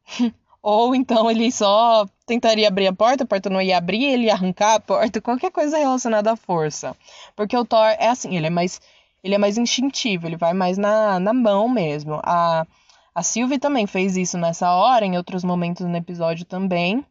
Ou 0.62 0.94
então 0.94 1.30
ele 1.30 1.50
só 1.52 2.06
tentaria 2.26 2.66
abrir 2.68 2.88
a 2.88 2.92
porta, 2.92 3.24
a 3.24 3.26
porta 3.26 3.50
não 3.50 3.60
ia 3.62 3.78
abrir, 3.78 4.04
ele 4.04 4.26
ia 4.26 4.32
arrancar 4.32 4.74
a 4.74 4.80
porta, 4.80 5.20
qualquer 5.20 5.50
coisa 5.50 5.78
relacionada 5.78 6.32
à 6.32 6.36
força. 6.36 6.96
Porque 7.36 7.56
o 7.56 7.64
Thor 7.64 7.94
é 7.98 8.08
assim, 8.08 8.36
ele 8.36 8.48
é 8.48 8.50
mais, 8.50 8.80
ele 9.26 9.34
é 9.34 9.38
mais 9.38 9.58
instintivo, 9.58 10.26
ele 10.26 10.36
vai 10.36 10.54
mais 10.54 10.78
na, 10.78 11.18
na 11.18 11.32
mão 11.32 11.68
mesmo. 11.68 12.20
A, 12.22 12.64
a 13.12 13.22
Sylvie 13.22 13.58
também 13.58 13.86
fez 13.86 14.16
isso 14.16 14.38
nessa 14.38 14.72
hora, 14.72 15.04
em 15.04 15.16
outros 15.16 15.42
momentos 15.42 15.84
no 15.84 15.96
episódio 15.96 16.44
também. 16.44 17.04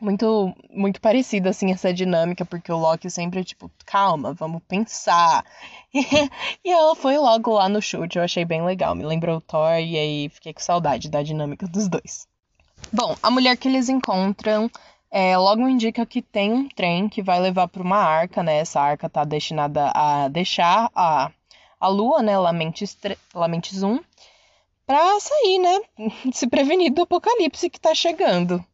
Muito, 0.00 0.54
muito 0.70 1.00
parecida, 1.00 1.50
assim, 1.50 1.70
essa 1.70 1.92
dinâmica, 1.92 2.46
porque 2.46 2.72
o 2.72 2.78
Loki 2.78 3.10
sempre 3.10 3.40
é 3.40 3.44
tipo, 3.44 3.70
calma, 3.84 4.32
vamos 4.32 4.62
pensar. 4.66 5.44
E, 5.90 6.68
e 6.68 6.70
ela 6.70 6.94
foi 6.94 7.16
logo 7.16 7.54
lá 7.54 7.66
no 7.66 7.80
chute, 7.80 8.18
eu 8.18 8.22
achei 8.22 8.44
bem 8.44 8.62
legal. 8.62 8.94
Me 8.94 9.06
lembrou 9.06 9.38
o 9.38 9.40
Thor 9.40 9.78
e 9.78 9.96
aí 9.96 10.28
fiquei 10.28 10.52
com 10.52 10.60
saudade 10.60 11.08
da 11.08 11.22
dinâmica 11.22 11.66
dos 11.66 11.88
dois. 11.88 12.28
Bom, 12.92 13.16
a 13.22 13.30
mulher 13.30 13.56
que 13.56 13.68
eles 13.68 13.88
encontram 13.88 14.70
é, 15.10 15.36
logo 15.36 15.66
indica 15.66 16.04
que 16.04 16.20
tem 16.20 16.52
um 16.52 16.68
trem 16.68 17.08
que 17.08 17.22
vai 17.22 17.40
levar 17.40 17.68
para 17.68 17.82
uma 17.82 17.98
arca, 17.98 18.42
né? 18.42 18.58
Essa 18.58 18.80
arca 18.80 19.06
está 19.06 19.24
destinada 19.24 19.90
a 19.94 20.28
deixar 20.28 20.90
a, 20.94 21.30
a 21.80 21.88
lua, 21.88 22.22
né? 22.22 22.38
Lamentes, 22.38 22.96
Lamentes 23.34 23.82
1, 23.82 24.00
para 24.86 25.20
sair, 25.20 25.58
né? 25.58 25.80
Se 26.32 26.46
prevenir 26.46 26.92
do 26.92 27.02
apocalipse 27.02 27.70
que 27.70 27.78
está 27.78 27.94
chegando. 27.94 28.64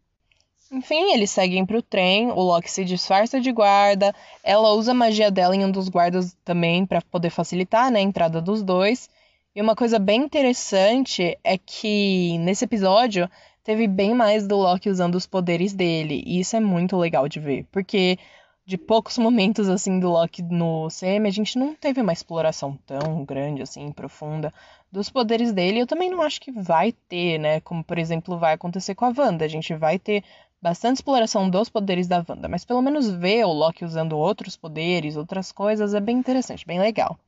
Enfim, 0.73 1.13
eles 1.13 1.31
seguem 1.31 1.65
para 1.65 1.79
o 1.79 1.83
trem, 1.83 2.33
o 2.33 2.41
Loki 2.41 2.69
se 2.69 2.85
disfarça 2.85 3.41
de 3.41 3.53
guarda, 3.53 4.13
ela 4.43 4.73
usa 4.73 4.91
a 4.91 4.95
magia 4.95 5.31
dela 5.31 5.55
em 5.55 5.65
um 5.65 5.71
dos 5.71 5.89
guardas 5.89 6.37
também 6.45 6.85
para 6.85 7.01
poder 7.01 7.31
facilitar 7.31 7.93
né, 7.93 8.01
a 8.01 8.03
entrada 8.03 8.41
dos 8.41 8.61
dois. 8.61 9.09
E 9.55 9.63
uma 9.63 9.77
coisa 9.77 10.01
bem 10.01 10.23
interessante 10.23 11.39
é 11.45 11.57
que 11.57 12.39
nesse 12.39 12.65
episódio 12.65 13.31
teve 13.65 13.89
bem 13.89 14.15
mais 14.15 14.47
do 14.47 14.57
Loki 14.57 14.91
usando 14.91 15.15
os 15.15 15.27
poderes 15.27 15.73
dele. 15.73 16.23
E 16.27 16.39
isso 16.39 16.55
é 16.55 16.61
muito 16.61 16.97
legal 16.97 17.27
de 17.29 17.41
ver, 17.41 17.67
porque 17.73 18.19
de 18.67 18.77
poucos 18.79 19.17
momentos 19.19 19.69
assim 19.69 19.99
do 19.99 20.11
Loki 20.11 20.43
no 20.43 20.89
CM, 20.89 21.27
a 21.27 21.33
gente 21.33 21.59
não 21.59 21.75
teve 21.75 22.01
uma 22.01 22.13
exploração 22.13 22.79
tão 22.87 23.25
grande 23.25 23.63
assim, 23.63 23.91
profunda 23.91 24.53
dos 24.93 25.11
poderes 25.11 25.53
dele. 25.53 25.81
Eu 25.81 25.87
também 25.87 26.11
não 26.11 26.23
acho 26.23 26.41
que 26.41 26.53
vai 26.53 26.93
ter, 26.93 27.39
né? 27.39 27.61
Como 27.61 27.83
por 27.83 27.99
exemplo 27.99 28.39
vai 28.39 28.53
acontecer 28.55 28.95
com 28.95 29.07
a 29.07 29.13
Wanda. 29.17 29.45
A 29.45 29.49
gente 29.49 29.75
vai 29.75 29.99
ter 29.99 30.23
bastante 30.63 30.97
exploração 30.97 31.51
dos 31.51 31.69
poderes 31.69 32.07
da 32.07 32.25
Wanda, 32.27 32.49
mas 32.49 32.65
pelo 32.65 32.83
menos 32.83 33.11
ver 33.11 33.45
o 33.45 33.53
Loki 33.53 33.85
usando 33.85 34.17
outros 34.17 34.57
poderes, 34.57 35.17
outras 35.17 35.53
coisas 35.53 35.95
é 35.95 36.01
bem 36.01 36.17
interessante, 36.19 36.67
bem 36.67 36.81
legal. 36.81 37.19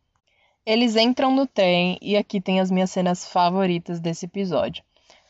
Eles 0.65 0.97
entram 0.97 1.35
no 1.35 1.47
trem 1.47 1.99
e 2.03 2.17
aqui 2.17 2.41
tem 2.41 2.61
as 2.61 2.71
minhas 2.71 2.91
cenas 2.91 3.27
favoritas 3.29 4.01
desse 4.01 4.27
episódio. 4.27 4.83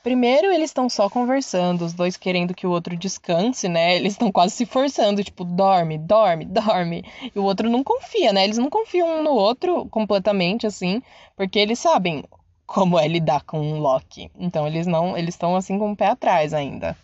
Primeiro, 0.06 0.52
eles 0.52 0.70
estão 0.70 0.88
só 0.88 1.10
conversando, 1.10 1.84
os 1.84 1.92
dois 1.92 2.16
querendo 2.16 2.54
que 2.54 2.64
o 2.64 2.70
outro 2.70 2.96
descanse, 2.96 3.68
né? 3.68 3.96
Eles 3.96 4.12
estão 4.12 4.30
quase 4.30 4.54
se 4.54 4.64
forçando, 4.64 5.24
tipo, 5.24 5.44
dorme, 5.44 5.98
dorme, 5.98 6.44
dorme. 6.46 7.04
E 7.34 7.36
o 7.36 7.42
outro 7.42 7.68
não 7.68 7.82
confia, 7.82 8.32
né? 8.32 8.44
Eles 8.44 8.56
não 8.56 8.70
confiam 8.70 9.18
um 9.18 9.22
no 9.24 9.32
outro 9.32 9.84
completamente, 9.86 10.64
assim, 10.64 11.02
porque 11.36 11.58
eles 11.58 11.80
sabem 11.80 12.22
como 12.64 12.96
é 12.96 13.08
lidar 13.08 13.42
com 13.42 13.58
um 13.58 13.80
Loki. 13.80 14.30
Então 14.38 14.64
eles 14.64 14.86
não, 14.86 15.18
eles 15.18 15.34
estão 15.34 15.56
assim 15.56 15.76
com 15.76 15.90
o 15.90 15.96
pé 15.96 16.06
atrás 16.06 16.54
ainda. 16.54 16.96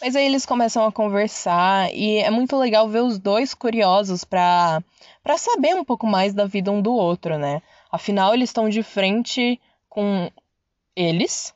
Mas 0.00 0.16
aí 0.16 0.24
eles 0.24 0.46
começam 0.46 0.86
a 0.86 0.90
conversar 0.90 1.92
e 1.92 2.16
é 2.16 2.30
muito 2.30 2.56
legal 2.56 2.88
ver 2.88 3.02
os 3.02 3.18
dois 3.18 3.52
curiosos 3.52 4.24
para 4.24 4.82
para 5.22 5.36
saber 5.36 5.74
um 5.74 5.84
pouco 5.84 6.06
mais 6.06 6.32
da 6.32 6.46
vida 6.46 6.72
um 6.72 6.80
do 6.80 6.94
outro, 6.94 7.36
né? 7.36 7.60
Afinal, 7.92 8.32
eles 8.32 8.48
estão 8.48 8.66
de 8.66 8.82
frente 8.82 9.60
com 9.90 10.30
eles, 10.96 11.54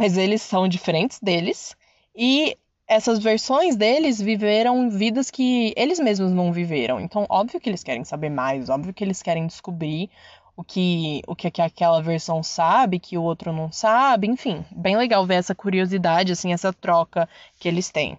mas 0.00 0.16
eles 0.16 0.40
são 0.40 0.66
diferentes 0.66 1.20
deles 1.20 1.76
e 2.16 2.56
essas 2.88 3.18
versões 3.18 3.76
deles 3.76 4.18
viveram 4.18 4.88
vidas 4.88 5.30
que 5.30 5.74
eles 5.76 6.00
mesmos 6.00 6.32
não 6.32 6.54
viveram. 6.54 6.98
Então, 6.98 7.26
óbvio 7.28 7.60
que 7.60 7.68
eles 7.68 7.84
querem 7.84 8.02
saber 8.02 8.30
mais, 8.30 8.70
óbvio 8.70 8.94
que 8.94 9.04
eles 9.04 9.20
querem 9.20 9.46
descobrir 9.46 10.08
o 10.56 10.64
que 10.64 11.20
o 11.26 11.36
que 11.36 11.60
aquela 11.60 12.00
versão 12.00 12.42
sabe, 12.42 12.98
que 12.98 13.18
o 13.18 13.22
outro 13.22 13.52
não 13.52 13.70
sabe, 13.70 14.26
enfim, 14.26 14.64
bem 14.70 14.96
legal 14.96 15.26
ver 15.26 15.34
essa 15.34 15.54
curiosidade, 15.54 16.32
assim, 16.32 16.50
essa 16.50 16.72
troca 16.72 17.28
que 17.58 17.68
eles 17.68 17.90
têm. 17.90 18.18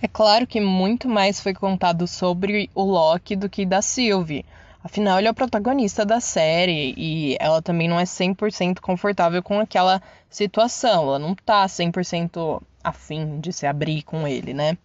É 0.00 0.06
claro 0.06 0.46
que 0.46 0.60
muito 0.60 1.08
mais 1.08 1.40
foi 1.40 1.52
contado 1.52 2.06
sobre 2.06 2.70
o 2.76 2.84
Loki 2.84 3.34
do 3.34 3.48
que 3.48 3.66
da 3.66 3.82
Sylvie. 3.82 4.46
Afinal, 4.86 5.18
ele 5.18 5.26
é 5.26 5.30
o 5.32 5.34
protagonista 5.34 6.06
da 6.06 6.20
série 6.20 6.94
e 6.96 7.36
ela 7.40 7.60
também 7.60 7.88
não 7.88 7.98
é 7.98 8.04
100% 8.04 8.78
confortável 8.78 9.42
com 9.42 9.58
aquela 9.58 10.00
situação. 10.30 11.08
Ela 11.08 11.18
não 11.18 11.34
tá 11.34 11.66
100% 11.66 12.62
afim 12.84 13.40
de 13.40 13.52
se 13.52 13.66
abrir 13.66 14.04
com 14.04 14.28
ele, 14.28 14.54
né? 14.54 14.78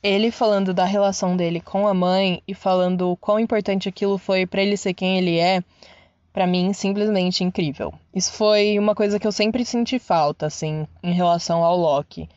Ele 0.00 0.30
falando 0.30 0.72
da 0.72 0.84
relação 0.84 1.36
dele 1.36 1.60
com 1.60 1.88
a 1.88 1.92
mãe 1.92 2.40
e 2.46 2.54
falando 2.54 3.10
o 3.10 3.16
quão 3.16 3.40
importante 3.40 3.88
aquilo 3.88 4.16
foi 4.16 4.46
para 4.46 4.62
ele 4.62 4.76
ser 4.76 4.94
quem 4.94 5.18
ele 5.18 5.40
é, 5.40 5.60
para 6.32 6.46
mim 6.46 6.72
simplesmente 6.72 7.42
incrível. 7.42 7.92
Isso 8.14 8.32
foi 8.32 8.78
uma 8.78 8.94
coisa 8.94 9.18
que 9.18 9.26
eu 9.26 9.32
sempre 9.32 9.64
senti 9.64 9.98
falta, 9.98 10.46
assim, 10.46 10.86
em 11.02 11.12
relação 11.12 11.64
ao 11.64 11.76
Loki. 11.76 12.28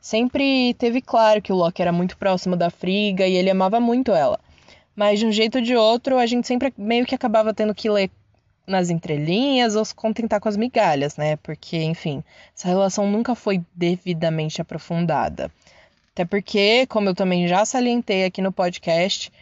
Sempre 0.00 0.74
teve 0.74 1.02
claro 1.02 1.42
que 1.42 1.52
o 1.52 1.56
Loki 1.56 1.82
era 1.82 1.90
muito 1.90 2.16
próximo 2.16 2.54
da 2.56 2.70
Friga 2.70 3.26
e 3.26 3.34
ele 3.34 3.50
amava 3.50 3.80
muito 3.80 4.12
ela. 4.12 4.38
Mas 4.98 5.20
de 5.20 5.26
um 5.26 5.30
jeito 5.30 5.58
ou 5.58 5.62
de 5.62 5.76
outro, 5.76 6.18
a 6.18 6.26
gente 6.26 6.44
sempre 6.48 6.74
meio 6.76 7.06
que 7.06 7.14
acabava 7.14 7.54
tendo 7.54 7.72
que 7.72 7.88
ler 7.88 8.10
nas 8.66 8.90
entrelinhas 8.90 9.76
ou 9.76 9.84
se 9.84 9.94
contentar 9.94 10.40
com 10.40 10.48
as 10.48 10.56
migalhas, 10.56 11.16
né? 11.16 11.36
Porque, 11.36 11.76
enfim, 11.76 12.20
essa 12.52 12.66
relação 12.66 13.08
nunca 13.08 13.36
foi 13.36 13.62
devidamente 13.72 14.60
aprofundada. 14.60 15.52
Até 16.12 16.24
porque, 16.24 16.84
como 16.88 17.10
eu 17.10 17.14
também 17.14 17.46
já 17.46 17.64
salientei 17.64 18.24
aqui 18.24 18.42
no 18.42 18.50
podcast, 18.50 19.32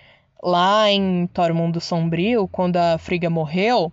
lá 0.42 0.90
em 0.90 1.26
Thor 1.28 1.54
Mundo 1.54 1.80
Sombrio, 1.80 2.46
quando 2.48 2.76
a 2.76 2.98
Friga 2.98 3.30
morreu, 3.30 3.90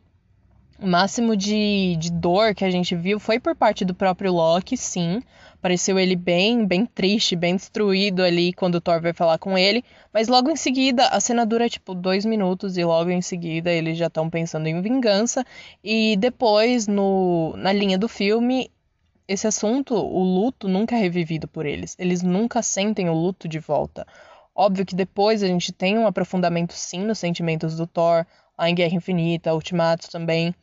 o 0.77 0.85
máximo 0.85 1.33
de, 1.33 1.95
de 1.97 2.11
dor 2.11 2.53
que 2.53 2.65
a 2.65 2.69
gente 2.69 2.93
viu 2.93 3.21
foi 3.21 3.39
por 3.39 3.55
parte 3.55 3.85
do 3.85 3.95
próprio 3.95 4.33
Loki, 4.33 4.75
sim. 4.75 5.23
Pareceu 5.63 5.97
ele 5.97 6.17
bem, 6.17 6.67
bem 6.67 6.85
triste, 6.85 7.37
bem 7.37 7.55
destruído 7.55 8.21
ali 8.21 8.51
quando 8.51 8.75
o 8.75 8.81
Thor 8.81 9.01
vai 9.01 9.13
falar 9.13 9.37
com 9.37 9.57
ele. 9.57 9.81
Mas 10.13 10.27
logo 10.27 10.51
em 10.51 10.57
seguida, 10.57 11.07
a 11.07 11.21
cena 11.21 11.45
dura 11.45 11.69
tipo 11.69 11.95
dois 11.95 12.25
minutos 12.25 12.77
e 12.77 12.83
logo 12.83 13.09
em 13.09 13.21
seguida 13.21 13.71
eles 13.71 13.97
já 13.97 14.07
estão 14.07 14.29
pensando 14.29 14.67
em 14.67 14.81
vingança. 14.81 15.45
E 15.81 16.17
depois, 16.17 16.85
no, 16.85 17.55
na 17.55 17.71
linha 17.71 17.97
do 17.97 18.09
filme, 18.09 18.69
esse 19.25 19.47
assunto, 19.47 19.95
o 19.95 20.21
luto, 20.21 20.67
nunca 20.67 20.97
é 20.97 20.99
revivido 20.99 21.47
por 21.47 21.65
eles. 21.65 21.95
Eles 21.97 22.21
nunca 22.21 22.61
sentem 22.61 23.07
o 23.07 23.13
luto 23.13 23.47
de 23.47 23.57
volta. 23.57 24.05
Óbvio 24.53 24.85
que 24.85 24.93
depois 24.93 25.41
a 25.41 25.47
gente 25.47 25.71
tem 25.71 25.97
um 25.97 26.05
aprofundamento 26.05 26.73
sim 26.73 26.99
nos 27.05 27.19
sentimentos 27.19 27.77
do 27.77 27.87
Thor, 27.87 28.25
lá 28.59 28.69
em 28.69 28.75
Guerra 28.75 28.95
Infinita, 28.95 29.53
Ultimato 29.53 30.11
também. 30.11 30.53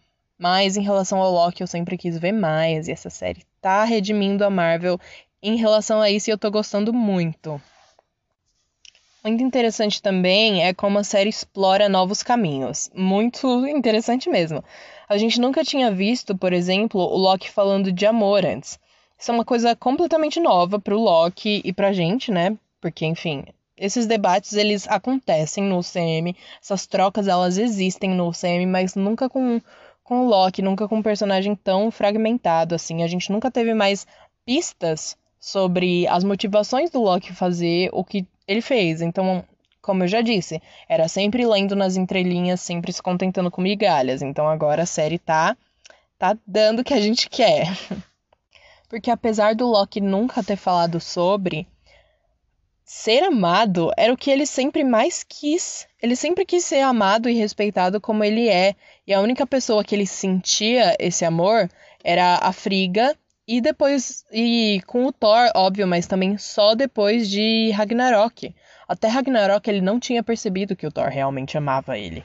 Mas 0.41 0.79
em 0.79 0.83
relação 0.83 1.21
ao 1.21 1.31
Loki, 1.31 1.63
eu 1.63 1.67
sempre 1.67 1.99
quis 1.99 2.17
ver 2.17 2.33
mais, 2.33 2.89
e 2.89 2.93
essa 2.93 3.11
série 3.11 3.45
tá 3.61 3.85
redimindo 3.85 4.43
a 4.43 4.49
Marvel 4.49 4.99
em 5.43 5.57
relação 5.57 6.01
a 6.01 6.11
isso 6.11 6.31
e 6.31 6.33
eu 6.33 6.39
tô 6.39 6.51
gostando 6.51 6.95
muito. 6.95 7.61
Muito 9.23 9.43
interessante 9.43 10.01
também 10.01 10.65
é 10.65 10.73
como 10.73 10.99
a 10.99 11.05
série 11.05 11.29
explora 11.29 11.91
novos 11.91 12.23
caminhos. 12.23 12.91
Muito 12.95 13.67
interessante 13.67 14.31
mesmo. 14.31 14.65
A 15.07 15.19
gente 15.19 15.39
nunca 15.39 15.63
tinha 15.63 15.93
visto, 15.93 16.35
por 16.35 16.55
exemplo, 16.55 17.03
o 17.03 17.19
Loki 17.19 17.51
falando 17.51 17.93
de 17.93 18.07
amor 18.07 18.47
antes. 18.47 18.79
Isso 19.19 19.31
é 19.31 19.35
uma 19.35 19.45
coisa 19.45 19.77
completamente 19.77 20.41
nova 20.41 20.81
pro 20.81 20.99
Loki 20.99 21.61
e 21.63 21.71
pra 21.71 21.93
gente, 21.93 22.31
né? 22.31 22.57
Porque, 22.81 23.05
enfim, 23.05 23.45
esses 23.77 24.07
debates 24.07 24.55
eles 24.55 24.89
acontecem 24.89 25.65
no 25.65 25.83
CM, 25.83 26.35
essas 26.63 26.87
trocas 26.87 27.29
elas 27.29 27.59
existem 27.59 28.09
no 28.09 28.33
CM, 28.33 28.65
mas 28.65 28.95
nunca 28.95 29.29
com 29.29 29.61
com 30.11 30.25
o 30.25 30.29
Loki, 30.29 30.61
nunca 30.61 30.89
com 30.89 30.97
um 30.97 31.03
personagem 31.03 31.55
tão 31.55 31.89
fragmentado 31.89 32.75
assim. 32.75 33.05
A 33.05 33.07
gente 33.07 33.31
nunca 33.31 33.49
teve 33.49 33.73
mais 33.75 34.09
pistas 34.45 35.17
sobre 35.39 36.05
as 36.09 36.25
motivações 36.25 36.91
do 36.91 37.01
Loki 37.01 37.33
fazer 37.33 37.91
o 37.93 38.03
que 38.03 38.27
ele 38.45 38.61
fez. 38.61 39.03
Então, 39.03 39.45
como 39.81 40.03
eu 40.03 40.09
já 40.09 40.21
disse, 40.21 40.61
era 40.89 41.07
sempre 41.07 41.47
lendo 41.47 41.77
nas 41.77 41.97
entrelinhas, 41.97 42.61
sempre 42.61 42.93
se 42.93 43.01
contentando 43.01 43.53
com 43.53 43.63
migalhas. 43.63 44.21
Então 44.21 44.49
agora 44.49 44.83
a 44.83 44.87
série 44.87 45.17
tá 45.17 45.57
tá 46.19 46.37
dando 46.45 46.81
o 46.81 46.85
que 46.85 46.93
a 46.93 47.01
gente 47.01 47.31
quer. 47.31 47.69
Porque 48.91 49.13
apesar 49.13 49.55
do 49.55 49.69
Loki 49.69 50.01
nunca 50.01 50.43
ter 50.43 50.57
falado 50.57 50.99
sobre 50.99 51.69
ser 52.93 53.23
amado, 53.23 53.93
era 53.97 54.13
o 54.13 54.17
que 54.17 54.33
ele 54.33 54.45
sempre 54.45 54.83
mais 54.83 55.23
quis. 55.23 55.87
Ele 56.03 56.17
sempre 56.17 56.45
quis 56.45 56.65
ser 56.65 56.81
amado 56.81 57.31
e 57.31 57.35
respeitado 57.35 58.01
como 58.01 58.25
ele 58.25 58.49
é. 58.49 58.75
E 59.07 59.15
a 59.15 59.21
única 59.21 59.47
pessoa 59.47 59.85
que 59.85 59.95
ele 59.95 60.05
sentia 60.05 60.97
esse 60.99 61.25
amor 61.25 61.71
era 62.03 62.41
a 62.43 62.53
Friga 62.53 63.17
e 63.47 63.61
depois 63.61 64.25
e 64.33 64.83
com 64.89 65.07
o 65.07 65.13
Thor, 65.13 65.53
óbvio, 65.55 65.87
mas 65.87 66.09
também 66.09 66.37
só 66.37 66.75
depois 66.75 67.31
de 67.31 67.71
Ragnarok. 67.71 68.53
Até 68.89 69.07
Ragnarok 69.07 69.71
ele 69.71 69.81
não 69.81 70.01
tinha 70.01 70.21
percebido 70.21 70.75
que 70.75 70.87
o 70.87 70.91
Thor 70.91 71.11
realmente 71.11 71.57
amava 71.57 71.97
ele. 71.97 72.25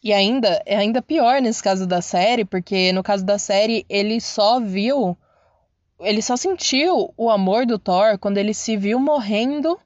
E 0.00 0.12
ainda 0.12 0.62
é 0.64 0.76
ainda 0.76 1.02
pior 1.02 1.42
nesse 1.42 1.60
caso 1.60 1.84
da 1.84 2.00
série, 2.00 2.44
porque 2.44 2.92
no 2.92 3.02
caso 3.02 3.24
da 3.24 3.40
série 3.40 3.84
ele 3.88 4.20
só 4.20 4.60
viu, 4.60 5.18
ele 6.00 6.22
só 6.22 6.36
sentiu 6.36 7.12
o 7.16 7.30
amor 7.30 7.66
do 7.66 7.78
Thor 7.78 8.18
quando 8.18 8.38
ele 8.38 8.54
se 8.54 8.76
viu 8.76 8.98
morrendo 8.98 9.78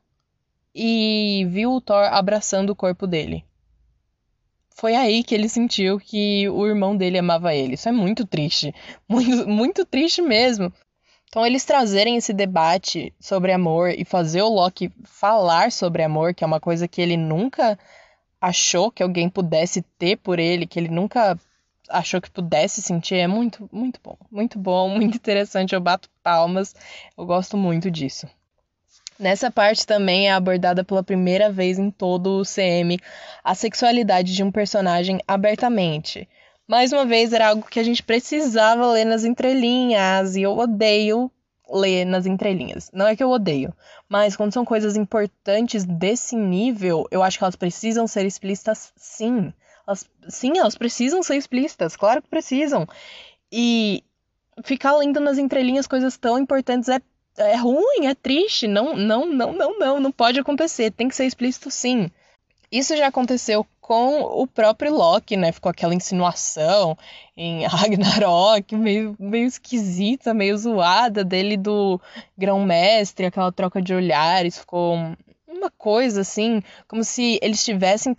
e 0.74 1.46
viu 1.50 1.72
o 1.72 1.80
Thor 1.80 2.04
abraçando 2.04 2.70
o 2.70 2.76
corpo 2.76 3.06
dele. 3.06 3.44
Foi 4.70 4.94
aí 4.94 5.24
que 5.24 5.34
ele 5.34 5.48
sentiu 5.48 5.98
que 5.98 6.48
o 6.48 6.64
irmão 6.66 6.96
dele 6.96 7.18
amava 7.18 7.52
ele. 7.52 7.74
Isso 7.74 7.88
é 7.88 7.92
muito 7.92 8.24
triste. 8.24 8.72
Muito, 9.09 9.48
muito 9.48 9.84
triste 9.84 10.22
mesmo. 10.22 10.72
Então, 11.28 11.44
eles 11.44 11.64
trazerem 11.64 12.16
esse 12.16 12.32
debate 12.32 13.12
sobre 13.20 13.52
amor 13.52 13.90
e 13.90 14.04
fazer 14.04 14.40
o 14.40 14.48
Loki 14.48 14.90
falar 15.04 15.72
sobre 15.72 16.02
amor, 16.02 16.32
que 16.32 16.42
é 16.42 16.46
uma 16.46 16.61
coisa 16.61 16.88
que 16.88 17.02
ele 17.02 17.16
nunca 17.16 17.78
achou 18.40 18.90
que 18.90 19.02
alguém 19.02 19.28
pudesse 19.28 19.82
ter 19.98 20.16
por 20.16 20.38
ele, 20.38 20.66
que 20.66 20.78
ele 20.78 20.88
nunca 20.88 21.38
achou 21.89 22.20
que 22.20 22.30
pudesse 22.30 22.82
sentir, 22.82 23.16
é 23.16 23.26
muito, 23.26 23.68
muito 23.72 24.01
bom. 24.03 24.16
Muito 24.30 24.59
bom, 24.59 24.89
muito 24.95 25.16
interessante. 25.16 25.74
Eu 25.74 25.80
bato 25.80 26.09
palmas. 26.22 26.74
Eu 27.16 27.24
gosto 27.26 27.57
muito 27.57 27.91
disso. 27.91 28.28
Nessa 29.18 29.51
parte 29.51 29.86
também 29.86 30.28
é 30.28 30.32
abordada 30.32 30.84
pela 30.84 31.03
primeira 31.03 31.51
vez 31.51 31.78
em 31.78 31.91
todo 31.91 32.41
o 32.41 32.45
CM 32.45 32.99
a 33.43 33.55
sexualidade 33.55 34.32
de 34.34 34.45
um 34.45 34.53
personagem 34.53 35.20
abertamente 35.26 36.28
mais 36.68 36.93
uma 36.93 37.07
vez, 37.07 37.32
era 37.32 37.49
algo 37.49 37.66
que 37.66 37.80
a 37.80 37.82
gente 37.82 38.03
precisava 38.03 38.93
ler 38.93 39.07
nas 39.07 39.24
entrelinhas, 39.24 40.36
e 40.36 40.43
eu 40.43 40.55
odeio 40.59 41.30
ler 41.66 42.05
nas 42.05 42.26
entrelinhas. 42.26 42.91
Não 42.93 43.07
é 43.07 43.16
que 43.16 43.24
eu 43.24 43.30
odeio, 43.30 43.72
mas 44.07 44.36
quando 44.36 44.53
são 44.53 44.66
coisas 44.66 44.95
importantes 44.95 45.86
desse 45.86 46.36
nível, 46.36 47.09
eu 47.11 47.22
acho 47.22 47.39
que 47.39 47.45
elas 47.45 47.57
precisam 47.57 48.07
ser 48.07 48.26
explícitas 48.26 48.93
sim. 48.97 49.51
Elas, 49.89 50.07
sim, 50.28 50.59
elas 50.59 50.76
precisam 50.76 51.22
ser 51.22 51.36
explícitas, 51.36 51.97
claro 51.97 52.20
que 52.20 52.28
precisam. 52.28 52.86
E 53.51 54.05
ficar 54.62 54.95
lendo 54.97 55.18
nas 55.18 55.39
entrelinhas 55.39 55.86
coisas 55.86 56.18
tão 56.18 56.39
importantes 56.39 56.91
é, 56.91 57.01
é 57.39 57.57
ruim, 57.57 58.05
é 58.05 58.14
triste. 58.14 58.68
Não, 58.68 58.95
não, 58.95 59.24
não, 59.24 59.55
não, 59.55 59.78
não, 59.78 59.99
não 60.01 60.12
pode 60.12 60.39
acontecer. 60.39 60.91
Tem 60.91 61.09
que 61.09 61.16
ser 61.16 61.24
explícito 61.24 61.70
sim. 61.70 62.11
Isso 62.70 62.95
já 62.99 63.07
aconteceu 63.07 63.66
com 63.80 64.20
o 64.20 64.47
próprio 64.47 64.93
Loki, 64.93 65.39
né? 65.39 65.53
Ficou 65.53 65.70
aquela 65.70 65.95
insinuação 65.95 66.95
em 67.34 67.64
Ragnarok, 67.66 68.76
meio, 68.76 69.16
meio 69.18 69.47
esquisita, 69.47 70.34
meio 70.34 70.59
zoada 70.59 71.24
dele 71.24 71.57
do 71.57 71.99
grão-mestre, 72.36 73.24
aquela 73.24 73.51
troca 73.51 73.80
de 73.80 73.95
olhares, 73.95 74.59
ficou 74.59 74.99
uma 75.49 75.70
coisa 75.70 76.20
assim, 76.20 76.62
como 76.86 77.03
se 77.03 77.38
eles 77.42 77.59
estivessem 77.59 78.14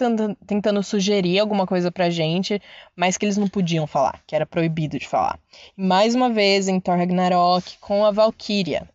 tentando 0.46 0.84
sugerir 0.84 1.40
alguma 1.40 1.68
coisa 1.68 1.92
pra 1.92 2.10
gente, 2.10 2.60
mas 2.96 3.18
que 3.18 3.26
eles 3.26 3.38
não 3.38 3.48
podiam 3.48 3.86
falar, 3.86 4.20
que 4.26 4.36
era 4.36 4.46
proibido 4.46 4.98
de 4.98 5.08
falar. 5.08 5.40
Mais 5.78 6.16
uma 6.16 6.30
vez 6.30 6.68
em 6.68 6.80
Thor 6.80 6.98
Ragnarok 6.98 7.78
com 7.80 8.04
a 8.04 8.12
Valkyria. 8.12 8.90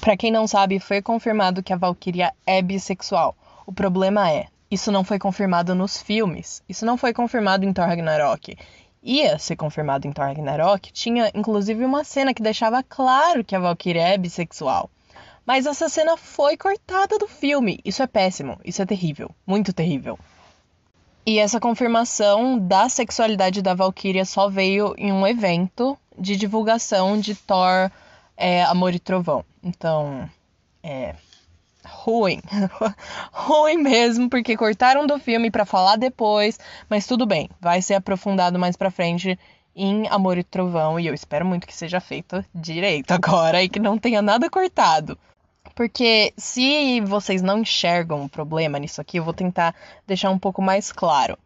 Para 0.00 0.16
quem 0.16 0.30
não 0.30 0.46
sabe, 0.46 0.80
foi 0.80 1.02
confirmado 1.02 1.62
que 1.62 1.72
a 1.72 1.76
Valkyria 1.76 2.32
é 2.46 2.62
bissexual. 2.62 3.36
O 3.66 3.72
problema 3.72 4.30
é, 4.30 4.46
isso 4.70 4.90
não 4.90 5.04
foi 5.04 5.18
confirmado 5.18 5.74
nos 5.74 6.00
filmes. 6.00 6.62
Isso 6.68 6.86
não 6.86 6.96
foi 6.96 7.12
confirmado 7.12 7.64
em 7.64 7.72
Thor 7.72 7.86
Ragnarok. 7.86 8.56
Ia 9.02 9.38
ser 9.38 9.56
confirmado 9.56 10.06
em 10.06 10.12
Thor 10.12 10.24
Ragnarok. 10.24 10.92
Tinha 10.92 11.30
inclusive 11.34 11.84
uma 11.84 12.02
cena 12.02 12.32
que 12.32 12.42
deixava 12.42 12.82
claro 12.82 13.44
que 13.44 13.54
a 13.54 13.58
Valkyrie 13.58 14.00
é 14.00 14.16
bissexual. 14.16 14.90
Mas 15.46 15.64
essa 15.64 15.88
cena 15.88 16.16
foi 16.16 16.56
cortada 16.56 17.18
do 17.18 17.28
filme. 17.28 17.78
Isso 17.84 18.02
é 18.02 18.06
péssimo. 18.06 18.58
Isso 18.64 18.82
é 18.82 18.86
terrível. 18.86 19.30
Muito 19.46 19.72
terrível. 19.72 20.18
E 21.24 21.38
essa 21.38 21.60
confirmação 21.60 22.58
da 22.58 22.88
sexualidade 22.88 23.62
da 23.62 23.74
Valkyria 23.74 24.24
só 24.24 24.48
veio 24.48 24.94
em 24.98 25.12
um 25.12 25.26
evento 25.26 25.96
de 26.18 26.36
divulgação 26.36 27.18
de 27.18 27.34
Thor 27.34 27.90
é, 28.36 28.62
Amor 28.64 28.94
e 28.94 28.98
Trovão. 28.98 29.44
Então, 29.62 30.28
é, 30.82 31.14
ruim. 31.84 32.40
ruim 33.32 33.76
mesmo, 33.76 34.28
porque 34.28 34.56
cortaram 34.56 35.06
do 35.06 35.18
filme 35.18 35.50
para 35.50 35.64
falar 35.64 35.96
depois, 35.96 36.58
mas 36.88 37.06
tudo 37.06 37.26
bem, 37.26 37.48
vai 37.60 37.82
ser 37.82 37.94
aprofundado 37.94 38.58
mais 38.58 38.76
pra 38.76 38.90
frente 38.90 39.38
em 39.74 40.08
Amor 40.08 40.38
e 40.38 40.44
Trovão 40.44 40.98
e 40.98 41.06
eu 41.06 41.14
espero 41.14 41.44
muito 41.44 41.66
que 41.66 41.74
seja 41.74 42.00
feito 42.00 42.44
direito 42.54 43.12
agora 43.12 43.62
e 43.62 43.68
que 43.68 43.78
não 43.78 43.98
tenha 43.98 44.22
nada 44.22 44.48
cortado. 44.48 45.18
Porque 45.76 46.32
se 46.38 47.02
vocês 47.02 47.42
não 47.42 47.58
enxergam 47.58 48.24
o 48.24 48.28
problema 48.30 48.78
nisso 48.78 48.98
aqui, 48.98 49.18
eu 49.18 49.24
vou 49.24 49.34
tentar 49.34 49.74
deixar 50.06 50.30
um 50.30 50.38
pouco 50.38 50.62
mais 50.62 50.90
claro. 50.90 51.38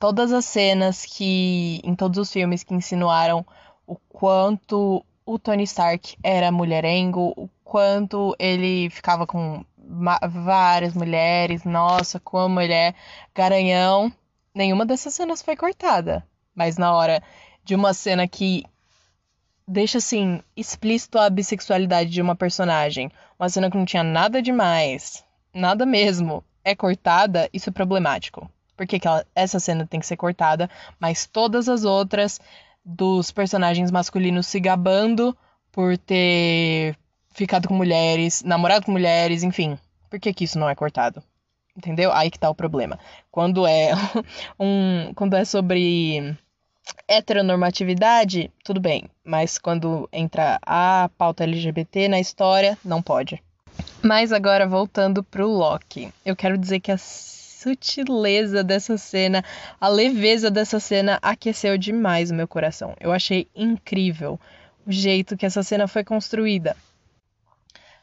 Todas 0.00 0.32
as 0.32 0.44
cenas 0.44 1.06
que 1.06 1.80
em 1.84 1.94
todos 1.94 2.18
os 2.18 2.32
filmes 2.32 2.64
que 2.64 2.74
insinuaram 2.74 3.46
o 3.86 3.94
quanto 3.94 5.06
o 5.24 5.38
Tony 5.38 5.62
Stark 5.62 6.16
era 6.24 6.50
mulherengo, 6.50 7.32
o 7.36 7.48
quanto 7.62 8.34
ele 8.36 8.90
ficava 8.90 9.28
com 9.28 9.64
várias 10.28 10.92
mulheres, 10.92 11.62
nossa, 11.62 12.18
como 12.18 12.60
ele 12.60 12.74
é 12.74 12.92
garanhão. 13.32 14.12
Nenhuma 14.52 14.84
dessas 14.84 15.14
cenas 15.14 15.40
foi 15.40 15.54
cortada. 15.54 16.26
Mas 16.52 16.76
na 16.76 16.92
hora 16.92 17.22
de 17.62 17.76
uma 17.76 17.94
cena 17.94 18.26
que 18.26 18.64
deixa 19.66 19.98
assim 19.98 20.40
explícito 20.56 21.18
a 21.18 21.30
bissexualidade 21.30 22.10
de 22.10 22.20
uma 22.20 22.34
personagem, 22.34 23.10
uma 23.38 23.48
cena 23.48 23.70
que 23.70 23.76
não 23.76 23.84
tinha 23.84 24.02
nada 24.02 24.42
demais, 24.42 25.24
nada 25.54 25.86
mesmo, 25.86 26.44
é 26.64 26.74
cortada, 26.74 27.48
isso 27.52 27.70
é 27.70 27.72
problemático. 27.72 28.50
Porque 28.76 28.98
que 28.98 29.06
ela, 29.06 29.24
essa 29.34 29.60
cena 29.60 29.86
tem 29.86 30.00
que 30.00 30.06
ser 30.06 30.16
cortada, 30.16 30.68
mas 30.98 31.26
todas 31.26 31.68
as 31.68 31.84
outras 31.84 32.40
dos 32.84 33.30
personagens 33.30 33.90
masculinos 33.90 34.46
se 34.46 34.58
gabando 34.58 35.36
por 35.70 35.96
ter 35.96 36.96
ficado 37.30 37.68
com 37.68 37.74
mulheres, 37.74 38.42
namorado 38.42 38.86
com 38.86 38.92
mulheres, 38.92 39.42
enfim. 39.42 39.78
Por 40.10 40.18
que, 40.18 40.32
que 40.32 40.44
isso 40.44 40.58
não 40.58 40.68
é 40.68 40.74
cortado? 40.74 41.22
Entendeu? 41.76 42.12
Aí 42.12 42.30
que 42.30 42.38
tá 42.38 42.50
o 42.50 42.54
problema. 42.54 42.98
Quando 43.30 43.66
é 43.66 43.92
um. 44.60 45.12
Quando 45.14 45.34
é 45.34 45.44
sobre 45.44 46.36
heteronormatividade, 47.06 48.50
tudo 48.64 48.80
bem. 48.80 49.04
Mas 49.24 49.58
quando 49.58 50.08
entra 50.12 50.58
a 50.64 51.10
pauta 51.16 51.44
LGBT 51.44 52.08
na 52.08 52.20
história, 52.20 52.78
não 52.84 53.02
pode. 53.02 53.42
Mas 54.02 54.32
agora 54.32 54.66
voltando 54.66 55.22
pro 55.22 55.46
Loki. 55.46 56.12
Eu 56.24 56.34
quero 56.34 56.58
dizer 56.58 56.80
que 56.80 56.90
a 56.90 56.98
sutileza 56.98 58.64
dessa 58.64 58.98
cena, 58.98 59.44
a 59.80 59.88
leveza 59.88 60.50
dessa 60.50 60.80
cena 60.80 61.18
aqueceu 61.22 61.78
demais 61.78 62.30
o 62.30 62.34
meu 62.34 62.48
coração. 62.48 62.96
Eu 63.00 63.12
achei 63.12 63.46
incrível 63.54 64.38
o 64.86 64.90
jeito 64.90 65.36
que 65.36 65.46
essa 65.46 65.62
cena 65.62 65.86
foi 65.86 66.02
construída. 66.02 66.76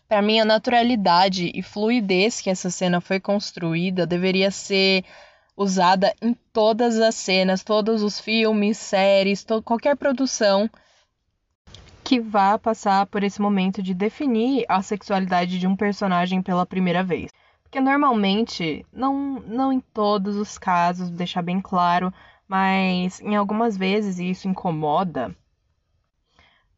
Para 0.07 0.21
mim, 0.21 0.39
a 0.39 0.45
naturalidade 0.45 1.51
e 1.53 1.61
fluidez 1.61 2.41
que 2.41 2.49
essa 2.49 2.69
cena 2.71 2.99
foi 2.99 3.19
construída 3.19 4.07
deveria 4.07 4.49
ser 4.49 5.03
usada 5.59 6.15
em 6.21 6.33
todas 6.53 6.97
as 7.01 7.15
cenas, 7.15 7.65
todos 7.65 8.01
os 8.01 8.17
filmes, 8.17 8.77
séries, 8.77 9.45
qualquer 9.65 9.97
produção 9.97 10.69
que 12.01 12.17
vá 12.17 12.57
passar 12.57 13.05
por 13.07 13.23
esse 13.23 13.41
momento 13.41 13.83
de 13.83 13.93
definir 13.93 14.63
a 14.69 14.81
sexualidade 14.81 15.59
de 15.59 15.67
um 15.67 15.75
personagem 15.75 16.41
pela 16.41 16.65
primeira 16.65 17.03
vez. 17.03 17.29
Porque 17.61 17.81
normalmente, 17.81 18.85
não, 18.91 19.41
não 19.41 19.73
em 19.73 19.81
todos 19.81 20.37
os 20.37 20.57
casos, 20.57 21.09
deixar 21.09 21.41
bem 21.41 21.59
claro, 21.59 22.11
mas 22.47 23.19
em 23.19 23.35
algumas 23.35 23.75
vezes, 23.75 24.17
e 24.17 24.29
isso 24.29 24.47
incomoda, 24.47 25.35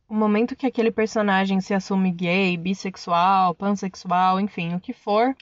o 0.10 0.16
momento 0.16 0.56
que 0.56 0.66
aquele 0.66 0.92
personagem 0.92 1.62
se 1.62 1.74
assume 1.74 2.12
gay, 2.12 2.58
bissexual, 2.58 3.54
pansexual, 3.54 4.42
enfim, 4.42 4.74
o 4.74 4.80
que 4.80 4.92
for, 4.92 5.36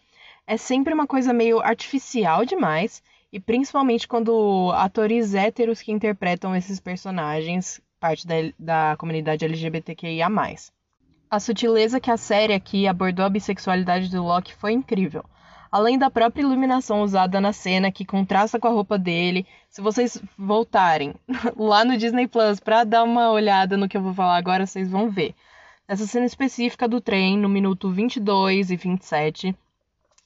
é 0.46 0.58
sempre 0.58 0.94
uma 0.94 1.08
coisa 1.08 1.34
meio 1.34 1.60
artificial 1.62 2.46
demais, 2.46 3.02
e 3.32 3.39
principalmente 3.39 4.07
quando 4.07 4.71
atores 4.75 5.34
héteros 5.34 5.82
que 5.82 5.91
interpretam 5.91 6.55
esses 6.55 6.80
personagens, 6.80 7.82
parte 7.99 8.25
da, 8.25 8.36
da 8.57 8.95
comunidade 8.97 9.45
LGBTQIA. 9.45 10.27
A 11.30 11.39
sutileza 11.39 11.99
que 11.99 12.09
a 12.09 12.17
série 12.17 12.53
aqui 12.53 12.88
abordou 12.88 13.23
a 13.23 13.30
bissexualidade 13.30 14.09
do 14.09 14.23
Loki 14.23 14.53
foi 14.55 14.71
incrível. 14.71 15.23
Além 15.71 15.99
da 15.99 16.09
própria 16.09 16.41
iluminação 16.41 17.03
usada 17.03 17.39
na 17.39 17.53
cena, 17.53 17.91
que 17.91 18.03
contrasta 18.03 18.59
com 18.59 18.67
a 18.67 18.71
roupa 18.71 18.97
dele. 18.97 19.45
Se 19.69 19.82
vocês 19.82 20.19
voltarem 20.36 21.13
lá 21.55 21.86
no 21.86 21.95
Disney 21.95 22.27
Plus 22.27 22.59
para 22.59 22.84
dar 22.84 23.03
uma 23.03 23.30
olhada 23.30 23.77
no 23.77 23.88
que 23.88 23.95
eu 23.95 24.01
vou 24.01 24.13
falar 24.13 24.38
agora, 24.38 24.65
vocês 24.65 24.89
vão 24.89 25.11
ver. 25.11 25.36
Nessa 25.88 26.07
cena 26.07 26.25
específica 26.25 26.88
do 26.88 26.99
trem, 26.99 27.38
no 27.38 27.47
minuto 27.47 27.91
22 27.91 28.71
e 28.71 28.75
27, 28.75 29.55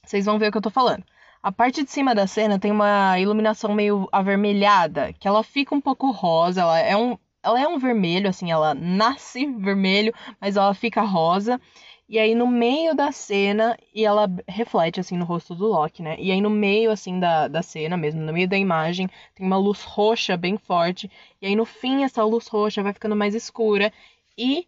vocês 0.06 0.26
vão 0.26 0.40
ver 0.40 0.48
o 0.48 0.52
que 0.52 0.58
eu 0.58 0.62
tô 0.62 0.70
falando. 0.70 1.04
A 1.44 1.52
parte 1.52 1.84
de 1.84 1.92
cima 1.92 2.16
da 2.16 2.26
cena 2.26 2.58
tem 2.58 2.72
uma 2.72 3.20
iluminação 3.20 3.76
meio 3.76 4.08
avermelhada, 4.14 5.12
que 5.14 5.28
ela 5.28 5.44
fica 5.44 5.76
um 5.76 5.82
pouco 5.82 6.10
rosa, 6.10 6.62
ela 6.62 6.80
é 6.80 6.96
um, 6.96 7.18
ela 7.44 7.60
é 7.62 7.68
um 7.68 7.78
vermelho, 7.78 8.30
assim, 8.30 8.50
ela 8.50 8.74
nasce 8.74 9.46
vermelho, 9.60 10.14
mas 10.40 10.56
ela 10.56 10.74
fica 10.74 11.02
rosa. 11.02 11.60
E 12.08 12.18
aí 12.18 12.34
no 12.34 12.48
meio 12.48 12.96
da 12.96 13.12
cena, 13.12 13.78
e 13.94 14.06
ela 14.06 14.30
reflete 14.48 15.00
assim 15.02 15.18
no 15.18 15.26
rosto 15.26 15.54
do 15.54 15.68
Loki, 15.68 16.02
né? 16.02 16.16
E 16.18 16.32
aí 16.32 16.40
no 16.40 16.50
meio 16.50 16.90
assim 16.92 17.20
da, 17.20 17.48
da 17.50 17.62
cena 17.62 17.98
mesmo, 17.98 18.22
no 18.22 18.32
meio 18.34 18.48
da 18.48 18.58
imagem, 18.58 19.10
tem 19.36 19.46
uma 19.46 19.58
luz 19.58 19.84
roxa 19.84 20.38
bem 20.38 20.58
forte. 20.58 21.12
E 21.42 21.48
aí 21.48 21.56
no 21.56 21.66
fim 21.66 22.04
essa 22.06 22.24
luz 22.24 22.48
roxa 22.48 22.82
vai 22.84 22.94
ficando 22.94 23.16
mais 23.18 23.36
escura 23.36 23.92
e 24.38 24.66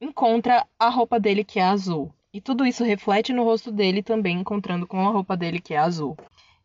encontra 0.00 0.66
a 0.78 0.88
roupa 0.88 1.20
dele 1.20 1.44
que 1.44 1.58
é 1.60 1.64
azul. 1.64 2.12
E 2.36 2.40
tudo 2.42 2.66
isso 2.66 2.84
reflete 2.84 3.32
no 3.32 3.44
rosto 3.44 3.72
dele 3.72 4.02
também, 4.02 4.38
encontrando 4.38 4.86
com 4.86 5.08
a 5.08 5.10
roupa 5.10 5.34
dele 5.34 5.58
que 5.58 5.72
é 5.72 5.78
azul. 5.78 6.18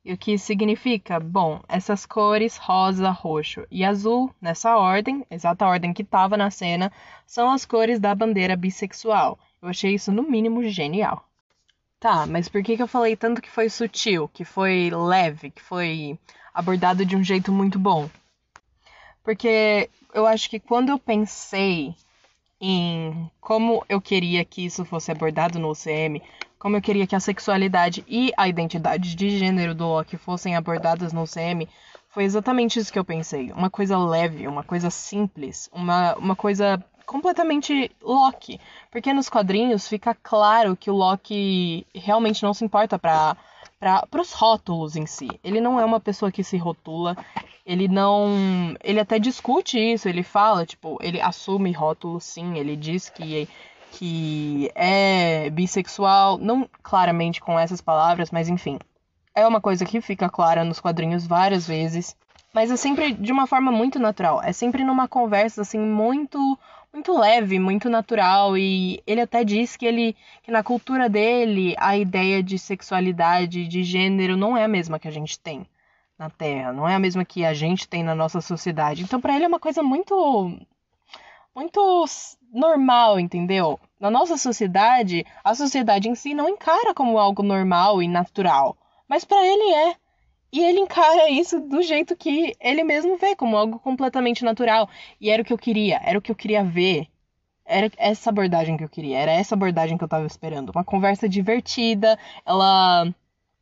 E 0.04 0.12
o 0.12 0.18
que 0.18 0.38
significa? 0.38 1.18
Bom, 1.18 1.62
essas 1.66 2.06
cores 2.06 2.58
rosa, 2.58 3.10
roxo 3.10 3.66
e 3.72 3.86
azul, 3.86 4.36
nessa 4.42 4.76
ordem, 4.76 5.26
exata 5.32 5.66
ordem 5.66 5.94
que 5.94 6.02
estava 6.02 6.36
na 6.36 6.52
cena, 6.52 6.92
são 7.26 7.50
as 7.50 7.64
cores 7.64 8.02
da 8.02 8.14
bandeira 8.14 8.58
bissexual. 8.58 9.40
Eu 9.62 9.70
achei 9.70 9.94
isso, 9.94 10.12
no 10.12 10.24
mínimo, 10.24 10.62
genial. 10.68 11.24
Tá, 12.02 12.26
mas 12.26 12.50
por 12.50 12.62
que, 12.62 12.76
que 12.76 12.84
eu 12.84 12.88
falei 12.88 13.16
tanto 13.16 13.42
que 13.42 13.50
foi 13.50 13.70
sutil, 13.70 14.28
que 14.28 14.44
foi 14.44 14.90
leve, 14.90 15.52
que 15.52 15.62
foi 15.62 16.20
abordado 16.54 17.06
de 17.06 17.16
um 17.16 17.24
jeito 17.24 17.50
muito 17.50 17.80
bom? 17.80 18.10
Porque 19.24 19.90
eu 20.14 20.28
acho 20.28 20.50
que 20.50 20.60
quando 20.60 20.90
eu 20.90 21.00
pensei 21.00 21.96
em 22.62 23.30
como 23.42 23.84
eu 23.90 24.00
queria 24.00 24.46
que 24.46 24.64
isso 24.64 24.86
fosse 24.86 25.12
abordado 25.12 25.58
no 25.58 25.72
UCM, 25.72 26.22
como 26.60 26.78
eu 26.78 26.82
queria 26.82 27.08
que 27.08 27.16
a 27.16 27.20
sexualidade 27.20 28.06
e 28.08 28.32
a 28.38 28.48
identidade 28.48 29.16
de 29.16 29.40
gênero 29.40 29.74
do 29.74 29.88
Loki 29.88 30.16
fossem 30.16 30.56
abordadas 30.56 31.12
no 31.12 31.24
UCM, 31.24 31.68
foi 32.10 32.24
exatamente 32.24 32.78
isso 32.78 32.94
que 32.94 33.00
eu 33.00 33.04
pensei. 33.04 33.52
Uma 33.52 33.70
coisa 33.70 33.98
leve, 33.98 34.48
uma 34.48 34.64
coisa 34.64 34.92
simples, 34.92 35.70
uma, 35.74 36.14
uma 36.16 36.36
coisa 36.36 36.84
completamente 37.06 37.90
Loki. 38.02 38.60
Porque 38.92 39.12
nos 39.12 39.28
quadrinhos 39.28 39.88
fica 39.88 40.14
claro 40.14 40.78
que 40.78 40.92
o 40.92 40.96
Loki 40.96 41.88
realmente 41.96 42.44
não 42.44 42.54
se 42.54 42.64
importa 42.64 43.00
para 43.00 43.36
para 43.82 44.22
os 44.22 44.32
rótulos 44.32 44.96
em 44.96 45.08
si. 45.08 45.28
Ele 45.44 45.60
não 45.60 45.80
é 45.80 45.84
uma 45.84 46.00
pessoa 46.00 46.32
que 46.32 46.44
se 46.44 46.56
rotula, 46.56 47.18
ele 47.66 47.88
não. 47.88 48.76
Ele 48.84 49.00
até 49.00 49.18
discute 49.18 49.80
isso, 49.80 50.08
ele 50.08 50.22
fala, 50.22 50.66
tipo, 50.66 51.00
ele 51.02 51.20
assume 51.20 51.72
rótulos 51.72 52.24
sim, 52.24 52.58
ele 52.60 52.76
diz 52.76 53.10
que, 53.10 53.50
que 53.94 54.72
é 54.76 55.50
bissexual, 55.50 56.38
não 56.38 56.70
claramente 56.84 57.42
com 57.42 57.60
essas 57.60 57.82
palavras, 57.82 58.30
mas 58.30 58.48
enfim. 58.48 58.78
É 59.34 59.48
uma 59.48 59.62
coisa 59.62 59.84
que 59.84 60.00
fica 60.00 60.30
clara 60.30 60.64
nos 60.64 60.80
quadrinhos 60.80 61.26
várias 61.26 61.66
vezes. 61.66 62.16
Mas 62.54 62.70
é 62.70 62.76
sempre 62.76 63.14
de 63.14 63.32
uma 63.32 63.48
forma 63.48 63.72
muito 63.72 63.98
natural. 63.98 64.42
É 64.44 64.52
sempre 64.52 64.84
numa 64.84 65.08
conversa, 65.08 65.62
assim, 65.62 65.80
muito 65.80 66.60
muito 66.94 67.18
leve, 67.18 67.58
muito 67.58 67.90
natural 67.90 68.58
e 68.58 69.02
ele 69.08 69.22
até 69.22 69.44
diz 69.44 69.78
que 69.78 69.86
ele 69.86 70.16
que 70.44 70.52
na 70.52 70.64
cultura 70.64 71.10
dele 71.10 71.74
a 71.78 71.98
ideia 71.98 72.44
de 72.44 72.60
sexualidade, 72.60 73.68
de 73.68 73.84
gênero 73.84 74.36
não 74.36 74.58
é 74.58 74.64
a 74.64 74.68
mesma 74.68 75.00
que 75.00 75.08
a 75.08 75.12
gente 75.12 75.40
tem 75.40 75.66
na 76.18 76.30
Terra, 76.30 76.74
não 76.74 76.88
é 76.88 76.94
a 76.94 77.00
mesma 77.00 77.26
que 77.26 77.46
a 77.46 77.54
gente 77.54 77.88
tem 77.88 78.04
na 78.04 78.14
nossa 78.14 78.42
sociedade. 78.42 79.04
Então 79.04 79.22
para 79.22 79.36
ele 79.36 79.46
é 79.46 79.48
uma 79.48 79.60
coisa 79.60 79.82
muito 79.82 80.58
muito 81.56 82.06
normal, 82.52 83.20
entendeu? 83.20 83.80
Na 84.00 84.10
nossa 84.10 84.38
sociedade, 84.38 85.26
a 85.44 85.56
sociedade 85.56 86.10
em 86.10 86.16
si 86.16 86.34
não 86.34 86.50
encara 86.50 86.94
como 86.94 87.18
algo 87.18 87.44
normal 87.44 88.02
e 88.02 88.08
natural, 88.08 88.78
mas 89.08 89.24
para 89.24 89.46
ele 89.46 89.74
é. 89.74 89.96
E 90.52 90.60
ele 90.60 90.80
encara 90.80 91.30
isso 91.30 91.60
do 91.60 91.82
jeito 91.82 92.16
que 92.16 92.56
ele 92.60 92.84
mesmo 92.84 93.18
vê, 93.18 93.36
como 93.36 93.58
algo 93.58 93.80
completamente 93.80 94.44
natural. 94.44 94.90
E 95.20 95.30
era 95.30 95.42
o 95.42 95.46
que 95.46 95.54
eu 95.54 95.58
queria, 95.58 96.00
era 96.04 96.18
o 96.20 96.22
que 96.22 96.32
eu 96.32 96.36
queria 96.36 96.64
ver. 96.64 97.08
Era 97.66 97.90
essa 97.98 98.30
abordagem 98.30 98.78
que 98.78 98.84
eu 98.84 98.90
queria, 98.90 99.18
era 99.20 99.32
essa 99.32 99.56
abordagem 99.56 99.98
que 99.98 100.04
eu 100.04 100.08
tava 100.08 100.26
esperando. 100.28 100.72
Uma 100.72 100.84
conversa 100.84 101.30
divertida, 101.30 102.18
ela 102.46 103.08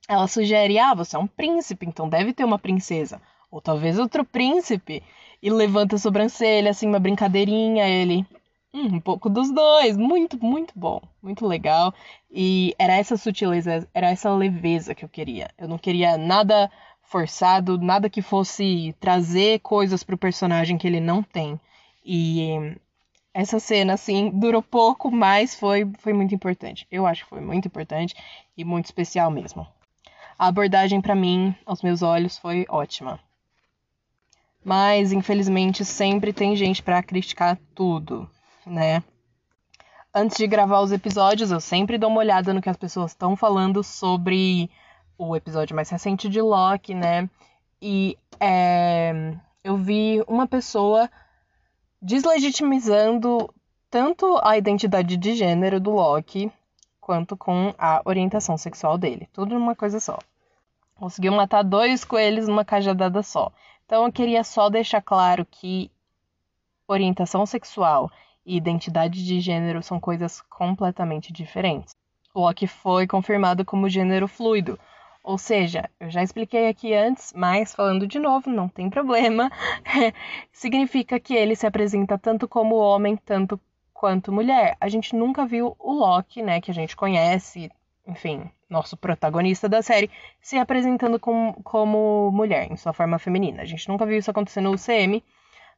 ela 0.08 0.28
sugere: 0.28 0.80
"Ah, 0.80 0.94
você 0.96 1.16
é 1.16 1.20
um 1.20 1.28
príncipe, 1.28 1.86
então 1.86 2.10
deve 2.10 2.34
ter 2.34 2.44
uma 2.44 2.60
princesa, 2.60 3.22
ou 3.52 3.62
talvez 3.62 4.00
outro 4.00 4.26
príncipe". 4.26 5.04
E 5.42 5.50
levanta 5.50 5.96
a 5.96 6.00
sobrancelha 6.00 6.72
assim, 6.72 6.88
uma 6.88 7.00
brincadeirinha, 7.00 7.88
ele 7.88 8.26
Hum, 8.74 8.98
um 8.98 9.00
pouco 9.00 9.30
dos 9.30 9.52
dois, 9.52 9.98
muito, 9.98 10.38
muito 10.44 10.74
bom, 10.78 11.02
muito 11.24 11.46
legal. 11.48 11.94
E 12.32 12.76
era 12.78 12.94
essa 12.94 13.18
sutileza, 13.18 13.88
era 13.94 14.10
essa 14.10 14.32
leveza 14.34 14.94
que 14.94 15.04
eu 15.04 15.10
queria. 15.10 15.50
Eu 15.58 15.68
não 15.68 15.78
queria 15.78 16.18
nada 16.18 16.72
forçado, 17.02 17.78
nada 17.78 18.10
que 18.10 18.22
fosse 18.22 18.96
trazer 19.00 19.60
coisas 19.60 20.04
pro 20.04 20.18
personagem 20.18 20.78
que 20.78 20.88
ele 20.88 21.00
não 21.00 21.24
tem. 21.24 21.60
E 22.06 22.76
essa 23.34 23.60
cena, 23.60 23.94
assim, 23.94 24.30
durou 24.30 24.62
pouco, 24.62 25.10
mas 25.10 25.56
foi, 25.56 25.90
foi 25.98 26.14
muito 26.14 26.36
importante. 26.36 26.88
Eu 26.92 27.08
acho 27.08 27.24
que 27.24 27.30
foi 27.30 27.42
muito 27.42 27.68
importante 27.68 28.16
e 28.56 28.64
muito 28.64 28.86
especial 28.86 29.32
mesmo. 29.32 29.68
A 30.38 30.48
abordagem, 30.48 31.02
para 31.02 31.16
mim, 31.16 31.56
aos 31.66 31.82
meus 31.82 32.02
olhos, 32.02 32.38
foi 32.38 32.66
ótima. 32.70 33.20
Mas, 34.64 35.12
infelizmente, 35.12 35.84
sempre 35.84 36.32
tem 36.32 36.56
gente 36.56 36.84
para 36.84 37.02
criticar 37.02 37.58
tudo 37.74 38.30
né? 38.70 39.04
Antes 40.14 40.38
de 40.38 40.48
gravar 40.48 40.82
os 40.82 40.92
episódios, 40.92 41.52
eu 41.52 41.60
sempre 41.60 41.98
dou 41.98 42.10
uma 42.10 42.20
olhada 42.20 42.52
no 42.52 42.62
que 42.62 42.70
as 42.70 42.78
pessoas 42.78 43.12
estão 43.12 43.36
falando 43.36 43.84
sobre 43.84 44.70
o 45.18 45.36
episódio 45.36 45.76
mais 45.76 45.90
recente 45.90 46.28
de 46.28 46.42
Loki, 46.42 46.96
né? 46.96 47.30
E 47.80 48.18
é, 48.40 49.36
eu 49.64 49.78
vi 49.78 50.24
uma 50.28 50.48
pessoa 50.48 51.10
deslegitimizando 52.02 53.54
tanto 53.90 54.40
a 54.44 54.58
identidade 54.58 55.16
de 55.16 55.36
gênero 55.36 55.80
do 55.80 55.92
Loki 55.92 56.52
quanto 57.00 57.38
com 57.38 57.74
a 57.78 58.02
orientação 58.04 58.58
sexual 58.58 58.98
dele. 58.98 59.30
Tudo 59.32 59.60
numa 59.60 59.76
coisa 59.76 60.00
só. 60.00 60.18
Conseguiu 60.96 61.34
matar 61.34 61.64
dois 61.64 62.04
coelhos 62.04 62.48
numa 62.48 62.66
cajadada 62.66 63.22
só. 63.22 63.52
Então 63.86 64.06
eu 64.06 64.12
queria 64.12 64.44
só 64.44 64.70
deixar 64.70 65.02
claro 65.02 65.46
que 65.46 65.92
orientação 66.88 67.46
sexual 67.46 68.12
e 68.50 68.58
identidade 68.58 69.24
de 69.24 69.40
gênero 69.40 69.84
são 69.84 70.00
coisas 70.00 70.42
completamente 70.42 71.32
diferentes. 71.32 71.96
Loki 72.36 72.66
foi 72.66 73.06
confirmado 73.06 73.64
como 73.64 73.88
gênero 73.88 74.28
fluido, 74.28 74.80
ou 75.24 75.38
seja, 75.38 75.88
eu 76.00 76.10
já 76.10 76.24
expliquei 76.24 76.68
aqui 76.68 76.92
antes, 76.96 77.32
mas 77.36 77.76
falando 77.76 78.08
de 78.08 78.18
novo, 78.18 78.50
não 78.50 78.68
tem 78.68 78.90
problema. 78.90 79.52
significa 80.52 81.20
que 81.20 81.36
ele 81.36 81.56
se 81.56 81.68
apresenta 81.68 82.18
tanto 82.18 82.48
como 82.48 82.76
homem, 82.76 83.16
tanto 83.16 83.62
quanto 83.94 84.32
mulher. 84.32 84.76
A 84.82 84.90
gente 84.90 85.16
nunca 85.16 85.46
viu 85.46 85.76
o 85.78 85.94
Loki, 85.94 86.42
né, 86.42 86.60
que 86.60 86.72
a 86.72 86.74
gente 86.74 86.96
conhece, 86.96 87.70
enfim, 88.08 88.50
nosso 88.68 88.98
protagonista 88.98 89.70
da 89.70 89.84
série, 89.84 90.10
se 90.42 90.58
apresentando 90.58 91.20
com, 91.20 91.54
como 91.64 92.32
mulher, 92.32 92.72
em 92.72 92.78
sua 92.78 92.94
forma 92.94 93.20
feminina. 93.20 93.62
A 93.62 93.66
gente 93.66 93.88
nunca 93.88 94.08
viu 94.08 94.18
isso 94.18 94.32
acontecer 94.32 94.62
no 94.62 94.72
UCM, 94.72 95.24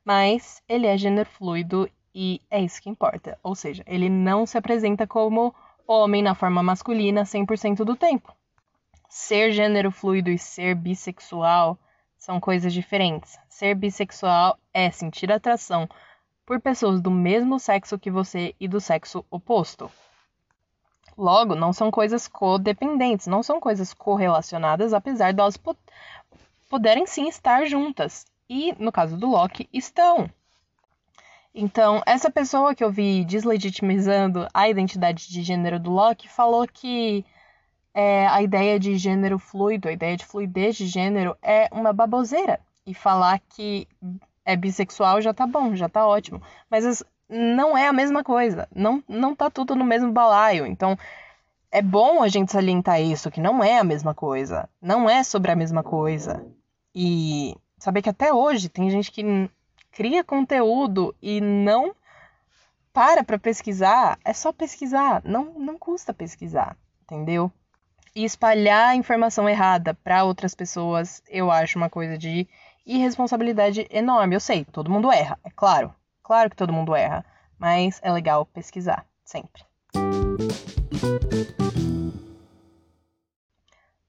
mas 0.05 0.63
ele 0.69 0.87
é 0.87 0.97
gênero 0.97 1.29
fluido 1.29 1.89
e 2.13 2.41
é 2.49 2.61
isso 2.61 2.81
que 2.81 2.89
importa. 2.89 3.37
Ou 3.41 3.55
seja, 3.55 3.83
ele 3.85 4.09
não 4.09 4.45
se 4.45 4.57
apresenta 4.57 5.07
como 5.07 5.53
homem 5.87 6.21
na 6.21 6.35
forma 6.35 6.61
masculina 6.61 7.23
100% 7.23 7.83
do 7.83 7.95
tempo. 7.95 8.33
Ser 9.09 9.51
gênero 9.51 9.91
fluido 9.91 10.29
e 10.29 10.37
ser 10.37 10.75
bissexual 10.75 11.77
são 12.17 12.39
coisas 12.39 12.73
diferentes. 12.73 13.37
Ser 13.49 13.75
bissexual 13.75 14.57
é 14.73 14.89
sentir 14.91 15.31
atração 15.31 15.89
por 16.45 16.59
pessoas 16.61 17.01
do 17.01 17.11
mesmo 17.11 17.59
sexo 17.59 17.99
que 17.99 18.11
você 18.11 18.55
e 18.59 18.67
do 18.67 18.79
sexo 18.79 19.25
oposto. 19.29 19.91
Logo, 21.17 21.55
não 21.55 21.73
são 21.73 21.91
coisas 21.91 22.27
codependentes, 22.27 23.27
não 23.27 23.43
são 23.43 23.59
coisas 23.59 23.93
correlacionadas, 23.93 24.93
apesar 24.93 25.33
de 25.33 25.41
elas 25.41 25.59
poderem 26.69 27.05
sim 27.05 27.27
estar 27.27 27.65
juntas. 27.65 28.25
E, 28.49 28.73
no 28.79 28.91
caso 28.91 29.17
do 29.17 29.29
Loki, 29.29 29.69
estão. 29.71 30.29
Então, 31.53 32.01
essa 32.05 32.31
pessoa 32.31 32.73
que 32.73 32.83
eu 32.83 32.91
vi 32.91 33.25
deslegitimizando 33.25 34.47
a 34.53 34.69
identidade 34.69 35.27
de 35.27 35.43
gênero 35.43 35.79
do 35.79 35.91
Loki 35.91 36.29
falou 36.29 36.65
que 36.65 37.25
é, 37.93 38.25
a 38.27 38.41
ideia 38.41 38.79
de 38.79 38.97
gênero 38.97 39.37
fluido, 39.37 39.89
a 39.89 39.91
ideia 39.91 40.15
de 40.15 40.25
fluidez 40.25 40.77
de 40.77 40.87
gênero 40.87 41.35
é 41.41 41.67
uma 41.71 41.91
baboseira. 41.91 42.59
E 42.85 42.93
falar 42.93 43.39
que 43.39 43.87
é 44.45 44.55
bissexual 44.55 45.21
já 45.21 45.33
tá 45.33 45.45
bom, 45.45 45.75
já 45.75 45.89
tá 45.89 46.07
ótimo. 46.07 46.41
Mas 46.69 47.03
não 47.29 47.77
é 47.77 47.87
a 47.87 47.93
mesma 47.93 48.23
coisa. 48.23 48.67
Não, 48.73 49.03
não 49.07 49.35
tá 49.35 49.49
tudo 49.49 49.75
no 49.75 49.85
mesmo 49.85 50.11
balaio. 50.11 50.65
Então, 50.65 50.97
é 51.71 51.81
bom 51.81 52.23
a 52.23 52.27
gente 52.27 52.51
salientar 52.51 53.01
isso, 53.01 53.31
que 53.31 53.41
não 53.41 53.63
é 53.63 53.77
a 53.77 53.83
mesma 53.83 54.13
coisa. 54.13 54.69
Não 54.81 55.09
é 55.09 55.23
sobre 55.23 55.51
a 55.51 55.55
mesma 55.55 55.83
coisa. 55.83 56.45
E 56.95 57.55
saber 57.77 58.01
que 58.01 58.09
até 58.09 58.33
hoje 58.33 58.69
tem 58.69 58.89
gente 58.89 59.11
que 59.11 59.49
cria 59.91 60.23
conteúdo 60.23 61.15
e 61.21 61.41
não 61.41 61.93
para 62.93 63.23
para 63.23 63.39
pesquisar. 63.39 64.17
É 64.23 64.33
só 64.33 64.51
pesquisar. 64.51 65.21
Não, 65.23 65.53
não 65.59 65.77
custa 65.77 66.13
pesquisar, 66.13 66.75
entendeu? 67.03 67.51
E 68.15 68.25
espalhar 68.25 68.95
informação 68.95 69.47
errada 69.47 69.93
para 69.93 70.23
outras 70.23 70.53
pessoas, 70.53 71.21
eu 71.29 71.49
acho 71.49 71.77
uma 71.77 71.89
coisa 71.89 72.17
de 72.17 72.47
irresponsabilidade 72.85 73.87
enorme. 73.89 74.35
Eu 74.35 74.39
sei, 74.39 74.65
todo 74.65 74.91
mundo 74.91 75.11
erra, 75.11 75.39
é 75.43 75.49
claro. 75.49 75.93
Claro 76.23 76.49
que 76.49 76.55
todo 76.55 76.73
mundo 76.73 76.95
erra, 76.95 77.25
mas 77.57 77.99
é 78.03 78.11
legal 78.11 78.45
pesquisar, 78.45 79.05
sempre. 79.23 79.63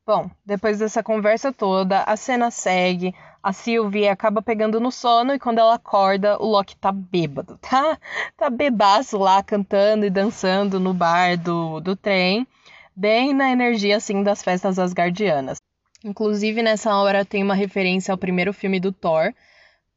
Bom, 0.05 0.29
depois 0.45 0.81
dessa 0.81 1.03
conversa 1.03 1.53
toda, 1.53 2.03
a 2.03 2.17
cena 2.17 2.51
segue, 2.51 3.15
a 3.43 3.53
Sylvie 3.53 4.09
acaba 4.09 4.41
pegando 4.41 4.79
no 4.79 4.93
sono 4.93 5.35
e 5.35 5.39
quando 5.39 5.59
ela 5.59 5.75
acorda, 5.75 6.41
o 6.41 6.47
Loki 6.47 6.77
tá 6.77 6.93
bêbado, 6.93 7.59
tá? 7.61 7.99
Tá 8.37 8.49
bebaço 8.49 9.19
lá, 9.19 9.43
cantando 9.43 10.07
e 10.07 10.11
dançando 10.11 10.79
no 10.79 10.95
bar 10.95 11.37
do, 11.37 11.81
do 11.81 11.97
trem, 11.97 12.47
bem 12.95 13.35
na 13.35 13.51
energia, 13.51 13.97
assim, 13.97 14.23
das 14.23 14.43
festas 14.43 14.79
asgardianas. 14.79 15.59
Inclusive, 16.05 16.63
nessa 16.63 16.95
hora 16.97 17.25
tem 17.25 17.43
uma 17.43 17.55
referência 17.55 18.13
ao 18.13 18.19
primeiro 18.19 18.53
filme 18.53 18.79
do 18.79 18.93
Thor, 18.93 19.33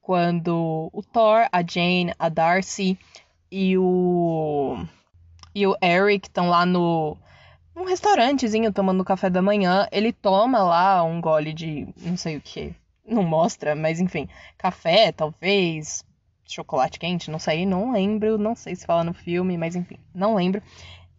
quando 0.02 0.90
o 0.92 1.04
Thor, 1.04 1.48
a 1.52 1.62
Jane, 1.62 2.14
a 2.18 2.30
Darcy 2.30 2.98
e 3.52 3.78
o 3.78 4.78
e 5.54 5.66
o 5.66 5.76
Eric 5.82 6.28
estão 6.28 6.50
lá 6.50 6.66
no 6.66 7.18
um 7.76 7.86
restaurantezinho 7.86 8.72
tomando 8.72 9.04
café 9.04 9.30
da 9.30 9.42
manhã. 9.42 9.88
Ele 9.92 10.12
toma 10.14 10.64
lá 10.64 11.04
um 11.04 11.20
gole 11.20 11.54
de 11.54 11.88
não 11.98 12.18
sei 12.18 12.38
o 12.38 12.42
que, 12.42 12.76
não 13.08 13.24
mostra, 13.24 13.76
mas 13.76 14.00
enfim, 14.00 14.28
café, 14.58 15.12
talvez, 15.12 16.04
chocolate 16.46 17.00
quente, 17.00 17.32
não 17.32 17.40
sei, 17.40 17.66
não 17.66 17.92
lembro, 17.92 18.38
não 18.38 18.56
sei 18.56 18.76
se 18.76 18.86
fala 18.86 19.04
no 19.04 19.14
filme, 19.14 19.58
mas 19.58 19.76
enfim, 19.76 19.98
não 20.14 20.36
lembro. 20.36 20.62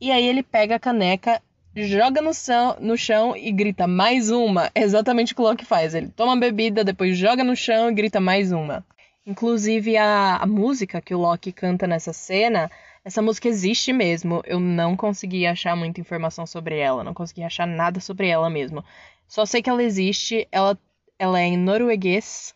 E 0.01 0.11
aí 0.11 0.27
ele 0.27 0.43
pega 0.43 0.77
a 0.77 0.81
caneca 0.81 1.41
joga 1.85 2.23
no 2.23 2.33
chão, 2.33 2.77
no 2.81 2.97
chão 2.97 3.37
e 3.37 3.53
grita 3.53 3.87
mais 3.87 4.31
uma. 4.31 4.71
Exatamente 4.75 5.33
o 5.33 5.37
que 5.37 5.43
o 5.43 5.45
Loki 5.45 5.65
faz. 5.65 5.95
Ele 5.95 6.09
toma 6.09 6.33
a 6.33 6.37
bebida, 6.37 6.83
depois 6.83 7.19
joga 7.19 7.45
no 7.45 7.55
chão 7.55 7.91
e 7.91 7.95
grita 7.95 8.21
mais 8.21 8.53
uma. 8.53 8.85
Inclusive 9.27 9.97
a, 9.97 10.37
a 10.37 10.47
música 10.47 11.01
que 11.01 11.15
o 11.15 11.19
Loki 11.19 11.53
canta 11.53 11.87
nessa 11.87 12.13
cena, 12.13 12.71
essa 13.05 13.21
música 13.21 13.49
existe 13.49 13.93
mesmo. 13.93 14.41
Eu 14.47 14.59
não 14.59 14.97
consegui 14.97 15.47
achar 15.47 15.77
muita 15.77 16.01
informação 16.01 16.47
sobre 16.47 16.79
ela, 16.79 17.05
não 17.05 17.13
consegui 17.13 17.43
achar 17.43 17.67
nada 17.67 18.01
sobre 18.01 18.29
ela 18.29 18.49
mesmo. 18.49 18.85
Só 19.27 19.45
sei 19.45 19.61
que 19.61 19.69
ela 19.69 19.83
existe, 19.83 20.47
ela, 20.51 20.79
ela 21.19 21.41
é 21.41 21.45
em 21.45 21.57
norueguês. 21.57 22.55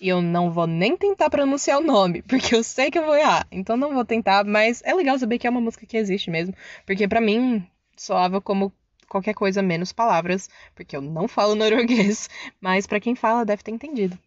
E 0.00 0.08
eu 0.08 0.20
não 0.20 0.50
vou 0.50 0.66
nem 0.66 0.96
tentar 0.96 1.30
pronunciar 1.30 1.78
o 1.78 1.84
nome, 1.84 2.22
porque 2.22 2.54
eu 2.54 2.64
sei 2.64 2.90
que 2.90 2.98
eu 2.98 3.06
vou 3.06 3.16
errar. 3.16 3.46
Então 3.50 3.76
não 3.76 3.94
vou 3.94 4.04
tentar, 4.04 4.44
mas 4.44 4.82
é 4.84 4.92
legal 4.94 5.18
saber 5.18 5.38
que 5.38 5.46
é 5.46 5.50
uma 5.50 5.60
música 5.60 5.86
que 5.86 5.96
existe 5.96 6.30
mesmo. 6.30 6.54
Porque 6.84 7.06
para 7.06 7.20
mim, 7.20 7.64
soava 7.96 8.40
como 8.40 8.72
qualquer 9.08 9.34
coisa 9.34 9.62
menos 9.62 9.92
palavras, 9.92 10.48
porque 10.74 10.96
eu 10.96 11.02
não 11.02 11.28
falo 11.28 11.54
norueguês, 11.56 12.28
mas 12.60 12.86
para 12.86 13.00
quem 13.00 13.14
fala 13.14 13.44
deve 13.44 13.62
ter 13.62 13.70
entendido. 13.70 14.18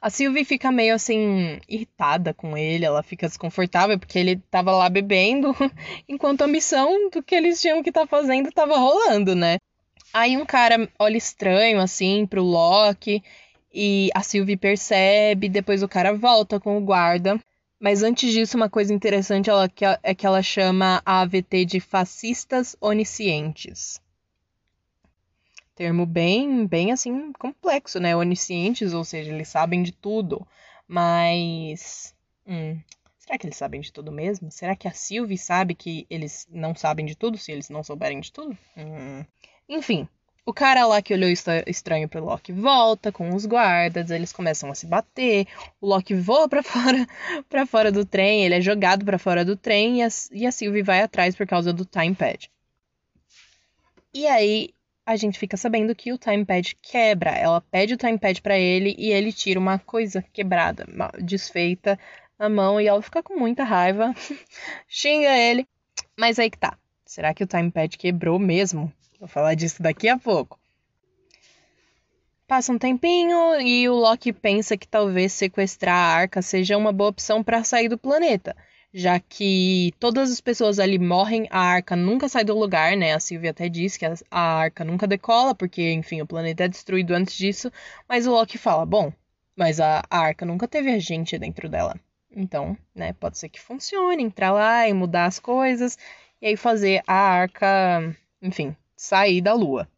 A 0.00 0.10
Sylvie 0.10 0.44
fica 0.44 0.72
meio 0.72 0.96
assim 0.96 1.60
irritada 1.68 2.34
com 2.34 2.56
ele, 2.56 2.84
ela 2.84 3.04
fica 3.04 3.28
desconfortável 3.28 3.96
porque 3.96 4.18
ele 4.18 4.36
tava 4.50 4.72
lá 4.72 4.88
bebendo, 4.88 5.54
enquanto 6.08 6.42
a 6.42 6.48
missão 6.48 7.08
do 7.10 7.22
que 7.22 7.36
eles 7.36 7.60
tinham 7.60 7.84
que 7.84 7.92
tá 7.92 8.04
fazendo 8.04 8.50
tava 8.50 8.76
rolando, 8.76 9.36
né? 9.36 9.58
Aí 10.12 10.36
um 10.36 10.44
cara 10.44 10.88
olha 10.98 11.16
estranho 11.16 11.80
assim 11.80 12.26
pro 12.26 12.42
Loki 12.42 13.22
e 13.72 14.10
a 14.14 14.22
Sylvie 14.22 14.56
percebe, 14.56 15.48
depois 15.48 15.82
o 15.82 15.88
cara 15.88 16.12
volta 16.12 16.60
com 16.60 16.76
o 16.76 16.80
guarda 16.80 17.40
mas 17.82 18.04
antes 18.04 18.32
disso, 18.32 18.56
uma 18.56 18.70
coisa 18.70 18.94
interessante 18.94 19.50
é 20.04 20.14
que 20.14 20.24
ela 20.24 20.40
chama 20.40 21.02
a 21.04 21.20
AVT 21.22 21.64
de 21.64 21.80
fascistas 21.80 22.76
oniscientes. 22.80 24.00
Termo 25.74 26.06
bem, 26.06 26.64
bem 26.64 26.92
assim, 26.92 27.32
complexo, 27.32 27.98
né? 27.98 28.14
Oniscientes, 28.14 28.94
ou 28.94 29.02
seja, 29.02 29.32
eles 29.32 29.48
sabem 29.48 29.82
de 29.82 29.90
tudo. 29.90 30.46
Mas. 30.86 32.14
Hum, 32.46 32.80
será 33.18 33.36
que 33.36 33.46
eles 33.46 33.56
sabem 33.56 33.80
de 33.80 33.92
tudo 33.92 34.12
mesmo? 34.12 34.48
Será 34.52 34.76
que 34.76 34.86
a 34.86 34.92
Sylvie 34.92 35.36
sabe 35.36 35.74
que 35.74 36.06
eles 36.08 36.46
não 36.52 36.76
sabem 36.76 37.04
de 37.04 37.16
tudo, 37.16 37.36
se 37.36 37.50
eles 37.50 37.68
não 37.68 37.82
souberem 37.82 38.20
de 38.20 38.30
tudo? 38.30 38.56
Hum. 38.76 39.24
Enfim, 39.68 40.08
o 40.44 40.52
cara 40.52 40.86
lá 40.86 41.00
que 41.00 41.14
olhou 41.14 41.30
estranho 41.66 42.08
pro 42.08 42.24
Loki 42.24 42.52
volta 42.52 43.12
com 43.12 43.32
os 43.34 43.46
guardas, 43.46 44.10
eles 44.10 44.32
começam 44.32 44.70
a 44.70 44.74
se 44.74 44.86
bater. 44.86 45.46
O 45.80 45.86
Loki 45.86 46.14
voa 46.14 46.48
para 46.48 46.62
fora, 46.64 47.06
para 47.48 47.64
fora 47.64 47.92
do 47.92 48.04
trem, 48.04 48.44
ele 48.44 48.56
é 48.56 48.60
jogado 48.60 49.04
para 49.04 49.18
fora 49.18 49.44
do 49.44 49.56
trem 49.56 50.00
e 50.00 50.02
a, 50.02 50.08
e 50.32 50.46
a 50.46 50.52
Sylvie 50.52 50.82
vai 50.82 51.00
atrás 51.02 51.36
por 51.36 51.46
causa 51.46 51.72
do 51.72 51.84
time 51.84 52.14
pad. 52.14 52.50
E 54.12 54.26
aí 54.26 54.70
a 55.06 55.16
gente 55.16 55.38
fica 55.38 55.56
sabendo 55.56 55.94
que 55.94 56.12
o 56.12 56.18
time 56.18 56.44
pad 56.44 56.76
quebra. 56.82 57.30
Ela 57.30 57.60
pede 57.60 57.94
o 57.94 57.96
time 57.96 58.18
pad 58.18 58.42
para 58.42 58.58
ele 58.58 58.94
e 58.98 59.10
ele 59.10 59.32
tira 59.32 59.60
uma 59.60 59.78
coisa 59.78 60.22
quebrada, 60.32 60.86
desfeita 61.20 61.98
na 62.36 62.48
mão 62.48 62.80
e 62.80 62.88
ela 62.88 63.00
fica 63.00 63.22
com 63.22 63.38
muita 63.38 63.62
raiva, 63.62 64.12
xinga 64.88 65.36
ele. 65.36 65.68
Mas 66.18 66.38
aí 66.38 66.50
que 66.50 66.58
tá. 66.58 66.76
Será 67.04 67.32
que 67.32 67.44
o 67.44 67.46
time 67.46 67.70
pad 67.70 67.96
quebrou 67.96 68.38
mesmo? 68.38 68.92
Vou 69.22 69.28
falar 69.28 69.54
disso 69.54 69.80
daqui 69.80 70.08
a 70.08 70.18
pouco. 70.18 70.58
Passa 72.44 72.72
um 72.72 72.78
tempinho 72.78 73.60
e 73.60 73.88
o 73.88 73.94
Loki 73.94 74.32
pensa 74.32 74.76
que 74.76 74.88
talvez 74.88 75.32
sequestrar 75.32 75.94
a 75.94 76.12
arca 76.12 76.42
seja 76.42 76.76
uma 76.76 76.90
boa 76.90 77.10
opção 77.10 77.40
para 77.40 77.62
sair 77.62 77.88
do 77.88 77.96
planeta, 77.96 78.56
já 78.92 79.20
que 79.20 79.94
todas 80.00 80.32
as 80.32 80.40
pessoas 80.40 80.80
ali 80.80 80.98
morrem, 80.98 81.46
a 81.52 81.60
arca 81.60 81.94
nunca 81.94 82.28
sai 82.28 82.42
do 82.42 82.58
lugar, 82.58 82.96
né? 82.96 83.14
A 83.14 83.20
Sylvie 83.20 83.50
até 83.50 83.68
diz 83.68 83.96
que 83.96 84.04
a, 84.04 84.16
arca 84.32 84.84
nunca 84.84 85.06
decola, 85.06 85.54
porque, 85.54 85.92
enfim, 85.92 86.20
o 86.20 86.26
planeta 86.26 86.64
é 86.64 86.68
destruído 86.68 87.14
antes 87.14 87.36
disso, 87.36 87.70
mas 88.08 88.26
o 88.26 88.32
Loki 88.32 88.58
fala: 88.58 88.84
bom, 88.84 89.12
mas 89.54 89.78
a, 89.78 90.02
a 90.10 90.18
arca 90.18 90.44
nunca 90.44 90.66
teve 90.66 90.98
gente 90.98 91.38
dentro 91.38 91.68
dela. 91.68 91.94
Então, 92.28 92.76
né, 92.92 93.12
pode 93.12 93.38
ser 93.38 93.48
que 93.48 93.60
funcione, 93.60 94.24
entrar 94.24 94.50
lá 94.50 94.88
e 94.88 94.92
mudar 94.92 95.26
as 95.26 95.38
coisas, 95.38 95.96
e 96.40 96.48
aí 96.48 96.56
fazer 96.56 97.04
a 97.06 97.14
arca, 97.14 98.16
enfim, 98.42 98.74
sair 99.02 99.40
da 99.40 99.52
lua. 99.52 99.88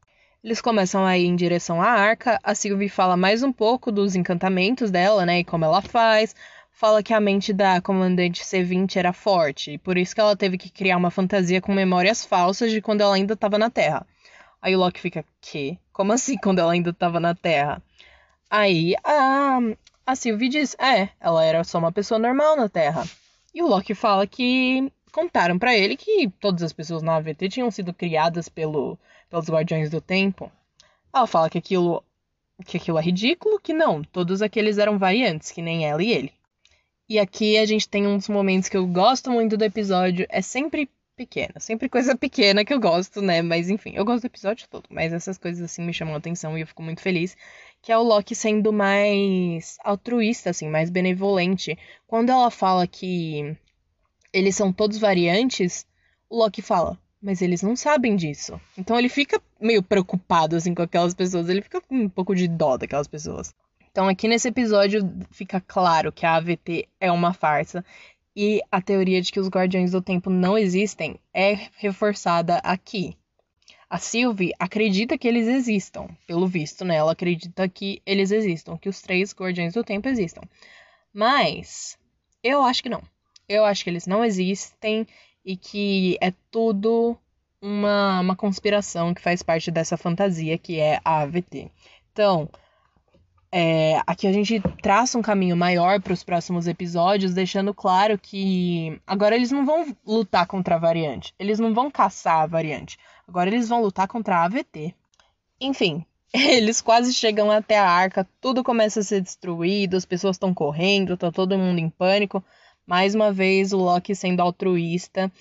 Eles 0.42 0.62
começam 0.62 1.04
a 1.04 1.18
ir 1.18 1.26
em 1.26 1.36
direção 1.36 1.80
à 1.80 1.88
arca. 1.88 2.38
A 2.42 2.54
Sylvie 2.54 2.88
fala 2.88 3.18
mais 3.18 3.42
um 3.42 3.52
pouco 3.52 3.92
dos 3.92 4.16
encantamentos 4.16 4.90
dela, 4.90 5.26
né? 5.26 5.40
E 5.40 5.44
como 5.44 5.62
ela 5.62 5.82
faz. 5.82 6.34
Fala 6.72 7.02
que 7.02 7.12
a 7.12 7.20
mente 7.20 7.52
da 7.52 7.82
comandante 7.82 8.42
C20 8.42 8.96
era 8.96 9.12
forte, 9.12 9.72
e 9.72 9.78
por 9.78 9.96
isso 9.96 10.14
que 10.14 10.20
ela 10.20 10.34
teve 10.34 10.58
que 10.58 10.70
criar 10.70 10.96
uma 10.96 11.10
fantasia 11.10 11.60
com 11.60 11.72
memórias 11.72 12.24
falsas 12.24 12.72
de 12.72 12.80
quando 12.80 13.02
ela 13.02 13.14
ainda 13.14 13.34
estava 13.34 13.58
na 13.58 13.70
Terra. 13.70 14.06
Aí 14.60 14.74
o 14.74 14.78
Loki 14.78 15.00
fica, 15.00 15.24
que? 15.40 15.78
Como 15.92 16.12
assim 16.12 16.36
quando 16.36 16.58
ela 16.58 16.72
ainda 16.72 16.90
estava 16.90 17.20
na 17.20 17.34
Terra? 17.34 17.82
Aí 18.50 18.94
a, 19.04 19.60
a 20.06 20.16
Sylvie 20.16 20.48
diz, 20.48 20.74
é, 20.80 21.10
ela 21.20 21.44
era 21.44 21.62
só 21.62 21.78
uma 21.78 21.92
pessoa 21.92 22.18
normal 22.18 22.56
na 22.56 22.68
Terra. 22.68 23.04
E 23.54 23.62
o 23.62 23.68
Loki 23.68 23.94
fala 23.94 24.26
que 24.26 24.90
contaram 25.14 25.56
para 25.56 25.76
ele 25.76 25.96
que 25.96 26.28
todas 26.40 26.64
as 26.64 26.72
pessoas 26.72 27.00
na 27.00 27.14
AVT 27.14 27.48
tinham 27.48 27.70
sido 27.70 27.94
criadas 27.94 28.48
pelo, 28.48 28.98
pelos 29.30 29.48
Guardiões 29.48 29.88
do 29.88 30.00
Tempo. 30.00 30.50
Ela 31.14 31.28
fala 31.28 31.48
que 31.48 31.56
aquilo, 31.56 32.02
que 32.66 32.78
aquilo 32.78 32.98
é 32.98 33.02
ridículo, 33.02 33.60
que 33.60 33.72
não, 33.72 34.02
todos 34.02 34.42
aqueles 34.42 34.76
eram 34.76 34.98
variantes, 34.98 35.52
que 35.52 35.62
nem 35.62 35.86
ela 35.86 36.02
e 36.02 36.10
ele. 36.10 36.32
E 37.08 37.16
aqui 37.20 37.56
a 37.56 37.64
gente 37.64 37.88
tem 37.88 38.08
uns 38.08 38.28
momentos 38.28 38.68
que 38.68 38.76
eu 38.76 38.84
gosto 38.88 39.30
muito 39.30 39.56
do 39.56 39.62
episódio, 39.62 40.26
é 40.28 40.42
sempre 40.42 40.90
pequena, 41.14 41.60
sempre 41.60 41.88
coisa 41.88 42.16
pequena 42.18 42.64
que 42.64 42.74
eu 42.74 42.80
gosto, 42.80 43.22
né? 43.22 43.40
Mas 43.40 43.70
enfim, 43.70 43.92
eu 43.94 44.04
gosto 44.04 44.22
do 44.22 44.26
episódio 44.26 44.66
todo, 44.68 44.86
mas 44.90 45.12
essas 45.12 45.38
coisas 45.38 45.62
assim 45.62 45.82
me 45.82 45.94
chamam 45.94 46.14
a 46.14 46.18
atenção 46.18 46.58
e 46.58 46.62
eu 46.62 46.66
fico 46.66 46.82
muito 46.82 47.00
feliz. 47.00 47.36
Que 47.80 47.92
é 47.92 47.98
o 47.98 48.02
Loki 48.02 48.34
sendo 48.34 48.72
mais 48.72 49.76
altruísta, 49.84 50.50
assim, 50.50 50.68
mais 50.68 50.90
benevolente. 50.90 51.78
Quando 52.06 52.30
ela 52.30 52.50
fala 52.50 52.86
que 52.86 53.56
eles 54.34 54.56
são 54.56 54.72
todos 54.72 54.98
variantes, 54.98 55.86
o 56.28 56.36
Loki 56.36 56.60
fala, 56.60 56.98
mas 57.22 57.40
eles 57.40 57.62
não 57.62 57.76
sabem 57.76 58.16
disso. 58.16 58.60
Então 58.76 58.98
ele 58.98 59.08
fica 59.08 59.40
meio 59.60 59.80
preocupado 59.80 60.56
assim 60.56 60.74
com 60.74 60.82
aquelas 60.82 61.14
pessoas, 61.14 61.48
ele 61.48 61.62
fica 61.62 61.80
com 61.80 61.94
um 61.94 62.08
pouco 62.08 62.34
de 62.34 62.48
dó 62.48 62.76
daquelas 62.76 63.06
pessoas. 63.06 63.54
Então 63.92 64.08
aqui 64.08 64.26
nesse 64.26 64.48
episódio 64.48 65.08
fica 65.30 65.60
claro 65.60 66.10
que 66.10 66.26
a 66.26 66.34
AVT 66.34 66.88
é 67.00 67.12
uma 67.12 67.32
farsa 67.32 67.84
e 68.34 68.60
a 68.72 68.82
teoria 68.82 69.22
de 69.22 69.30
que 69.30 69.38
os 69.38 69.48
Guardiões 69.48 69.92
do 69.92 70.02
Tempo 70.02 70.28
não 70.28 70.58
existem 70.58 71.16
é 71.32 71.56
reforçada 71.76 72.56
aqui. 72.56 73.16
A 73.88 73.98
Sylvie 74.00 74.52
acredita 74.58 75.16
que 75.16 75.28
eles 75.28 75.46
existam, 75.46 76.08
pelo 76.26 76.48
visto, 76.48 76.84
né? 76.84 76.96
Ela 76.96 77.12
acredita 77.12 77.68
que 77.68 78.02
eles 78.04 78.32
existam, 78.32 78.76
que 78.76 78.88
os 78.88 79.00
três 79.00 79.32
Guardiões 79.32 79.74
do 79.74 79.84
Tempo 79.84 80.08
existam. 80.08 80.42
Mas 81.12 81.96
eu 82.42 82.64
acho 82.64 82.82
que 82.82 82.88
não. 82.88 83.02
Eu 83.48 83.64
acho 83.64 83.84
que 83.84 83.90
eles 83.90 84.06
não 84.06 84.24
existem 84.24 85.06
e 85.44 85.56
que 85.56 86.16
é 86.20 86.32
tudo 86.50 87.16
uma, 87.60 88.20
uma 88.20 88.36
conspiração 88.36 89.14
que 89.14 89.20
faz 89.20 89.42
parte 89.42 89.70
dessa 89.70 89.96
fantasia 89.96 90.58
que 90.58 90.78
é 90.78 91.00
a 91.04 91.20
AVT. 91.20 91.70
Então, 92.12 92.48
é, 93.56 94.00
aqui 94.06 94.26
a 94.26 94.32
gente 94.32 94.60
traça 94.82 95.16
um 95.16 95.22
caminho 95.22 95.56
maior 95.56 96.00
para 96.00 96.12
os 96.12 96.24
próximos 96.24 96.66
episódios, 96.66 97.34
deixando 97.34 97.72
claro 97.72 98.18
que 98.18 99.00
agora 99.06 99.36
eles 99.36 99.52
não 99.52 99.64
vão 99.64 99.96
lutar 100.04 100.44
contra 100.46 100.74
a 100.74 100.78
variante, 100.78 101.32
eles 101.38 101.60
não 101.60 101.72
vão 101.72 101.88
caçar 101.88 102.42
a 102.42 102.46
variante, 102.46 102.98
agora 103.28 103.48
eles 103.48 103.68
vão 103.68 103.80
lutar 103.80 104.08
contra 104.08 104.38
a 104.38 104.44
AVT. 104.44 104.92
Enfim, 105.60 106.04
eles 106.34 106.80
quase 106.80 107.14
chegam 107.14 107.48
até 107.50 107.78
a 107.78 107.88
arca, 107.88 108.28
tudo 108.40 108.64
começa 108.64 108.98
a 108.98 109.04
ser 109.04 109.20
destruído, 109.20 109.96
as 109.96 110.04
pessoas 110.04 110.34
estão 110.34 110.52
correndo, 110.52 111.16
tá 111.16 111.30
todo 111.30 111.56
mundo 111.56 111.78
em 111.78 111.88
pânico. 111.88 112.42
Mais 112.86 113.14
uma 113.14 113.32
vez, 113.32 113.72
o 113.72 113.78
Loki 113.78 114.14
sendo 114.14 114.40
altruísta, 114.40 115.32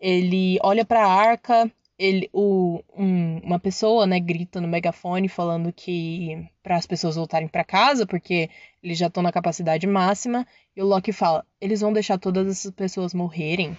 ele 0.00 0.58
olha 0.62 0.84
para 0.84 1.04
a 1.06 1.12
arca, 1.12 1.70
ele, 1.98 2.28
o, 2.32 2.82
um, 2.96 3.38
uma 3.38 3.58
pessoa, 3.58 4.06
né, 4.06 4.20
grita 4.20 4.60
no 4.60 4.68
megafone 4.68 5.28
falando 5.28 5.72
que 5.72 6.46
para 6.62 6.76
as 6.76 6.86
pessoas 6.86 7.16
voltarem 7.16 7.48
para 7.48 7.64
casa, 7.64 8.06
porque 8.06 8.50
eles 8.82 8.98
já 8.98 9.06
estão 9.08 9.22
na 9.22 9.32
capacidade 9.32 9.86
máxima, 9.86 10.46
e 10.76 10.82
o 10.82 10.86
Loki 10.86 11.12
fala: 11.12 11.44
"Eles 11.60 11.80
vão 11.80 11.92
deixar 11.92 12.18
todas 12.18 12.46
essas 12.48 12.70
pessoas 12.72 13.14
morrerem". 13.14 13.76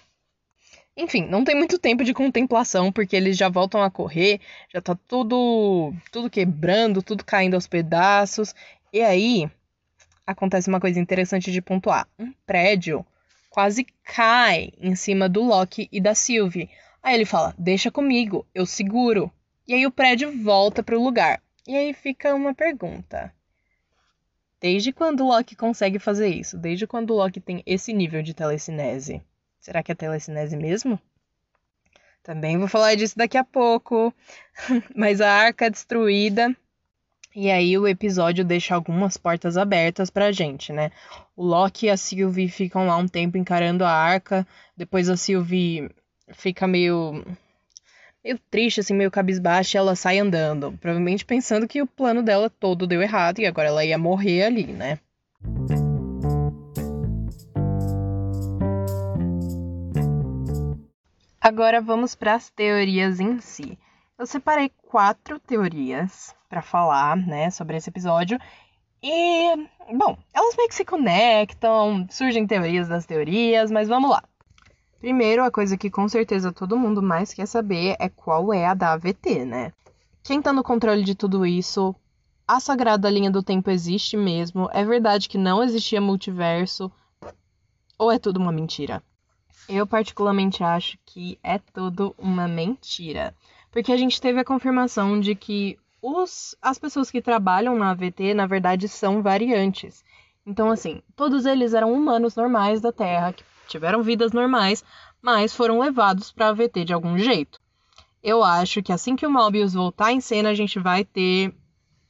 Enfim, 0.97 1.26
não 1.28 1.43
tem 1.43 1.55
muito 1.55 1.78
tempo 1.78 2.03
de 2.03 2.13
contemplação, 2.13 2.91
porque 2.91 3.16
eles 3.16 3.38
já 3.38 3.49
voltam 3.49 3.82
a 3.84 3.91
correr, 3.91 4.39
já 4.74 4.82
tá 4.82 4.95
tudo 5.07 5.93
tudo 6.11 6.30
quebrando, 6.30 7.03
tudo 7.03 7.24
caindo 7.26 7.55
aos 7.55 7.68
pedaços. 7.68 8.55
E 8.93 9.01
aí 9.01 9.49
acontece 10.26 10.69
uma 10.69 10.80
coisa 10.80 10.99
interessante 10.99 11.51
de 11.51 11.61
pontuar. 11.61 12.07
Um 12.17 12.34
prédio 12.45 13.05
quase 13.49 13.86
cai 14.03 14.71
em 14.80 14.95
cima 14.95 15.30
do 15.30 15.43
Loki 15.43 15.88
e 15.91 16.01
da 16.01 16.15
Sylvie. 16.15 16.69
Aí 17.01 17.15
ele 17.15 17.26
fala: 17.26 17.53
Deixa 17.57 17.91
comigo, 17.91 18.45
eu 18.53 18.65
seguro. 18.65 19.32
E 19.67 19.73
aí 19.73 19.86
o 19.86 19.91
prédio 19.91 20.32
volta 20.43 20.84
para 20.84 20.97
o 20.97 21.03
lugar. 21.03 21.41
E 21.67 21.76
aí 21.76 21.93
fica 21.93 22.36
uma 22.36 22.53
pergunta. 22.53 23.34
Desde 24.59 24.91
quando 24.91 25.21
o 25.21 25.28
Loki 25.28 25.55
consegue 25.55 25.99
fazer 25.99 26.28
isso? 26.28 26.57
Desde 26.57 26.88
quando 26.88 27.11
o 27.11 27.15
Loki 27.15 27.39
tem 27.39 27.61
esse 27.65 27.93
nível 27.93 28.21
de 28.21 28.34
telecinese? 28.34 29.21
Será 29.59 29.82
que 29.82 29.91
é 29.91 29.95
telecinese 29.95 30.55
mesmo? 30.55 30.99
Também 32.21 32.57
vou 32.57 32.67
falar 32.67 32.95
disso 32.95 33.17
daqui 33.17 33.38
a 33.38 33.43
pouco. 33.43 34.13
Mas 34.95 35.21
a 35.21 35.32
arca 35.32 35.69
destruída 35.69 36.55
e 37.36 37.51
aí 37.51 37.77
o 37.77 37.86
episódio 37.86 38.45
deixa 38.45 38.73
algumas 38.73 39.17
portas 39.17 39.57
abertas 39.57 40.09
pra 40.09 40.31
gente, 40.31 40.71
né? 40.71 40.89
O 41.36 41.43
Loki 41.43 41.88
e 41.88 41.89
a 41.89 41.97
Sylvie 41.97 42.47
ficam 42.47 42.88
lá 42.88 42.95
um 42.95 43.09
tempo 43.09 43.38
encarando 43.38 43.83
a 43.83 43.91
arca, 43.91 44.47
depois 44.75 45.09
a 45.09 45.17
Sylvie 45.17 45.89
fica 46.29 46.65
meio 46.65 47.25
meio 48.23 48.39
triste 48.49 48.79
assim, 48.79 48.93
meio 48.93 49.11
cabisbaixa, 49.11 49.77
e 49.77 49.79
ela 49.79 49.95
sai 49.95 50.17
andando, 50.17 50.71
provavelmente 50.79 51.25
pensando 51.25 51.67
que 51.67 51.81
o 51.81 51.86
plano 51.86 52.23
dela 52.23 52.49
todo 52.49 52.88
deu 52.88 53.01
errado 53.01 53.39
e 53.39 53.45
agora 53.45 53.67
ela 53.67 53.83
ia 53.83 53.97
morrer 53.97 54.43
ali, 54.43 54.67
né? 54.67 54.97
Agora 61.41 61.81
vamos 61.81 62.15
para 62.15 62.33
as 62.33 62.49
teorias 62.49 63.19
em 63.19 63.39
si. 63.41 63.77
Eu 64.17 64.25
separei 64.25 64.71
quatro 64.89 65.38
teorias 65.38 66.33
para 66.55 66.61
falar, 66.61 67.17
né, 67.17 67.49
sobre 67.49 67.75
esse 67.75 67.89
episódio. 67.89 68.39
E, 69.03 69.67
bom, 69.93 70.17
elas 70.33 70.55
meio 70.55 70.69
que 70.69 70.75
se 70.75 70.85
conectam, 70.85 72.07
surgem 72.09 72.47
teorias 72.47 72.87
das 72.87 73.05
teorias, 73.05 73.69
mas 73.69 73.89
vamos 73.89 74.09
lá. 74.09 74.23
Primeiro, 75.01 75.43
a 75.43 75.51
coisa 75.51 75.75
que 75.75 75.89
com 75.89 76.07
certeza 76.07 76.53
todo 76.53 76.77
mundo 76.77 77.03
mais 77.03 77.33
quer 77.33 77.45
saber 77.45 77.97
é 77.99 78.07
qual 78.07 78.53
é 78.53 78.65
a 78.65 78.73
da 78.73 78.93
AVT, 78.93 79.43
né? 79.43 79.73
Quem 80.23 80.41
tá 80.41 80.53
no 80.53 80.63
controle 80.63 81.03
de 81.03 81.13
tudo 81.13 81.45
isso? 81.45 81.93
A 82.47 82.61
sagrada 82.61 83.09
linha 83.09 83.29
do 83.29 83.43
tempo 83.43 83.69
existe 83.69 84.15
mesmo? 84.15 84.69
É 84.71 84.85
verdade 84.85 85.27
que 85.27 85.37
não 85.37 85.61
existia 85.61 85.99
multiverso? 85.99 86.89
Ou 87.99 88.09
é 88.09 88.17
tudo 88.17 88.39
uma 88.39 88.51
mentira? 88.51 89.03
Eu 89.67 89.85
particularmente 89.85 90.63
acho 90.63 90.97
que 91.05 91.37
é 91.43 91.59
tudo 91.59 92.15
uma 92.17 92.47
mentira. 92.47 93.35
Porque 93.71 93.91
a 93.91 93.97
gente 93.97 94.21
teve 94.21 94.39
a 94.39 94.45
confirmação 94.45 95.19
de 95.19 95.35
que 95.35 95.77
os, 96.05 96.55
as 96.61 96.77
pessoas 96.77 97.09
que 97.09 97.19
trabalham 97.19 97.75
na 97.75 97.89
AVT, 97.89 98.35
na 98.35 98.45
verdade, 98.45 98.87
são 98.87 99.23
variantes. 99.23 100.03
Então, 100.45 100.69
assim, 100.69 101.01
todos 101.15 101.47
eles 101.47 101.73
eram 101.73 101.91
humanos 101.91 102.35
normais 102.35 102.79
da 102.79 102.91
Terra, 102.91 103.33
que 103.33 103.43
tiveram 103.67 104.03
vidas 104.03 104.31
normais, 104.31 104.83
mas 105.19 105.55
foram 105.55 105.79
levados 105.79 106.31
para 106.31 106.45
a 106.45 106.49
AVT 106.49 106.85
de 106.85 106.93
algum 106.93 107.17
jeito. 107.17 107.59
Eu 108.21 108.43
acho 108.43 108.83
que 108.83 108.93
assim 108.93 109.15
que 109.15 109.25
o 109.25 109.31
Mobius 109.31 109.73
voltar 109.73 110.11
em 110.11 110.21
cena, 110.21 110.49
a 110.49 110.53
gente 110.53 110.77
vai 110.77 111.03
ter 111.03 111.51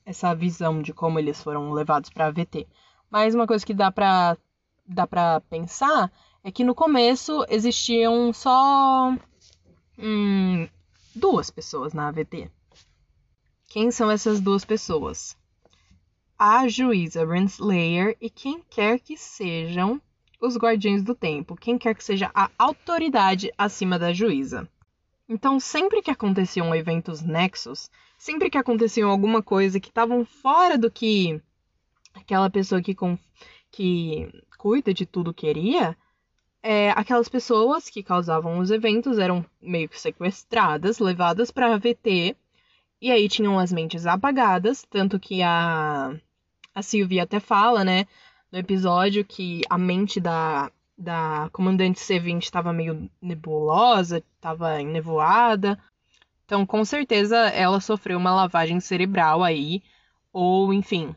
essa 0.05 0.35
visão 0.35 0.81
de 0.81 0.93
como 0.93 1.17
eles 1.17 1.41
foram 1.41 1.71
levados 1.71 2.09
para 2.09 2.25
a 2.25 2.27
AVT. 2.27 2.67
Mas 3.09 3.33
uma 3.33 3.47
coisa 3.47 3.65
que 3.65 3.73
dá 3.73 3.91
para 3.91 4.37
dá 4.85 5.07
para 5.07 5.41
pensar 5.49 6.11
é 6.43 6.51
que 6.51 6.63
no 6.63 6.75
começo 6.75 7.45
existiam 7.49 8.31
só 8.33 9.15
hum, 9.97 10.67
duas 11.15 11.49
pessoas 11.49 11.93
na 11.93 12.09
AVT. 12.09 12.51
Quem 13.76 13.91
são 13.91 14.09
essas 14.09 14.39
duas 14.39 14.63
pessoas? 14.63 15.36
A 16.39 16.65
juíza 16.65 17.26
Renslayer 17.26 18.15
e 18.21 18.30
quem 18.30 18.63
quer 18.69 19.01
que 19.01 19.17
sejam 19.17 20.01
os 20.39 20.55
guardiões 20.55 21.03
do 21.03 21.13
tempo, 21.13 21.57
quem 21.57 21.78
quer 21.78 21.93
que 21.93 22.01
seja 22.01 22.32
a 22.34 22.49
autoridade 22.57 23.51
acima 23.57 23.99
da 23.99 24.13
juíza. 24.13 24.65
Então, 25.28 25.59
sempre 25.59 26.01
que 26.01 26.09
aconteciam 26.09 26.73
eventos 26.73 27.21
nexos, 27.21 27.91
sempre 28.17 28.49
que 28.49 28.57
aconteciam 28.57 29.09
alguma 29.09 29.43
coisa 29.43 29.78
que 29.78 29.89
estavam 29.89 30.23
fora 30.23 30.78
do 30.78 30.89
que 30.89 31.41
aquela 32.13 32.49
pessoa 32.49 32.82
que, 32.82 32.95
que 33.69 34.30
cuida 34.57 34.93
de 34.93 35.05
tudo 35.05 35.34
queria, 35.34 35.97
é, 36.63 36.91
aquelas 36.91 37.28
pessoas 37.28 37.89
que 37.89 38.01
causavam 38.01 38.57
os 38.57 38.71
eventos 38.71 39.19
eram 39.19 39.45
meio 39.61 39.89
que 39.89 39.99
sequestradas, 39.99 40.97
levadas 40.99 41.51
para 41.51 41.73
a 41.73 41.78
VT, 41.78 42.38
e 43.06 43.12
aí 43.12 43.30
tinham 43.30 43.60
as 43.60 43.72
mentes 43.72 44.08
apagadas, 44.08 44.84
tanto 44.89 45.20
que 45.20 45.43
a, 45.43 46.12
a 46.74 46.82
Sylvie 46.82 47.20
até 47.20 47.39
fala, 47.39 47.84
né, 47.84 48.08
no 48.51 48.58
episódio, 48.58 49.24
que 49.24 49.62
a 49.70 49.78
mente 49.78 50.20
da, 50.20 50.72
da 50.97 51.47
comandante 51.53 51.99
C20 51.99 52.41
estava 52.41 52.74
meio 52.74 53.08
nebulosa, 53.22 54.24
estava 54.36 54.82
enevoada. 54.82 55.80
Então, 56.45 56.66
com 56.66 56.84
certeza, 56.84 57.38
ela 57.49 57.80
sofreu 57.80 58.18
uma 58.18 58.34
lavagem 58.34 58.80
cerebral 58.80 59.43
aí, 59.43 59.84
ou 60.34 60.74
enfim. 60.74 61.16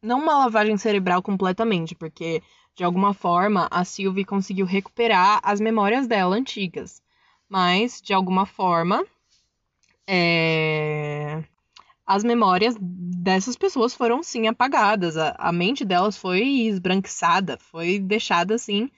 Não 0.00 0.20
uma 0.20 0.38
lavagem 0.38 0.76
cerebral 0.76 1.20
completamente, 1.20 1.92
porque 1.92 2.40
de 2.76 2.84
alguma 2.84 3.12
forma, 3.12 3.66
a 3.68 3.84
Sylvie 3.84 4.24
conseguiu 4.24 4.64
recuperar 4.64 5.40
as 5.42 5.58
memórias 5.58 6.06
dela 6.06 6.36
antigas. 6.36 7.02
Mas, 7.48 8.00
de 8.00 8.14
alguma 8.14 8.46
forma, 8.46 9.04
é... 10.08 11.44
as 12.06 12.24
memórias 12.24 12.74
dessas 12.80 13.56
pessoas 13.56 13.94
foram 13.94 14.22
sim 14.22 14.48
apagadas. 14.48 15.16
A, 15.18 15.36
a 15.38 15.52
mente 15.52 15.84
delas 15.84 16.16
foi 16.16 16.42
esbranquiçada, 16.42 17.58
foi 17.58 17.98
deixada 17.98 18.54
assim, 18.54 18.90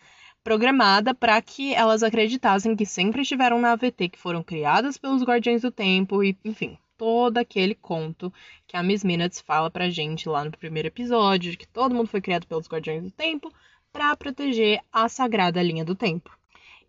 programada 0.44 1.12
para 1.12 1.40
que 1.42 1.74
elas 1.74 2.02
acreditassem 2.04 2.76
que 2.76 2.86
sempre 2.86 3.22
estiveram 3.22 3.60
na 3.60 3.72
AVT, 3.72 4.10
que 4.10 4.18
foram 4.18 4.42
criadas 4.42 4.96
pelos 4.96 5.22
Guardiões 5.22 5.62
do 5.62 5.72
Tempo 5.72 6.22
e, 6.22 6.38
enfim, 6.44 6.78
todo 6.96 7.38
aquele 7.38 7.74
conto 7.74 8.32
que 8.66 8.76
a 8.76 8.82
Miss 8.82 9.02
Minutes 9.02 9.40
fala 9.40 9.70
pra 9.70 9.90
gente 9.90 10.28
lá 10.28 10.44
no 10.44 10.50
primeiro 10.52 10.88
episódio, 10.88 11.50
de 11.50 11.56
que 11.56 11.66
todo 11.66 11.94
mundo 11.94 12.08
foi 12.08 12.20
criado 12.20 12.46
pelos 12.46 12.68
Guardiões 12.68 13.02
do 13.02 13.10
Tempo 13.10 13.52
para 13.92 14.16
proteger 14.16 14.80
a 14.92 15.08
sagrada 15.08 15.62
linha 15.62 15.84
do 15.84 15.96
tempo. 15.96 16.30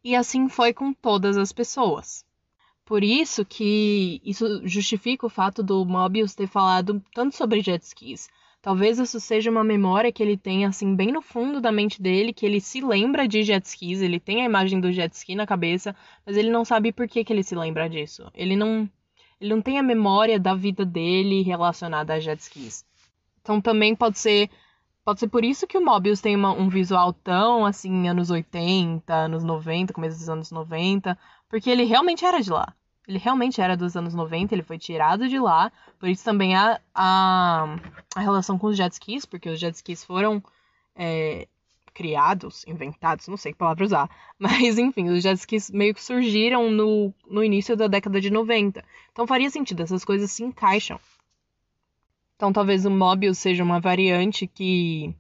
E 0.04 0.16
assim 0.16 0.48
foi 0.48 0.74
com 0.74 0.94
todas 0.94 1.38
as 1.38 1.52
pessoas. 1.52 2.24
Por 2.86 3.04
isso 3.04 3.46
que 3.46 4.22
isso 4.24 4.68
justifica 4.68 5.26
o 5.26 5.30
fato 5.30 5.64
do 5.64 5.86
Mobius 5.86 6.36
ter 6.36 6.48
falado 6.48 7.02
tanto 7.14 7.36
sobre 7.36 7.62
jet 7.62 7.84
skis. 7.84 8.30
Talvez 8.62 9.00
isso 9.00 9.20
seja 9.20 9.50
uma 9.50 9.64
memória 9.64 10.12
que 10.12 10.22
ele 10.22 10.38
tem 10.38 10.66
assim 10.66 10.96
bem 10.96 11.12
no 11.12 11.22
fundo 11.22 11.60
da 11.60 11.72
mente 11.72 12.02
dele, 12.02 12.34
que 12.34 12.46
ele 12.46 12.62
se 12.62 12.80
lembra 12.80 13.28
de 13.28 13.42
jet 13.44 13.66
skis, 13.66 14.02
ele 14.02 14.20
tem 14.20 14.42
a 14.42 14.46
imagem 14.46 14.80
do 14.80 14.92
jet 14.92 15.12
ski 15.16 15.34
na 15.34 15.48
cabeça, 15.48 15.96
mas 16.26 16.38
ele 16.38 16.52
não 16.52 16.64
sabe 16.64 16.92
por 16.92 17.08
que, 17.08 17.24
que 17.24 17.34
ele 17.34 17.44
se 17.44 17.56
lembra 17.56 17.90
disso. 17.90 18.30
Ele 18.36 18.56
não 18.56 18.90
ele 19.40 19.56
não 19.56 19.62
tem 19.62 19.80
a 19.80 19.84
memória 19.84 20.40
da 20.40 20.54
vida 20.54 20.86
dele 20.86 21.42
relacionada 21.42 22.14
a 22.14 22.20
jet 22.20 22.40
skis. 22.40 22.86
Então 23.42 23.60
também 23.60 23.96
pode 23.96 24.20
ser 24.20 24.50
Pode 25.04 25.20
ser 25.20 25.30
por 25.30 25.44
isso 25.44 25.66
que 25.66 25.78
o 25.78 25.84
Mobius 25.84 26.22
tem 26.22 26.36
uma, 26.36 26.52
um 26.52 26.70
visual 26.70 27.12
tão 27.12 27.66
assim, 27.66 28.08
anos 28.08 28.30
80, 28.30 29.12
anos 29.12 29.44
90, 29.44 29.94
começo 29.94 30.20
dos 30.20 30.30
anos 30.30 30.52
90, 30.52 31.18
porque 31.52 31.70
ele 31.70 31.84
realmente 31.84 32.24
era 32.24 32.40
de 32.40 32.50
lá. 32.50 32.74
Ele 33.06 33.18
realmente 33.18 33.60
era 33.60 33.76
dos 33.76 33.98
anos 33.98 34.14
90, 34.14 34.56
ele 34.56 34.64
foi 34.64 34.80
tirado 34.80 35.28
de 35.28 35.38
lá, 35.38 35.70
por 36.00 36.08
isso 36.08 36.24
também 36.24 36.56
a, 36.56 36.80
a, 36.96 37.76
a 38.16 38.20
relação 38.22 38.58
com 38.58 38.68
os 38.68 38.78
jet 38.78 38.94
skis, 38.94 39.26
porque 39.26 39.50
os 39.50 39.60
jet 39.60 39.76
skis 39.76 40.02
foram 40.02 40.42
é, 40.96 41.50
criados, 41.94 42.66
inventados, 42.66 43.28
não 43.28 43.36
sei 43.36 43.52
que 43.52 43.58
palavra 43.58 43.84
usar, 43.84 44.10
mas 44.40 44.78
enfim, 44.78 45.10
os 45.10 45.22
jet 45.22 45.38
skis 45.38 45.70
meio 45.70 45.94
que 45.94 46.02
surgiram 46.02 46.72
no, 46.72 47.14
no 47.30 47.44
início 47.44 47.76
da 47.76 47.88
década 47.88 48.22
de 48.22 48.30
90. 48.30 48.82
Então 49.12 49.28
faria 49.28 49.50
sentido, 49.50 49.84
essas 49.84 50.06
coisas 50.06 50.32
se 50.32 50.46
encaixam. 50.46 50.98
Então 52.38 52.54
talvez 52.54 52.86
o 52.86 52.90
Mobius 52.90 53.40
seja 53.40 53.62
uma 53.62 53.82
variante 53.82 54.48
que 54.48 55.14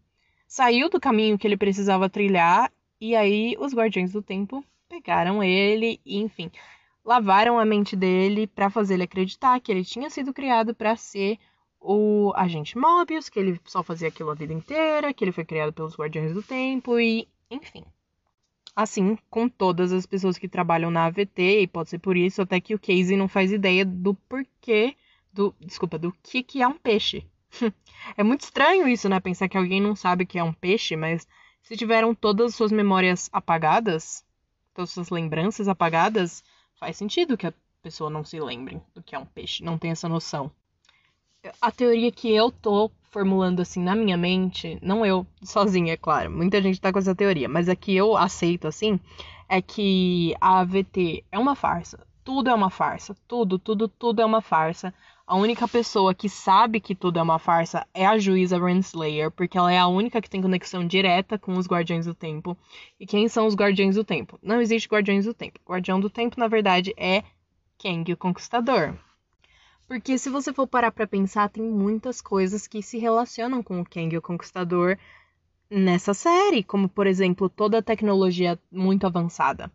saiu 0.48 0.90
do 0.90 1.00
caminho 1.00 1.38
que 1.38 1.46
ele 1.46 1.58
precisava 1.58 2.10
trilhar 2.10 2.72
e 3.02 3.18
aí 3.18 3.58
os 3.60 3.74
Guardiões 3.74 4.14
do 4.14 4.22
Tempo 4.22 4.64
pegaram 4.92 5.42
ele 5.42 6.02
e, 6.06 6.20
enfim, 6.20 6.52
lavaram 7.06 7.58
a 7.58 7.64
mente 7.64 7.96
dele 7.96 8.46
para 8.46 8.70
fazer 8.70 8.96
ele 8.96 9.04
acreditar 9.04 9.58
que 9.62 9.72
ele 9.72 9.86
tinha 9.86 10.10
sido 10.10 10.34
criado 10.34 10.76
para 10.76 10.98
ser 10.98 11.40
o 11.80 12.34
agente 12.36 12.78
Mobius, 12.78 13.30
que 13.30 13.40
ele 13.40 13.60
só 13.66 13.82
fazia 13.82 14.10
aquilo 14.10 14.32
a 14.32 14.36
vida 14.36 14.54
inteira, 14.54 15.14
que 15.14 15.24
ele 15.24 15.32
foi 15.32 15.46
criado 15.46 15.72
pelos 15.72 15.96
Guardiões 15.96 16.34
do 16.34 16.44
Tempo 16.44 17.00
e, 17.00 17.26
enfim. 17.50 17.86
Assim, 18.76 19.18
com 19.30 19.48
todas 19.48 19.94
as 19.94 20.06
pessoas 20.06 20.38
que 20.38 20.48
trabalham 20.48 20.92
na 20.92 21.06
AVT, 21.06 21.62
e 21.62 21.68
pode 21.68 21.90
ser 21.90 22.00
por 22.00 22.18
isso 22.18 22.42
até 22.42 22.60
que 22.60 22.76
o 22.76 22.80
Casey 22.80 23.16
não 23.16 23.30
faz 23.30 23.52
ideia 23.52 23.86
do 23.86 24.14
porquê, 24.14 24.96
do, 25.32 25.56
desculpa, 25.60 25.98
do 25.98 26.14
que 26.22 26.44
que 26.44 26.62
é 26.62 26.68
um 26.68 26.78
peixe. 26.78 27.26
é 28.18 28.24
muito 28.24 28.42
estranho 28.42 28.88
isso, 28.88 29.08
né? 29.08 29.20
Pensar 29.22 29.48
que 29.48 29.58
alguém 29.58 29.82
não 29.82 29.96
sabe 29.96 30.26
que 30.26 30.38
é 30.38 30.44
um 30.44 30.54
peixe, 30.54 30.96
mas 30.98 31.28
se 31.64 31.78
tiveram 31.78 32.14
todas 32.14 32.48
as 32.48 32.56
suas 32.56 32.72
memórias 32.72 33.30
apagadas, 33.34 34.24
todas 34.74 34.90
as 34.90 34.94
suas 34.94 35.10
lembranças 35.10 35.68
apagadas, 35.68 36.44
faz 36.76 36.98
sentido 36.98 37.38
que 37.38 37.48
a 37.48 37.54
pessoa 37.82 38.10
não 38.10 38.24
se 38.24 38.40
lembre 38.40 38.82
do 38.94 39.02
que 39.02 39.16
é 39.16 39.20
um 39.20 39.26
peixe, 39.26 39.64
não 39.64 39.78
tem 39.78 39.92
essa 39.92 40.08
noção. 40.08 40.52
A 41.60 41.72
teoria 41.72 42.12
que 42.12 42.32
eu 42.32 42.52
tô 42.52 42.92
formulando 43.10 43.62
assim 43.62 43.82
na 43.84 43.96
minha 43.96 44.16
mente, 44.16 44.78
não 44.82 45.06
eu 45.06 45.26
sozinha, 45.44 45.94
é 45.94 45.98
claro, 45.98 46.32
muita 46.32 46.62
gente 46.62 46.80
tá 46.80 46.94
com 46.94 47.00
essa 47.00 47.16
teoria, 47.16 47.50
mas 47.50 47.68
a 47.68 47.76
que 47.76 47.96
eu 47.96 48.16
aceito 48.16 48.68
assim, 48.68 49.00
é 49.50 49.62
que 49.62 50.34
a 50.40 50.60
AVT 50.60 51.26
é 51.30 51.38
uma 51.38 51.56
farsa. 51.56 52.00
Tudo 52.24 52.50
é 52.50 52.54
uma 52.54 52.70
farsa. 52.70 53.14
Tudo, 53.28 53.60
tudo, 53.60 53.90
tudo 53.90 54.22
é 54.22 54.26
uma 54.26 54.42
farsa. 54.42 54.94
A 55.32 55.36
única 55.38 55.66
pessoa 55.66 56.14
que 56.14 56.28
sabe 56.28 56.82
que 56.82 56.94
tudo 56.94 57.18
é 57.18 57.22
uma 57.22 57.40
farsa 57.40 57.88
é 57.94 58.06
a 58.06 58.18
juíza 58.18 58.60
Renslayer, 58.60 59.32
porque 59.32 59.58
ela 59.58 59.72
é 59.72 59.78
a 59.78 59.88
única 59.88 60.22
que 60.22 60.30
tem 60.30 60.42
conexão 60.42 60.86
direta 60.86 61.40
com 61.40 61.54
os 61.54 61.68
Guardiões 61.68 62.06
do 62.06 62.14
Tempo. 62.14 62.58
E 63.00 63.08
quem 63.08 63.30
são 63.30 63.48
os 63.48 63.56
Guardiões 63.56 63.96
do 63.96 64.04
Tempo? 64.04 64.38
Não 64.44 64.60
existe 64.60 64.90
Guardiões 64.90 65.24
do 65.24 65.34
Tempo. 65.34 65.58
Guardião 65.66 66.02
do 66.02 66.10
Tempo, 66.10 66.38
na 66.38 66.50
verdade, 66.50 66.94
é 66.98 67.24
Kang, 67.82 68.12
o 68.12 68.18
Conquistador. 68.18 68.94
Porque 69.88 70.18
se 70.18 70.30
você 70.30 70.52
for 70.52 70.68
parar 70.68 70.92
para 70.92 71.08
pensar, 71.08 71.48
tem 71.48 71.64
muitas 71.64 72.20
coisas 72.20 72.68
que 72.68 72.84
se 72.84 72.98
relacionam 72.98 73.64
com 73.64 73.80
o 73.80 73.86
Kang, 73.86 74.18
o 74.18 74.22
Conquistador, 74.22 74.98
nessa 75.70 76.14
série, 76.14 76.62
como 76.62 76.90
por 76.90 77.08
exemplo, 77.08 77.48
toda 77.48 77.78
a 77.78 77.82
tecnologia 77.82 78.60
muito 78.70 79.08
avançada 79.08 79.72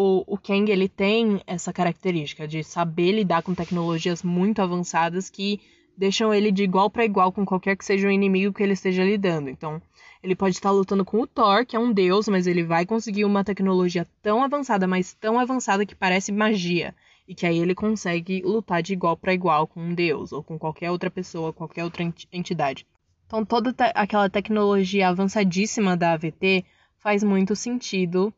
o, 0.00 0.22
o 0.28 0.38
Kang 0.38 0.70
ele 0.70 0.88
tem 0.88 1.42
essa 1.44 1.72
característica 1.72 2.46
de 2.46 2.62
saber 2.62 3.10
lidar 3.10 3.42
com 3.42 3.52
tecnologias 3.52 4.22
muito 4.22 4.62
avançadas 4.62 5.28
que 5.28 5.60
deixam 5.96 6.32
ele 6.32 6.52
de 6.52 6.62
igual 6.62 6.88
para 6.88 7.04
igual 7.04 7.32
com 7.32 7.44
qualquer 7.44 7.76
que 7.76 7.84
seja 7.84 8.06
o 8.06 8.10
inimigo 8.10 8.54
que 8.54 8.62
ele 8.62 8.74
esteja 8.74 9.02
lidando. 9.02 9.50
Então, 9.50 9.82
ele 10.22 10.36
pode 10.36 10.54
estar 10.54 10.70
lutando 10.70 11.04
com 11.04 11.20
o 11.20 11.26
Thor, 11.26 11.66
que 11.66 11.74
é 11.74 11.80
um 11.80 11.92
deus, 11.92 12.28
mas 12.28 12.46
ele 12.46 12.62
vai 12.62 12.86
conseguir 12.86 13.24
uma 13.24 13.42
tecnologia 13.42 14.06
tão 14.22 14.40
avançada, 14.40 14.86
mas 14.86 15.14
tão 15.14 15.36
avançada 15.36 15.84
que 15.84 15.96
parece 15.96 16.30
magia. 16.30 16.94
E 17.26 17.34
que 17.34 17.44
aí 17.44 17.58
ele 17.58 17.74
consegue 17.74 18.40
lutar 18.42 18.80
de 18.84 18.92
igual 18.92 19.16
para 19.16 19.34
igual 19.34 19.66
com 19.66 19.80
um 19.80 19.94
deus, 19.94 20.30
ou 20.30 20.44
com 20.44 20.56
qualquer 20.56 20.92
outra 20.92 21.10
pessoa, 21.10 21.52
qualquer 21.52 21.82
outra 21.82 22.04
entidade. 22.32 22.86
Então, 23.26 23.44
toda 23.44 23.74
aquela 23.96 24.30
tecnologia 24.30 25.08
avançadíssima 25.08 25.96
da 25.96 26.12
AVT 26.12 26.64
faz 26.98 27.24
muito 27.24 27.56
sentido 27.56 28.32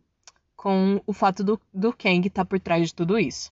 com 0.61 1.01
o 1.07 1.13
fato 1.15 1.43
do, 1.43 1.59
do 1.73 1.91
Kang 1.91 2.29
estar 2.29 2.45
tá 2.45 2.45
por 2.45 2.61
trás 2.61 2.89
de 2.89 2.95
tudo 2.95 3.19
isso. 3.19 3.51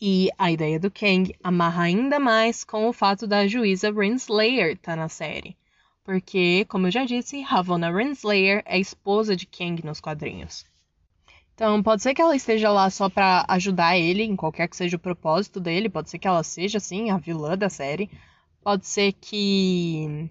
E 0.00 0.30
a 0.38 0.50
ideia 0.50 0.80
do 0.80 0.90
Kang 0.90 1.36
amarra 1.44 1.82
ainda 1.82 2.18
mais 2.18 2.64
com 2.64 2.88
o 2.88 2.94
fato 2.94 3.26
da 3.26 3.46
juíza 3.46 3.92
Renslayer 3.92 4.72
estar 4.72 4.92
tá 4.92 4.96
na 4.96 5.10
série. 5.10 5.54
Porque, 6.02 6.64
como 6.64 6.86
eu 6.86 6.90
já 6.90 7.04
disse, 7.04 7.42
Ravonna 7.42 7.94
Renslayer 7.94 8.62
é 8.64 8.78
esposa 8.78 9.36
de 9.36 9.44
Kang 9.44 9.84
nos 9.84 10.00
quadrinhos. 10.00 10.64
Então, 11.54 11.82
pode 11.82 12.02
ser 12.02 12.14
que 12.14 12.22
ela 12.22 12.34
esteja 12.34 12.70
lá 12.70 12.88
só 12.88 13.10
para 13.10 13.44
ajudar 13.46 13.98
ele, 13.98 14.22
em 14.22 14.34
qualquer 14.34 14.66
que 14.66 14.78
seja 14.78 14.96
o 14.96 15.00
propósito 15.00 15.60
dele. 15.60 15.90
Pode 15.90 16.08
ser 16.08 16.18
que 16.18 16.26
ela 16.26 16.42
seja, 16.42 16.78
assim, 16.78 17.10
a 17.10 17.18
vilã 17.18 17.54
da 17.54 17.68
série. 17.68 18.10
Pode 18.64 18.86
ser 18.86 19.12
que 19.12 20.30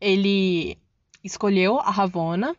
ele 0.00 0.78
escolheu 1.24 1.80
a 1.80 1.90
Ravonna 1.90 2.56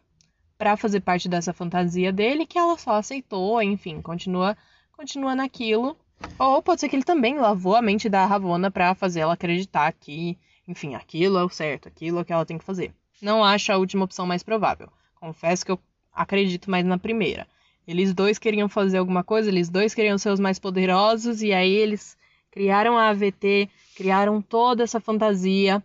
para 0.58 0.78
fazer 0.78 1.02
parte 1.02 1.30
dessa 1.30 1.54
fantasia 1.54 2.12
dele 2.12 2.46
que 2.46 2.58
ela 2.58 2.78
só 2.78 2.94
aceitou, 2.94 3.62
enfim, 3.62 4.02
continua 4.02 4.58
continua 4.92 5.36
naquilo. 5.36 5.96
Ou 6.40 6.62
pode 6.64 6.82
ser 6.82 6.90
que 6.90 6.96
ele 6.96 7.04
também 7.04 7.38
lavou 7.38 7.76
a 7.76 7.82
mente 7.82 8.10
da 8.10 8.26
Ravonna 8.26 8.72
para 8.72 8.96
fazer 8.96 9.20
ela 9.20 9.34
acreditar 9.34 9.94
que, 9.94 10.36
enfim, 10.68 10.96
aquilo 10.96 11.38
é 11.38 11.44
o 11.44 11.50
certo, 11.50 11.88
aquilo 11.88 12.18
é 12.18 12.22
o 12.22 12.26
que 12.26 12.34
ela 12.34 12.46
tem 12.46 12.58
que 12.58 12.64
fazer. 12.64 12.92
Não 13.22 13.44
acho 13.44 13.72
a 13.72 13.78
última 13.78 14.06
opção 14.06 14.26
mais 14.26 14.42
provável. 14.42 14.90
Confesso 15.16 15.64
que 15.64 15.72
eu 15.72 15.80
acredito 16.12 16.72
mais 16.72 16.86
na 16.86 16.98
primeira. 16.98 17.48
Eles 17.88 18.14
dois 18.14 18.40
queriam 18.40 18.68
fazer 18.68 18.98
alguma 18.98 19.24
coisa, 19.24 19.50
eles 19.50 19.70
dois 19.70 19.94
queriam 19.94 20.18
ser 20.18 20.30
os 20.30 20.40
mais 20.40 20.60
poderosos, 20.60 21.42
e 21.42 21.54
aí 21.54 21.72
eles 21.72 22.18
criaram 22.52 22.98
a 22.98 23.10
AVT, 23.10 23.70
criaram 23.96 24.42
toda 24.42 24.84
essa 24.84 25.00
fantasia 25.00 25.82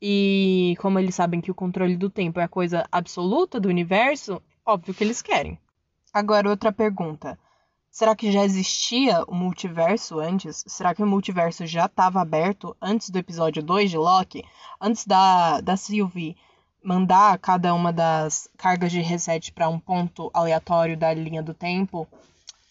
e 0.00 0.76
como 0.80 0.98
eles 0.98 1.14
sabem 1.14 1.40
que 1.40 1.50
o 1.50 1.54
controle 1.54 1.96
do 1.96 2.08
tempo 2.08 2.40
é 2.40 2.44
a 2.44 2.48
coisa 2.48 2.86
absoluta 2.90 3.58
do 3.58 3.68
universo, 3.68 4.40
óbvio 4.64 4.94
que 4.94 5.02
eles 5.02 5.20
querem. 5.20 5.58
Agora, 6.12 6.48
outra 6.48 6.72
pergunta. 6.72 7.38
Será 7.90 8.14
que 8.14 8.30
já 8.30 8.44
existia 8.44 9.24
o 9.24 9.34
multiverso 9.34 10.20
antes? 10.20 10.62
Será 10.66 10.94
que 10.94 11.02
o 11.02 11.06
multiverso 11.06 11.66
já 11.66 11.86
estava 11.86 12.20
aberto 12.20 12.76
antes 12.80 13.10
do 13.10 13.18
episódio 13.18 13.62
2 13.62 13.90
de 13.90 13.96
Loki? 13.96 14.44
Antes 14.80 15.04
da, 15.04 15.60
da 15.60 15.76
Sylvie 15.76 16.36
mandar 16.82 17.38
cada 17.38 17.74
uma 17.74 17.92
das 17.92 18.48
cargas 18.56 18.92
de 18.92 19.00
reset 19.00 19.52
para 19.52 19.68
um 19.68 19.80
ponto 19.80 20.30
aleatório 20.32 20.96
da 20.96 21.12
linha 21.12 21.42
do 21.42 21.52
tempo 21.52 22.06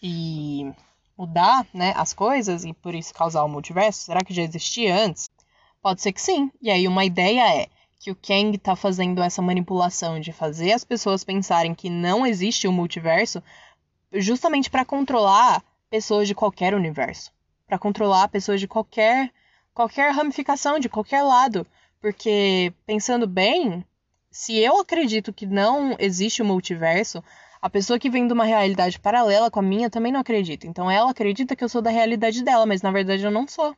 e 0.02 0.72
mudar 1.16 1.66
né, 1.74 1.92
as 1.96 2.14
coisas 2.14 2.64
e 2.64 2.72
por 2.72 2.94
isso 2.94 3.12
causar 3.12 3.44
o 3.44 3.48
multiverso? 3.48 4.04
Será 4.04 4.20
que 4.20 4.32
já 4.32 4.42
existia 4.42 5.04
antes? 5.04 5.28
Pode 5.88 6.02
ser 6.02 6.12
que 6.12 6.20
sim. 6.20 6.52
E 6.60 6.70
aí 6.70 6.86
uma 6.86 7.02
ideia 7.02 7.62
é 7.62 7.66
que 7.98 8.10
o 8.10 8.14
Kang 8.14 8.54
está 8.54 8.76
fazendo 8.76 9.22
essa 9.22 9.40
manipulação 9.40 10.20
de 10.20 10.34
fazer 10.34 10.72
as 10.72 10.84
pessoas 10.84 11.24
pensarem 11.24 11.74
que 11.74 11.88
não 11.88 12.26
existe 12.26 12.68
o 12.68 12.70
um 12.70 12.74
multiverso 12.74 13.42
justamente 14.12 14.68
para 14.68 14.84
controlar 14.84 15.64
pessoas 15.88 16.28
de 16.28 16.34
qualquer 16.34 16.74
universo, 16.74 17.32
para 17.66 17.78
controlar 17.78 18.28
pessoas 18.28 18.60
de 18.60 18.68
qualquer 18.68 19.32
qualquer 19.72 20.12
ramificação 20.12 20.78
de 20.78 20.90
qualquer 20.90 21.22
lado, 21.22 21.66
porque 22.02 22.70
pensando 22.84 23.26
bem, 23.26 23.82
se 24.30 24.58
eu 24.58 24.78
acredito 24.78 25.32
que 25.32 25.46
não 25.46 25.96
existe 25.98 26.42
o 26.42 26.44
um 26.44 26.48
multiverso, 26.48 27.24
a 27.62 27.70
pessoa 27.70 27.98
que 27.98 28.10
vem 28.10 28.26
de 28.26 28.34
uma 28.34 28.44
realidade 28.44 29.00
paralela 29.00 29.50
com 29.50 29.60
a 29.60 29.62
minha 29.62 29.88
também 29.88 30.12
não 30.12 30.20
acredita. 30.20 30.66
Então 30.66 30.90
ela 30.90 31.10
acredita 31.12 31.56
que 31.56 31.64
eu 31.64 31.68
sou 31.70 31.80
da 31.80 31.88
realidade 31.88 32.44
dela, 32.44 32.66
mas 32.66 32.82
na 32.82 32.90
verdade 32.90 33.24
eu 33.24 33.30
não 33.30 33.48
sou 33.48 33.74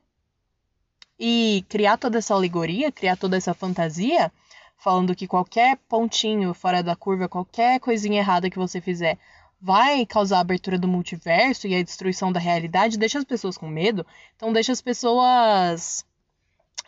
e 1.20 1.66
criar 1.68 1.98
toda 1.98 2.16
essa 2.16 2.32
alegoria, 2.32 2.90
criar 2.90 3.14
toda 3.14 3.36
essa 3.36 3.52
fantasia, 3.52 4.32
falando 4.78 5.14
que 5.14 5.26
qualquer 5.26 5.76
pontinho 5.86 6.54
fora 6.54 6.82
da 6.82 6.96
curva, 6.96 7.28
qualquer 7.28 7.78
coisinha 7.78 8.20
errada 8.20 8.48
que 8.48 8.58
você 8.58 8.80
fizer, 8.80 9.18
vai 9.60 10.06
causar 10.06 10.38
a 10.38 10.40
abertura 10.40 10.78
do 10.78 10.88
multiverso 10.88 11.68
e 11.68 11.74
a 11.74 11.82
destruição 11.82 12.32
da 12.32 12.40
realidade, 12.40 12.98
deixa 12.98 13.18
as 13.18 13.24
pessoas 13.24 13.58
com 13.58 13.68
medo. 13.68 14.06
Então 14.34 14.50
deixa 14.50 14.72
as 14.72 14.80
pessoas 14.80 16.06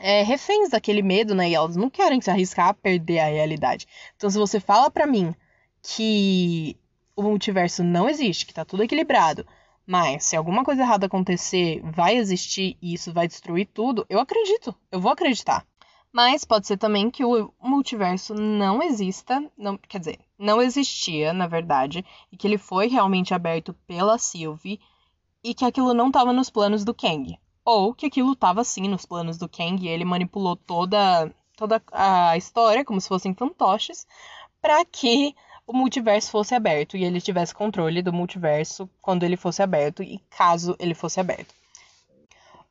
é, 0.00 0.22
reféns 0.22 0.70
daquele 0.70 1.02
medo, 1.02 1.34
né? 1.34 1.50
E 1.50 1.54
elas 1.54 1.76
não 1.76 1.90
querem 1.90 2.18
se 2.18 2.30
arriscar 2.30 2.68
a 2.68 2.74
perder 2.74 3.18
a 3.18 3.26
realidade. 3.26 3.86
Então 4.16 4.30
se 4.30 4.38
você 4.38 4.58
fala 4.58 4.90
para 4.90 5.06
mim 5.06 5.34
que 5.82 6.74
o 7.14 7.22
multiverso 7.22 7.84
não 7.84 8.08
existe, 8.08 8.46
que 8.46 8.54
tá 8.54 8.64
tudo 8.64 8.82
equilibrado, 8.82 9.46
mas 9.86 10.24
se 10.24 10.36
alguma 10.36 10.64
coisa 10.64 10.82
errada 10.82 11.06
acontecer, 11.06 11.80
vai 11.82 12.16
existir 12.16 12.76
e 12.80 12.94
isso 12.94 13.12
vai 13.12 13.26
destruir 13.26 13.66
tudo, 13.66 14.06
eu 14.08 14.20
acredito, 14.20 14.74
eu 14.90 15.00
vou 15.00 15.12
acreditar. 15.12 15.66
Mas 16.12 16.44
pode 16.44 16.66
ser 16.66 16.76
também 16.76 17.10
que 17.10 17.24
o 17.24 17.52
multiverso 17.60 18.34
não 18.34 18.82
exista, 18.82 19.42
não, 19.56 19.78
quer 19.78 19.98
dizer, 19.98 20.18
não 20.38 20.60
existia, 20.60 21.32
na 21.32 21.46
verdade, 21.46 22.04
e 22.30 22.36
que 22.36 22.46
ele 22.46 22.58
foi 22.58 22.86
realmente 22.86 23.32
aberto 23.32 23.72
pela 23.86 24.18
Sylvie 24.18 24.78
e 25.42 25.54
que 25.54 25.64
aquilo 25.64 25.94
não 25.94 26.08
estava 26.08 26.32
nos 26.32 26.50
planos 26.50 26.84
do 26.84 26.94
Kang. 26.94 27.38
Ou 27.64 27.94
que 27.94 28.06
aquilo 28.06 28.32
estava 28.32 28.62
sim 28.62 28.88
nos 28.88 29.06
planos 29.06 29.38
do 29.38 29.48
Kang 29.48 29.82
e 29.82 29.88
ele 29.88 30.04
manipulou 30.04 30.54
toda, 30.54 31.34
toda 31.56 31.82
a 31.92 32.36
história 32.36 32.84
como 32.84 33.00
se 33.00 33.08
fossem 33.08 33.34
fantoches 33.34 34.06
para 34.60 34.84
que 34.84 35.34
o 35.66 35.72
multiverso 35.72 36.30
fosse 36.30 36.54
aberto 36.54 36.96
e 36.96 37.04
ele 37.04 37.20
tivesse 37.20 37.54
controle 37.54 38.02
do 38.02 38.12
multiverso 38.12 38.88
quando 39.00 39.22
ele 39.22 39.36
fosse 39.36 39.62
aberto 39.62 40.02
e 40.02 40.20
caso 40.30 40.76
ele 40.78 40.94
fosse 40.94 41.20
aberto. 41.20 41.54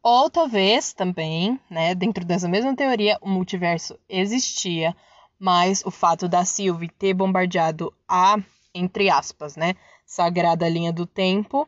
Ou 0.03 0.29
talvez 0.29 0.93
também, 0.93 1.59
né, 1.69 1.93
dentro 1.93 2.25
dessa 2.25 2.47
mesma 2.47 2.75
teoria, 2.75 3.17
o 3.21 3.29
multiverso 3.29 3.97
existia, 4.09 4.95
mas 5.39 5.83
o 5.85 5.91
fato 5.91 6.27
da 6.27 6.43
Sylvie 6.43 6.89
ter 6.89 7.13
bombardeado 7.13 7.93
a, 8.07 8.37
entre 8.73 9.09
aspas, 9.09 9.55
né, 9.55 9.75
sagrada 10.05 10.67
linha 10.67 10.91
do 10.91 11.05
tempo 11.05 11.67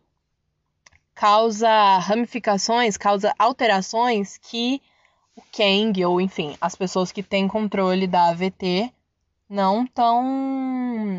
causa 1.13 1.97
ramificações, 1.99 2.97
causa 2.97 3.34
alterações 3.38 4.38
que 4.38 4.82
o 5.36 5.41
Kang, 5.51 6.03
ou 6.05 6.19
enfim, 6.19 6.55
as 6.59 6.76
pessoas 6.76 7.11
que 7.11 7.24
têm 7.24 7.47
controle 7.47 8.07
da 8.07 8.30
AVT 8.30 8.91
não 9.54 9.84
estão 9.84 10.24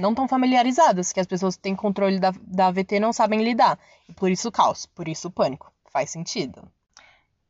não 0.00 0.12
tão 0.12 0.26
familiarizadas, 0.26 1.12
que 1.12 1.20
as 1.20 1.26
pessoas 1.26 1.54
que 1.54 1.62
têm 1.62 1.76
controle 1.76 2.18
da, 2.18 2.32
da 2.42 2.66
AVT 2.66 2.98
não 2.98 3.12
sabem 3.12 3.44
lidar. 3.44 3.78
E 4.08 4.12
por 4.12 4.28
isso 4.28 4.48
o 4.48 4.52
caos, 4.52 4.86
por 4.86 5.06
isso 5.06 5.28
o 5.28 5.30
pânico. 5.30 5.72
Faz 5.92 6.10
sentido. 6.10 6.68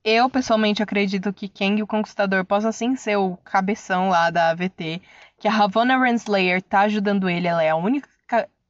Eu, 0.05 0.29
pessoalmente, 0.29 0.83
acredito 0.83 1.33
que 1.33 1.49
Kang 1.49 1.83
o 1.83 1.87
Conquistador 1.87 2.45
possa 2.45 2.71
sim 2.71 2.95
ser 2.95 3.17
o 3.17 3.39
cabeção 3.39 4.11
lá 4.11 4.29
da 4.29 4.51
AVT, 4.51 5.01
que 5.39 5.49
a 5.49 5.51
Ravonna 5.51 5.99
Renslayer 5.99 6.61
tá 6.61 6.81
ajudando 6.81 7.31
ele, 7.31 7.49
ela 7.49 7.65
é 7.65 7.71
a 7.71 7.77
única, 7.77 8.07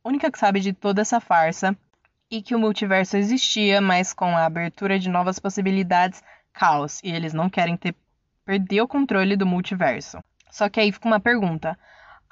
única 0.04 0.30
que 0.30 0.38
sabe 0.38 0.60
de 0.60 0.72
toda 0.72 1.02
essa 1.02 1.18
farsa, 1.18 1.76
e 2.30 2.40
que 2.40 2.54
o 2.54 2.58
multiverso 2.60 3.16
existia, 3.16 3.80
mas 3.80 4.12
com 4.12 4.36
a 4.36 4.44
abertura 4.44 5.00
de 5.00 5.10
novas 5.10 5.40
possibilidades, 5.40 6.22
caos, 6.52 7.00
e 7.02 7.10
eles 7.10 7.34
não 7.34 7.50
querem 7.50 7.76
ter 7.76 7.96
perder 8.44 8.82
o 8.82 8.88
controle 8.88 9.36
do 9.36 9.46
multiverso. 9.46 10.22
Só 10.52 10.68
que 10.68 10.78
aí 10.78 10.92
fica 10.92 11.08
uma 11.08 11.18
pergunta. 11.18 11.76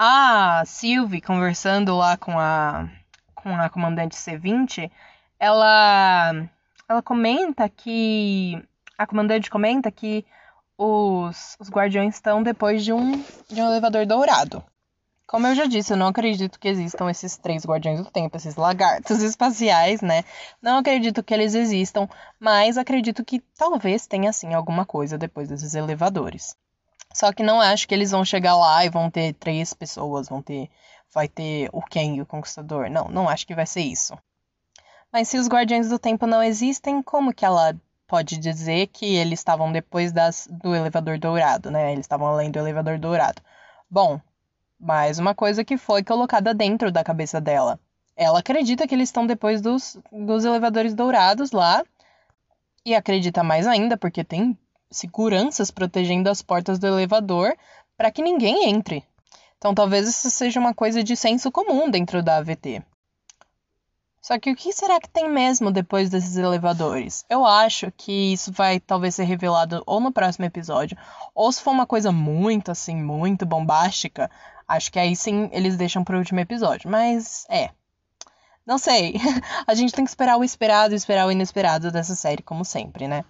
A 0.04 0.64
Sylvie, 0.66 1.20
conversando 1.20 1.96
lá 1.96 2.16
com 2.16 2.36
a, 2.36 2.90
com 3.36 3.54
a 3.54 3.70
comandante 3.70 4.16
C20, 4.16 4.90
ela, 5.38 6.32
ela 6.88 7.00
comenta 7.00 7.68
que. 7.68 8.60
A 8.98 9.06
comandante 9.06 9.48
comenta 9.48 9.92
que 9.92 10.26
os, 10.76 11.56
os 11.60 11.70
guardiões 11.70 12.16
estão 12.16 12.42
depois 12.42 12.84
de 12.84 12.92
um, 12.92 13.12
de 13.48 13.62
um 13.62 13.68
elevador 13.68 14.04
dourado. 14.04 14.64
Como 15.24 15.46
eu 15.46 15.54
já 15.54 15.66
disse, 15.66 15.92
eu 15.92 15.96
não 15.96 16.08
acredito 16.08 16.58
que 16.58 16.66
existam 16.66 17.08
esses 17.08 17.36
três 17.36 17.64
guardiões 17.64 18.00
do 18.00 18.10
tempo, 18.10 18.36
esses 18.36 18.56
lagartos 18.56 19.22
espaciais, 19.22 20.00
né? 20.00 20.24
Não 20.60 20.78
acredito 20.78 21.22
que 21.22 21.32
eles 21.32 21.54
existam, 21.54 22.08
mas 22.40 22.76
acredito 22.76 23.24
que 23.24 23.38
talvez 23.56 24.08
tenha 24.08 24.32
sim 24.32 24.52
alguma 24.52 24.84
coisa 24.84 25.16
depois 25.16 25.48
desses 25.48 25.76
elevadores. 25.76 26.56
Só 27.14 27.32
que 27.32 27.42
não 27.42 27.60
acho 27.60 27.86
que 27.86 27.94
eles 27.94 28.10
vão 28.10 28.24
chegar 28.24 28.56
lá 28.56 28.84
e 28.84 28.90
vão 28.90 29.10
ter 29.10 29.34
três 29.34 29.74
pessoas, 29.74 30.28
vão 30.28 30.42
ter 30.42 30.70
vai 31.12 31.28
ter 31.28 31.68
o 31.72 31.82
Kang, 31.82 32.20
o 32.20 32.26
Conquistador. 32.26 32.88
Não, 32.88 33.08
não 33.08 33.28
acho 33.28 33.46
que 33.46 33.54
vai 33.54 33.66
ser 33.66 33.82
isso. 33.82 34.16
Mas 35.12 35.28
se 35.28 35.36
os 35.36 35.46
Guardiões 35.46 35.88
do 35.90 35.98
Tempo 35.98 36.26
não 36.26 36.42
existem, 36.42 37.02
como 37.02 37.34
que 37.34 37.44
ela 37.44 37.76
pode 38.06 38.38
dizer 38.38 38.88
que 38.88 39.14
eles 39.14 39.40
estavam 39.40 39.70
depois 39.70 40.10
das, 40.10 40.48
do 40.50 40.74
elevador 40.74 41.18
dourado, 41.18 41.70
né? 41.70 41.92
Eles 41.92 42.04
estavam 42.04 42.28
além 42.28 42.50
do 42.50 42.58
elevador 42.58 42.98
dourado. 42.98 43.42
Bom, 43.90 44.20
mais 44.80 45.18
uma 45.18 45.34
coisa 45.34 45.64
que 45.64 45.76
foi 45.76 46.02
colocada 46.02 46.54
dentro 46.54 46.90
da 46.90 47.04
cabeça 47.04 47.40
dela. 47.40 47.78
Ela 48.16 48.40
acredita 48.40 48.86
que 48.86 48.94
eles 48.94 49.08
estão 49.08 49.26
depois 49.26 49.60
dos, 49.60 49.98
dos 50.10 50.44
elevadores 50.44 50.94
dourados 50.94 51.52
lá. 51.52 51.84
E 52.84 52.94
acredita 52.94 53.44
mais 53.44 53.66
ainda, 53.66 53.96
porque 53.96 54.24
tem 54.24 54.58
seguranças 54.92 55.70
protegendo 55.70 56.30
as 56.30 56.42
portas 56.42 56.78
do 56.78 56.86
elevador 56.86 57.56
para 57.96 58.10
que 58.10 58.22
ninguém 58.22 58.68
entre. 58.70 59.04
Então 59.58 59.74
talvez 59.74 60.08
isso 60.08 60.30
seja 60.30 60.60
uma 60.60 60.74
coisa 60.74 61.02
de 61.02 61.16
senso 61.16 61.50
comum 61.50 61.90
dentro 61.90 62.22
da 62.22 62.36
AVT. 62.36 62.82
Só 64.20 64.38
que 64.38 64.52
o 64.52 64.56
que 64.56 64.72
será 64.72 65.00
que 65.00 65.08
tem 65.08 65.28
mesmo 65.28 65.72
depois 65.72 66.08
desses 66.08 66.36
elevadores? 66.36 67.24
Eu 67.28 67.44
acho 67.44 67.90
que 67.96 68.32
isso 68.32 68.52
vai 68.52 68.78
talvez 68.78 69.16
ser 69.16 69.24
revelado 69.24 69.82
ou 69.84 69.98
no 69.98 70.12
próximo 70.12 70.44
episódio, 70.44 70.96
ou 71.34 71.50
se 71.50 71.60
for 71.60 71.72
uma 71.72 71.86
coisa 71.86 72.12
muito 72.12 72.70
assim, 72.70 72.94
muito 72.94 73.44
bombástica, 73.44 74.30
Acho 74.72 74.90
que 74.90 74.98
aí 74.98 75.14
sim 75.14 75.50
eles 75.52 75.76
deixam 75.76 76.02
pro 76.02 76.16
último 76.16 76.40
episódio. 76.40 76.90
Mas 76.90 77.44
é. 77.50 77.70
Não 78.66 78.78
sei. 78.78 79.14
A 79.66 79.74
gente 79.74 79.92
tem 79.92 80.04
que 80.04 80.10
esperar 80.10 80.38
o 80.38 80.44
esperado 80.44 80.94
e 80.94 80.96
esperar 80.96 81.26
o 81.26 81.30
inesperado 81.30 81.90
dessa 81.90 82.14
série, 82.14 82.42
como 82.42 82.64
sempre, 82.64 83.06
né? 83.06 83.22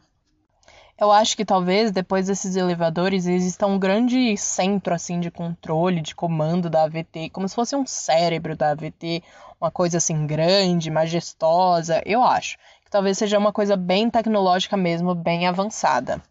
Eu 0.99 1.11
acho 1.11 1.37
que 1.37 1.45
talvez 1.45 1.91
depois 1.91 2.27
desses 2.27 2.55
elevadores 2.55 3.27
exista 3.27 3.67
um 3.67 3.79
grande 3.79 4.37
centro 4.37 4.95
assim 4.95 5.19
de 5.19 5.31
controle, 5.31 6.01
de 6.01 6.15
comando 6.15 6.71
da 6.71 6.85
AVT, 6.85 7.31
como 7.31 7.49
se 7.49 7.55
fosse 7.55 7.75
um 7.75 7.87
cérebro 7.87 8.57
da 8.57 8.71
AVT, 8.71 9.23
uma 9.61 9.71
coisa 9.71 9.99
assim 9.99 10.27
grande, 10.27 10.91
majestosa. 10.91 12.03
Eu 12.05 12.23
acho 12.23 12.57
que 12.85 12.91
talvez 12.91 13.19
seja 13.19 13.39
uma 13.39 13.53
coisa 13.53 13.77
bem 13.77 14.11
tecnológica 14.11 14.77
mesmo, 14.77 15.15
bem 15.15 15.47
avançada. 15.47 16.23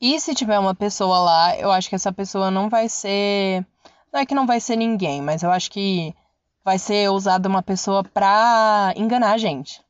E 0.00 0.18
se 0.20 0.34
tiver 0.34 0.58
uma 0.58 0.74
pessoa 0.74 1.18
lá, 1.18 1.56
eu 1.56 1.70
acho 1.70 1.88
que 1.88 1.94
essa 1.94 2.12
pessoa 2.12 2.50
não 2.50 2.68
vai 2.68 2.88
ser 2.88 3.66
não 4.12 4.20
é 4.20 4.26
que 4.26 4.34
não 4.34 4.46
vai 4.46 4.60
ser 4.60 4.76
ninguém, 4.76 5.22
mas 5.22 5.42
eu 5.42 5.50
acho 5.50 5.70
que 5.70 6.14
vai 6.64 6.78
ser 6.78 7.08
usada 7.10 7.48
uma 7.48 7.62
pessoa 7.62 8.02
pra 8.02 8.92
enganar 8.96 9.32
a 9.32 9.38
gente. 9.38 9.80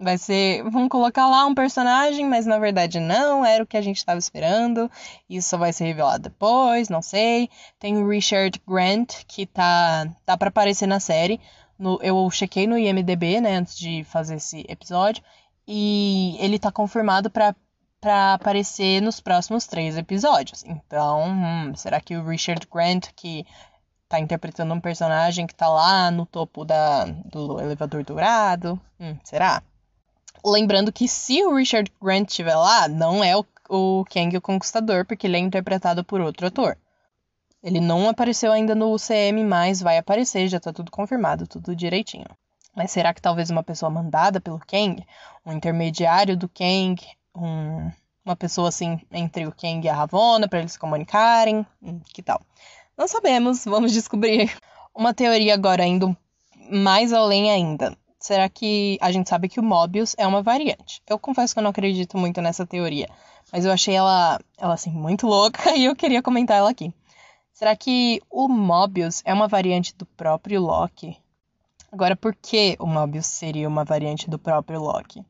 Vai 0.00 0.16
ser. 0.16 0.62
Vamos 0.64 0.88
colocar 0.88 1.28
lá 1.28 1.44
um 1.44 1.54
personagem, 1.54 2.26
mas 2.26 2.46
na 2.46 2.58
verdade 2.58 2.98
não 2.98 3.44
era 3.44 3.62
o 3.62 3.66
que 3.66 3.76
a 3.76 3.82
gente 3.82 3.98
estava 3.98 4.18
esperando. 4.18 4.90
Isso 5.28 5.58
vai 5.58 5.72
ser 5.72 5.84
revelado 5.84 6.24
depois, 6.24 6.88
não 6.88 7.02
sei. 7.02 7.50
Tem 7.78 7.98
o 7.98 8.08
Richard 8.08 8.60
Grant, 8.66 9.24
que 9.28 9.44
tá, 9.46 10.08
tá 10.24 10.36
para 10.38 10.48
aparecer 10.48 10.86
na 10.86 11.00
série. 11.00 11.38
No, 11.78 11.98
eu 12.02 12.30
chequei 12.30 12.66
no 12.66 12.78
IMDB, 12.78 13.40
né, 13.40 13.56
antes 13.56 13.78
de 13.78 14.04
fazer 14.04 14.36
esse 14.36 14.64
episódio. 14.68 15.22
E 15.68 16.36
ele 16.40 16.58
tá 16.58 16.72
confirmado 16.72 17.30
para 17.30 17.54
para 18.00 18.32
aparecer 18.32 19.02
nos 19.02 19.20
próximos 19.20 19.66
três 19.66 19.94
episódios. 19.94 20.64
Então, 20.64 21.22
hum, 21.28 21.74
será 21.76 22.00
que 22.00 22.16
o 22.16 22.26
Richard 22.26 22.66
Grant, 22.72 23.08
que 23.14 23.44
tá 24.10 24.18
interpretando 24.18 24.74
um 24.74 24.80
personagem 24.80 25.46
que 25.46 25.54
tá 25.54 25.68
lá 25.68 26.10
no 26.10 26.26
topo 26.26 26.64
da, 26.64 27.04
do 27.04 27.60
elevador 27.60 28.02
dourado. 28.04 28.78
Hum, 28.98 29.16
será? 29.22 29.62
Lembrando 30.44 30.92
que 30.92 31.06
se 31.06 31.42
o 31.44 31.54
Richard 31.54 31.92
Grant 32.02 32.28
estiver 32.28 32.56
lá, 32.56 32.88
não 32.88 33.22
é 33.22 33.36
o, 33.36 33.44
o 33.68 34.04
Kang 34.10 34.36
o 34.36 34.40
Conquistador, 34.40 35.04
porque 35.04 35.26
ele 35.26 35.36
é 35.36 35.40
interpretado 35.40 36.02
por 36.04 36.20
outro 36.20 36.46
ator. 36.46 36.76
Ele 37.62 37.80
não 37.80 38.08
apareceu 38.08 38.52
ainda 38.52 38.74
no 38.74 38.94
UCM, 38.94 39.44
mas 39.44 39.82
vai 39.82 39.98
aparecer, 39.98 40.48
já 40.48 40.58
tá 40.58 40.72
tudo 40.72 40.90
confirmado, 40.90 41.46
tudo 41.46 41.76
direitinho. 41.76 42.26
Mas 42.74 42.90
será 42.90 43.12
que 43.12 43.20
talvez 43.20 43.50
uma 43.50 43.62
pessoa 43.62 43.90
mandada 43.90 44.40
pelo 44.40 44.58
Kang, 44.60 45.04
um 45.44 45.52
intermediário 45.52 46.36
do 46.36 46.48
Kang, 46.48 46.96
um, 47.34 47.90
uma 48.24 48.36
pessoa 48.36 48.68
assim 48.68 49.00
entre 49.10 49.46
o 49.46 49.52
Kang 49.52 49.84
e 49.84 49.88
a 49.88 49.94
Ravonna 49.94 50.48
para 50.48 50.60
eles 50.60 50.72
se 50.72 50.78
comunicarem? 50.78 51.66
Hum, 51.82 52.00
que 52.14 52.22
tal? 52.22 52.40
Não 52.96 53.06
sabemos, 53.06 53.64
vamos 53.64 53.92
descobrir. 53.92 54.50
Uma 54.94 55.12
teoria 55.12 55.54
agora 55.54 55.84
indo 55.84 56.16
mais 56.70 57.12
além 57.12 57.50
ainda. 57.50 57.96
Será 58.20 58.50
que 58.50 58.98
a 59.00 59.10
gente 59.10 59.30
sabe 59.30 59.48
que 59.48 59.58
o 59.58 59.62
Mobius 59.62 60.14
é 60.18 60.26
uma 60.26 60.42
variante? 60.42 61.02
Eu 61.08 61.18
confesso 61.18 61.54
que 61.54 61.58
eu 61.58 61.62
não 61.62 61.70
acredito 61.70 62.18
muito 62.18 62.42
nessa 62.42 62.66
teoria, 62.66 63.08
mas 63.50 63.64
eu 63.64 63.72
achei 63.72 63.94
ela, 63.94 64.38
ela 64.58 64.74
assim 64.74 64.90
muito 64.90 65.26
louca 65.26 65.70
e 65.74 65.86
eu 65.86 65.96
queria 65.96 66.22
comentar 66.22 66.58
ela 66.58 66.70
aqui. 66.70 66.92
Será 67.54 67.74
que 67.74 68.20
o 68.30 68.46
Mobius 68.46 69.22
é 69.24 69.32
uma 69.32 69.48
variante 69.48 69.94
do 69.96 70.04
próprio 70.04 70.60
Loki? 70.60 71.16
Agora, 71.90 72.14
por 72.14 72.34
que 72.34 72.76
o 72.78 72.86
Mobius 72.86 73.26
seria 73.26 73.66
uma 73.66 73.84
variante 73.84 74.28
do 74.28 74.38
próprio 74.38 74.80
Loki? 74.80 75.24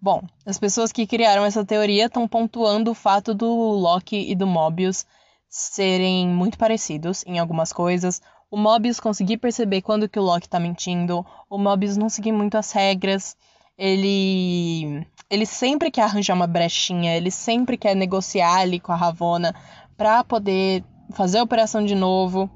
Bom, 0.00 0.22
as 0.44 0.58
pessoas 0.58 0.92
que 0.92 1.06
criaram 1.06 1.44
essa 1.44 1.64
teoria 1.64 2.04
estão 2.04 2.28
pontuando 2.28 2.90
o 2.90 2.94
fato 2.94 3.34
do 3.34 3.48
Loki 3.48 4.30
e 4.30 4.34
do 4.34 4.46
Mobius 4.46 5.06
serem 5.48 6.28
muito 6.28 6.58
parecidos 6.58 7.24
em 7.26 7.38
algumas 7.38 7.72
coisas. 7.72 8.20
O 8.50 8.56
Mobius 8.56 9.00
conseguir 9.00 9.38
perceber 9.38 9.82
quando 9.82 10.08
que 10.08 10.18
o 10.18 10.22
Loki 10.22 10.48
tá 10.48 10.60
mentindo. 10.60 11.26
O 11.50 11.58
Mobius 11.58 11.96
não 11.96 12.08
seguir 12.08 12.32
muito 12.32 12.56
as 12.56 12.72
regras. 12.72 13.36
Ele 13.76 15.06
ele 15.28 15.44
sempre 15.44 15.90
quer 15.90 16.02
arranjar 16.02 16.34
uma 16.34 16.46
brechinha, 16.46 17.16
ele 17.16 17.30
sempre 17.30 17.76
quer 17.76 17.96
negociar 17.96 18.58
ali 18.58 18.78
com 18.78 18.92
a 18.92 18.96
Ravonna 18.96 19.54
para 19.96 20.22
poder 20.22 20.84
fazer 21.12 21.38
a 21.38 21.42
operação 21.42 21.84
de 21.84 21.94
novo. 21.94 22.48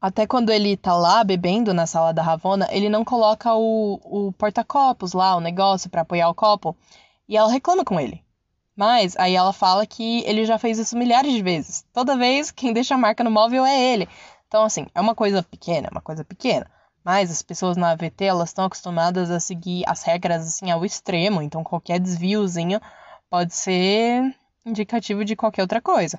Até 0.00 0.26
quando 0.26 0.50
ele 0.50 0.76
tá 0.76 0.96
lá 0.96 1.24
bebendo 1.24 1.74
na 1.74 1.84
sala 1.84 2.12
da 2.12 2.22
Ravonna, 2.22 2.68
ele 2.70 2.88
não 2.88 3.04
coloca 3.04 3.52
o, 3.54 3.98
o 4.04 4.32
porta-copos 4.32 5.12
lá, 5.12 5.34
o 5.34 5.40
negócio 5.40 5.90
para 5.90 6.02
apoiar 6.02 6.28
o 6.28 6.34
copo. 6.34 6.76
E 7.28 7.36
ela 7.36 7.50
reclama 7.50 7.84
com 7.84 7.98
ele. 7.98 8.22
Mas 8.76 9.16
aí 9.16 9.34
ela 9.34 9.52
fala 9.52 9.84
que 9.84 10.22
ele 10.24 10.44
já 10.44 10.56
fez 10.56 10.78
isso 10.78 10.96
milhares 10.96 11.32
de 11.32 11.42
vezes. 11.42 11.84
Toda 11.92 12.16
vez 12.16 12.52
quem 12.52 12.72
deixa 12.72 12.94
a 12.94 12.98
marca 12.98 13.24
no 13.24 13.30
móvel 13.30 13.66
é 13.66 13.92
ele. 13.92 14.08
Então, 14.48 14.64
assim, 14.64 14.86
é 14.94 15.00
uma 15.00 15.14
coisa 15.14 15.42
pequena, 15.42 15.88
é 15.88 15.90
uma 15.90 16.00
coisa 16.00 16.24
pequena. 16.24 16.68
Mas 17.04 17.30
as 17.30 17.42
pessoas 17.42 17.76
na 17.76 17.90
AVT, 17.90 18.24
elas 18.24 18.48
estão 18.48 18.64
acostumadas 18.64 19.30
a 19.30 19.38
seguir 19.38 19.84
as 19.86 20.02
regras, 20.02 20.46
assim, 20.46 20.70
ao 20.70 20.84
extremo. 20.84 21.40
Então, 21.40 21.62
qualquer 21.62 22.00
desviozinho 22.00 22.80
pode 23.30 23.54
ser 23.54 24.34
indicativo 24.64 25.24
de 25.24 25.36
qualquer 25.36 25.62
outra 25.62 25.80
coisa. 25.80 26.18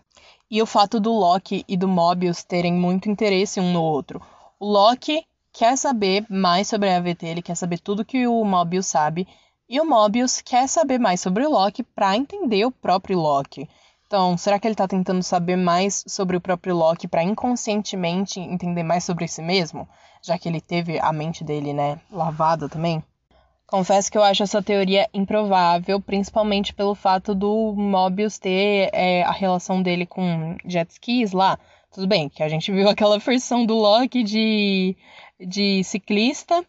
E 0.49 0.61
o 0.61 0.65
fato 0.65 0.99
do 0.99 1.11
Loki 1.11 1.63
e 1.67 1.75
do 1.75 1.87
Mobius 1.87 2.43
terem 2.43 2.73
muito 2.73 3.09
interesse 3.09 3.59
um 3.59 3.71
no 3.73 3.81
outro. 3.81 4.21
O 4.59 4.65
Loki 4.65 5.25
quer 5.51 5.77
saber 5.77 6.25
mais 6.29 6.67
sobre 6.67 6.89
a 6.89 6.97
AVT, 6.97 7.25
ele 7.25 7.41
quer 7.41 7.55
saber 7.55 7.79
tudo 7.79 8.05
que 8.05 8.27
o 8.27 8.43
Mobius 8.43 8.87
sabe 8.87 9.27
e 9.67 9.79
o 9.79 9.85
Mobius 9.85 10.41
quer 10.41 10.67
saber 10.67 10.97
mais 10.97 11.21
sobre 11.21 11.45
o 11.45 11.49
Loki 11.49 11.83
para 11.83 12.15
entender 12.15 12.65
o 12.65 12.71
próprio 12.71 13.19
Loki. 13.19 13.69
Então, 14.09 14.35
será 14.35 14.57
que 14.59 14.67
ele 14.67 14.73
tá 14.73 14.87
tentando 14.87 15.21
saber 15.21 15.55
mais 15.55 16.03
sobre 16.07 16.35
o 16.35 16.41
próprio 16.41 16.75
Loki 16.75 17.07
para 17.07 17.21
inconscientemente 17.21 18.39
entender 18.39 18.81
mais 18.81 19.03
sobre 19.03 19.27
si 19.27 19.39
mesmo? 19.39 19.87
Já 20.23 20.35
que 20.35 20.49
ele 20.49 20.59
teve 20.59 20.99
a 20.99 21.13
mente 21.13 21.43
dele, 21.43 21.73
né, 21.73 21.99
lavada 22.11 22.67
também? 22.67 23.03
Confesso 23.67 24.11
que 24.11 24.17
eu 24.17 24.23
acho 24.23 24.41
essa 24.41 24.63
teoria 24.63 25.07
improvável, 25.13 26.01
principalmente 26.01 26.73
pelo 26.73 26.95
fato 26.95 27.35
do 27.35 27.75
Mobius 27.77 28.39
ter 28.39 28.89
é, 28.93 29.21
a 29.21 29.31
relação 29.31 29.79
dele 29.79 30.07
com 30.07 30.57
jet 30.65 30.89
skis 30.89 31.31
lá. 31.31 31.59
Tudo 31.93 32.07
bem, 32.07 32.29
que 32.29 32.41
a 32.41 32.49
gente 32.49 32.71
viu 32.71 32.89
aquela 32.89 33.19
versão 33.19 33.63
do 33.63 33.75
Loki 33.75 34.23
de, 34.23 34.97
de 35.39 35.83
ciclista, 35.83 36.65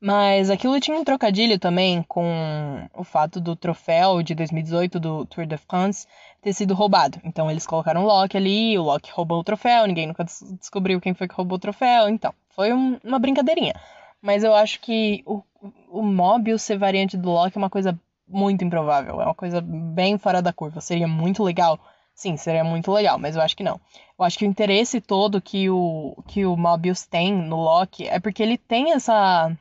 mas 0.00 0.48
aquilo 0.48 0.78
tinha 0.80 0.96
um 0.96 1.04
trocadilho 1.04 1.58
também 1.58 2.02
com 2.04 2.88
o 2.94 3.02
fato 3.02 3.40
do 3.40 3.56
troféu 3.56 4.22
de 4.22 4.34
2018 4.34 5.00
do 5.00 5.24
Tour 5.26 5.44
de 5.44 5.56
France 5.56 6.06
ter 6.40 6.52
sido 6.52 6.74
roubado. 6.74 7.20
Então 7.24 7.50
eles 7.50 7.66
colocaram 7.66 8.04
o 8.04 8.06
Loki 8.06 8.36
ali, 8.36 8.78
o 8.78 8.82
Loki 8.82 9.10
roubou 9.10 9.40
o 9.40 9.44
troféu, 9.44 9.86
ninguém 9.86 10.06
nunca 10.06 10.24
descobriu 10.24 11.00
quem 11.00 11.14
foi 11.14 11.26
que 11.26 11.34
roubou 11.34 11.56
o 11.56 11.60
troféu. 11.60 12.08
Então, 12.08 12.32
foi 12.50 12.72
um, 12.72 12.98
uma 13.02 13.18
brincadeirinha. 13.18 13.74
Mas 14.22 14.44
eu 14.44 14.54
acho 14.54 14.80
que 14.80 15.22
o, 15.26 15.42
o 15.90 16.02
Mobius 16.02 16.62
ser 16.62 16.78
variante 16.78 17.16
do 17.16 17.30
Loki 17.30 17.56
é 17.56 17.60
uma 17.60 17.70
coisa 17.70 17.98
muito 18.26 18.64
improvável. 18.64 19.20
É 19.20 19.24
uma 19.24 19.34
coisa 19.34 19.60
bem 19.60 20.18
fora 20.18 20.40
da 20.40 20.52
curva. 20.52 20.80
Seria 20.80 21.08
muito 21.08 21.42
legal. 21.42 21.78
Sim, 22.14 22.36
seria 22.36 22.64
muito 22.64 22.90
legal, 22.92 23.18
mas 23.18 23.36
eu 23.36 23.42
acho 23.42 23.56
que 23.56 23.62
não. 23.62 23.80
Eu 24.18 24.24
acho 24.24 24.38
que 24.38 24.44
o 24.44 24.48
interesse 24.48 25.00
todo 25.00 25.40
que 25.40 25.70
o, 25.70 26.16
que 26.26 26.44
o 26.44 26.56
Mobius 26.56 27.06
tem 27.06 27.32
no 27.32 27.56
Loki 27.56 28.08
é 28.08 28.18
porque 28.18 28.42
ele 28.42 28.58
tem 28.58 28.92
essa 28.92 29.56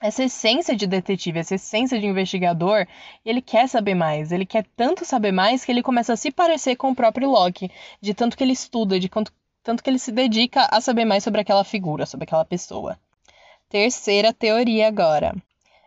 essa 0.00 0.24
essência 0.24 0.74
de 0.74 0.86
detetive, 0.86 1.38
essa 1.38 1.56
essência 1.56 2.00
de 2.00 2.06
investigador, 2.06 2.86
ele 3.24 3.42
quer 3.42 3.68
saber 3.68 3.94
mais. 3.94 4.32
Ele 4.32 4.46
quer 4.46 4.64
tanto 4.74 5.04
saber 5.04 5.30
mais 5.30 5.64
que 5.64 5.70
ele 5.70 5.82
começa 5.82 6.14
a 6.14 6.16
se 6.16 6.30
parecer 6.30 6.76
com 6.76 6.90
o 6.90 6.94
próprio 6.94 7.30
Loki, 7.30 7.70
de 8.00 8.14
tanto 8.14 8.36
que 8.36 8.42
ele 8.42 8.54
estuda, 8.54 8.98
de 8.98 9.08
quanto, 9.08 9.30
tanto 9.62 9.82
que 9.82 9.90
ele 9.90 9.98
se 9.98 10.10
dedica 10.10 10.66
a 10.70 10.80
saber 10.80 11.04
mais 11.04 11.22
sobre 11.22 11.42
aquela 11.42 11.64
figura, 11.64 12.06
sobre 12.06 12.24
aquela 12.24 12.44
pessoa. 12.44 12.98
Terceira 13.68 14.32
teoria 14.32 14.88
agora. 14.88 15.34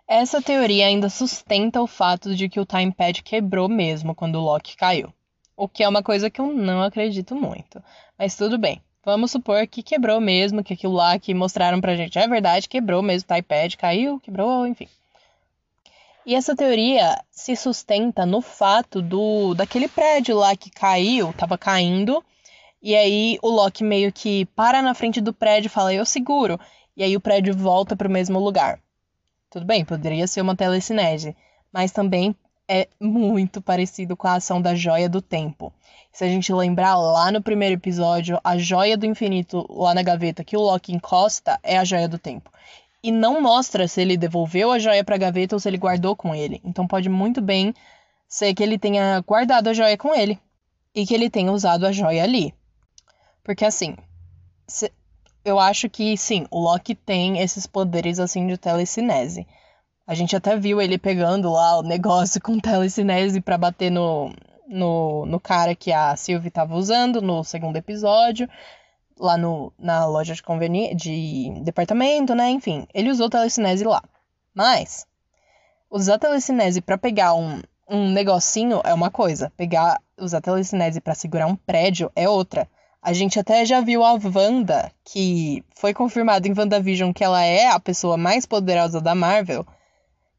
Essa 0.08 0.42
teoria 0.42 0.86
ainda 0.86 1.10
sustenta 1.10 1.82
o 1.82 1.88
fato 1.88 2.36
de 2.36 2.48
que 2.48 2.60
o 2.60 2.66
Time 2.66 2.92
Pad 2.92 3.24
quebrou 3.24 3.68
mesmo 3.68 4.14
quando 4.14 4.36
o 4.36 4.42
Loki 4.44 4.78
caiu. 4.78 5.12
O 5.58 5.68
que 5.68 5.84
é 5.84 5.90
uma 5.90 6.04
coisa 6.04 6.30
que 6.30 6.40
eu 6.40 6.48
não 6.48 6.84
acredito 6.84 7.36
muito. 7.36 7.84
Mas 8.18 8.36
tudo 8.36 8.58
bem. 8.58 8.82
Vamos 9.06 9.32
supor 9.32 9.68
que 9.68 9.84
quebrou 9.84 10.22
mesmo, 10.22 10.64
que 10.64 10.74
aquilo 10.74 10.94
lá 10.94 11.20
que 11.20 11.34
mostraram 11.34 11.82
pra 11.82 11.96
gente 11.96 12.18
é 12.18 12.26
verdade, 12.28 12.70
quebrou 12.70 13.02
mesmo, 13.02 13.28
o 13.30 13.36
iPad 13.36 13.76
caiu, 13.76 14.20
quebrou, 14.20 14.66
enfim. 14.66 14.88
E 16.26 16.34
essa 16.34 16.56
teoria 16.56 17.22
se 17.30 17.54
sustenta 17.54 18.26
no 18.26 18.40
fato 18.42 19.02
do 19.02 19.54
daquele 19.56 19.90
prédio 19.90 20.38
lá 20.38 20.56
que 20.56 20.70
caiu, 20.70 21.34
tava 21.34 21.58
caindo, 21.58 22.24
e 22.82 22.96
aí 22.96 23.38
o 23.42 23.50
Loki 23.50 23.84
meio 23.84 24.12
que 24.12 24.46
para 24.46 24.82
na 24.82 24.94
frente 24.94 25.20
do 25.20 25.34
prédio 25.34 25.68
e 25.68 25.70
fala: 25.70 25.94
"Eu 25.94 26.06
seguro". 26.06 26.58
E 26.96 27.04
aí 27.04 27.18
o 27.18 27.20
prédio 27.22 27.54
volta 27.54 27.96
para 27.98 28.08
o 28.08 28.12
mesmo 28.12 28.40
lugar. 28.40 28.80
Tudo 29.50 29.66
bem, 29.66 29.84
poderia 29.84 30.28
ser 30.28 30.42
uma 30.42 30.56
telecinese, 30.56 31.36
mas 31.74 31.92
também 31.92 32.34
é 32.74 32.88
muito 33.00 33.62
parecido 33.62 34.18
com 34.18 34.28
a 34.28 34.34
ação 34.34 34.60
da 34.60 34.74
joia 34.74 35.08
do 35.08 35.22
tempo. 35.22 35.72
Se 36.12 36.24
a 36.24 36.28
gente 36.28 36.52
lembrar 36.52 36.98
lá 36.98 37.32
no 37.32 37.40
primeiro 37.40 37.76
episódio, 37.76 38.40
a 38.44 38.58
joia 38.58 38.98
do 38.98 39.06
infinito 39.06 39.64
lá 39.70 39.94
na 39.94 40.02
gaveta 40.02 40.44
que 40.44 40.58
o 40.58 40.62
Loki 40.62 40.92
encosta 40.92 41.60
é 41.62 41.78
a 41.78 41.84
joia 41.84 42.08
do 42.08 42.18
tempo. 42.18 42.52
E 43.04 43.12
não 43.12 43.40
mostra 43.40 43.88
se 43.88 44.02
ele 44.02 44.18
devolveu 44.18 44.72
a 44.72 44.80
joia 44.80 45.04
para 45.04 45.14
a 45.14 45.20
gaveta 45.20 45.56
ou 45.56 45.60
se 45.60 45.70
ele 45.70 45.78
guardou 45.78 46.16
com 46.16 46.34
ele. 46.34 46.60
Então 46.64 46.88
pode 46.88 47.10
muito 47.10 47.42
bem 47.42 47.76
ser 48.28 48.56
que 48.56 48.64
ele 48.64 48.80
tenha 48.80 49.22
guardado 49.22 49.68
a 49.68 49.74
joia 49.74 49.96
com 49.96 50.16
ele 50.16 50.40
e 50.96 51.06
que 51.06 51.14
ele 51.14 51.30
tenha 51.30 51.52
usado 51.52 51.86
a 51.86 51.92
joia 51.92 52.24
ali. 52.24 52.56
Porque 53.44 53.66
assim, 53.66 53.96
eu 55.46 55.60
acho 55.60 55.88
que 55.92 56.18
sim, 56.18 56.48
o 56.50 56.60
Loki 56.60 56.96
tem 56.96 57.38
esses 57.38 57.68
poderes 57.68 58.20
assim 58.20 58.48
de 58.48 58.58
telecinese. 58.58 59.46
A 60.06 60.14
gente 60.14 60.36
até 60.36 60.58
viu 60.58 60.82
ele 60.82 60.98
pegando 60.98 61.52
lá 61.52 61.80
o 61.80 61.84
negócio 61.84 62.42
com 62.42 62.60
telecinese 62.60 63.40
para 63.40 63.58
bater 63.58 63.90
no, 63.90 64.34
no, 64.68 65.26
no 65.26 65.40
cara 65.40 65.74
que 65.74 65.94
a 65.94 66.16
Sylvie 66.16 66.50
estava 66.50 66.76
usando 66.76 67.22
no 67.22 67.42
segundo 67.44 67.78
episódio, 67.78 68.50
lá 69.18 69.38
no, 69.38 69.72
na 69.80 70.06
loja 70.06 70.34
de, 70.34 70.44
conveni 70.44 70.94
de 70.94 71.54
departamento, 71.62 72.36
né? 72.36 72.50
Enfim, 72.50 72.86
ele 72.94 73.10
usou 73.10 73.30
telecinese 73.30 73.86
lá. 73.86 74.04
Mas, 74.54 75.08
usar 75.90 76.20
telecinese 76.20 76.82
para 76.82 76.98
pegar 76.98 77.34
um, 77.34 77.62
um 77.90 78.12
negocinho 78.12 78.82
é 78.84 78.94
uma 78.94 79.10
coisa, 79.10 79.54
pegar, 79.56 80.02
usar 80.20 80.42
telecinese 80.42 81.00
para 81.00 81.16
segurar 81.16 81.48
um 81.48 81.56
prédio 81.56 82.12
é 82.14 82.28
outra. 82.28 82.68
A 83.02 83.14
gente 83.14 83.40
até 83.40 83.66
já 83.66 83.82
viu 83.82 84.04
a 84.04 84.14
Wanda, 84.14 84.92
que 85.04 85.64
foi 85.76 85.94
confirmado 85.94 86.48
em 86.48 86.54
WandaVision 86.58 87.12
que 87.12 87.24
ela 87.24 87.44
é 87.44 87.68
a 87.68 87.80
pessoa 87.80 88.18
mais 88.18 88.46
poderosa 88.46 89.02
da 89.02 89.14
Marvel, 89.14 89.66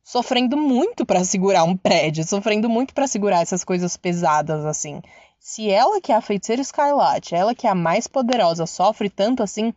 sofrendo 0.04 0.54
muito 0.54 1.06
para 1.06 1.24
segurar 1.24 1.64
um 1.64 1.74
prédio, 1.74 2.22
sofrendo 2.24 2.68
muito 2.68 2.92
para 2.92 3.06
segurar 3.06 3.40
essas 3.40 3.64
coisas 3.64 3.96
pesadas 3.96 4.66
assim. 4.66 5.00
Se 5.40 5.70
ela 5.70 6.00
que 6.00 6.12
é 6.12 6.14
a 6.14 6.20
feiticeira 6.20 6.60
escarlate, 6.60 7.34
ela 7.34 7.54
que 7.54 7.66
é 7.66 7.70
a 7.70 7.74
mais 7.74 8.06
poderosa, 8.06 8.66
sofre 8.66 9.08
tanto 9.08 9.42
assim, 9.42 9.72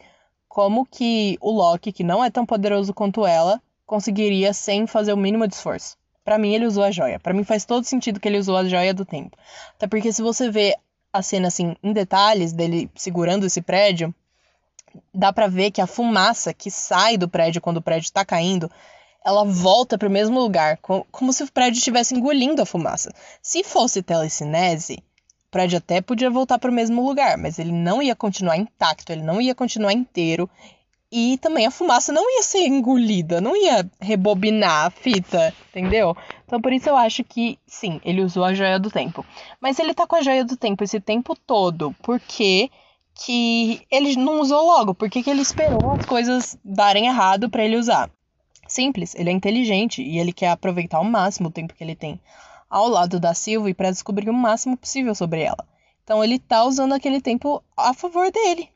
como 0.49 0.85
que 0.85 1.37
o 1.39 1.51
Loki, 1.51 1.93
que 1.93 2.03
não 2.03 2.23
é 2.23 2.29
tão 2.29 2.45
poderoso 2.45 2.93
quanto 2.93 3.25
ela, 3.25 3.61
conseguiria 3.85 4.53
sem 4.53 4.85
fazer 4.85 5.13
o 5.13 5.17
mínimo 5.17 5.47
de 5.47 5.55
esforço? 5.55 5.97
Para 6.25 6.37
mim 6.37 6.53
ele 6.53 6.65
usou 6.65 6.83
a 6.83 6.91
joia. 6.91 7.19
Para 7.19 7.33
mim 7.33 7.45
faz 7.45 7.63
todo 7.63 7.85
sentido 7.85 8.19
que 8.19 8.27
ele 8.27 8.37
usou 8.37 8.57
a 8.57 8.65
joia 8.65 8.93
do 8.93 9.05
tempo. 9.05 9.37
Até 9.75 9.87
porque 9.87 10.11
se 10.11 10.21
você 10.21 10.51
vê 10.51 10.75
a 11.13 11.21
cena 11.21 11.47
assim 11.47 11.73
em 11.81 11.93
detalhes 11.93 12.51
dele 12.51 12.91
segurando 12.95 13.45
esse 13.45 13.61
prédio, 13.61 14.13
dá 15.13 15.31
para 15.31 15.47
ver 15.47 15.71
que 15.71 15.79
a 15.79 15.87
fumaça 15.87 16.53
que 16.53 16.69
sai 16.69 17.17
do 17.17 17.29
prédio 17.29 17.61
quando 17.61 17.77
o 17.77 17.81
prédio 17.81 18.05
está 18.05 18.25
caindo 18.25 18.69
ela 19.25 19.43
volta 19.43 19.97
para 19.97 20.07
o 20.07 20.11
mesmo 20.11 20.39
lugar, 20.39 20.77
como 20.77 21.33
se 21.33 21.43
o 21.43 21.51
prédio 21.51 21.79
estivesse 21.79 22.15
engolindo 22.15 22.61
a 22.61 22.65
fumaça. 22.65 23.13
Se 23.41 23.63
fosse 23.63 24.01
telecinese, 24.01 25.03
o 25.47 25.51
prédio 25.51 25.77
até 25.77 26.01
podia 26.01 26.29
voltar 26.29 26.59
para 26.59 26.71
o 26.71 26.73
mesmo 26.73 27.05
lugar, 27.05 27.37
mas 27.37 27.59
ele 27.59 27.71
não 27.71 28.01
ia 28.01 28.15
continuar 28.15 28.57
intacto, 28.57 29.11
ele 29.11 29.23
não 29.23 29.41
ia 29.41 29.55
continuar 29.55 29.93
inteiro. 29.93 30.49
E 31.09 31.37
também 31.37 31.65
a 31.65 31.71
fumaça 31.71 32.11
não 32.11 32.29
ia 32.29 32.43
ser 32.43 32.67
engolida, 32.67 33.39
não 33.39 33.55
ia 33.55 33.89
rebobinar 33.99 34.87
a 34.87 34.89
fita, 34.89 35.53
entendeu? 35.69 36.15
Então 36.45 36.59
por 36.59 36.73
isso 36.73 36.89
eu 36.89 36.97
acho 36.97 37.23
que 37.23 37.57
sim, 37.65 38.01
ele 38.03 38.21
usou 38.21 38.43
a 38.43 38.53
joia 38.53 38.77
do 38.77 38.91
tempo. 38.91 39.25
Mas 39.61 39.79
ele 39.79 39.93
tá 39.93 40.05
com 40.05 40.17
a 40.17 40.21
joia 40.21 40.43
do 40.43 40.57
tempo 40.57 40.83
esse 40.83 40.99
tempo 40.99 41.33
todo, 41.45 41.95
porque 42.03 42.69
que 43.25 43.81
ele 43.89 44.15
não 44.15 44.41
usou 44.41 44.65
logo? 44.65 44.93
Por 44.93 45.09
que, 45.09 45.23
que 45.23 45.29
ele 45.29 45.41
esperou 45.41 45.93
as 45.93 46.05
coisas 46.05 46.57
darem 46.63 47.07
errado 47.07 47.49
para 47.49 47.63
ele 47.63 47.77
usar? 47.77 48.09
Simples, 48.67 49.15
ele 49.15 49.29
é 49.29 49.33
inteligente 49.33 50.01
e 50.01 50.19
ele 50.19 50.33
quer 50.33 50.49
aproveitar 50.49 50.97
ao 50.97 51.03
máximo 51.03 51.49
o 51.49 51.51
tempo 51.51 51.73
que 51.73 51.83
ele 51.83 51.95
tem 51.95 52.19
ao 52.69 52.87
lado 52.87 53.19
da 53.19 53.33
Sylvie 53.33 53.73
para 53.73 53.91
descobrir 53.91 54.29
o 54.29 54.33
máximo 54.33 54.75
possível 54.75 55.15
sobre 55.15 55.41
ela. 55.41 55.65
Então 56.03 56.23
ele 56.23 56.39
tá 56.39 56.63
usando 56.63 56.93
aquele 56.93 57.21
tempo 57.21 57.63
a 57.75 57.93
favor 57.93 58.31
dele. 58.31 58.69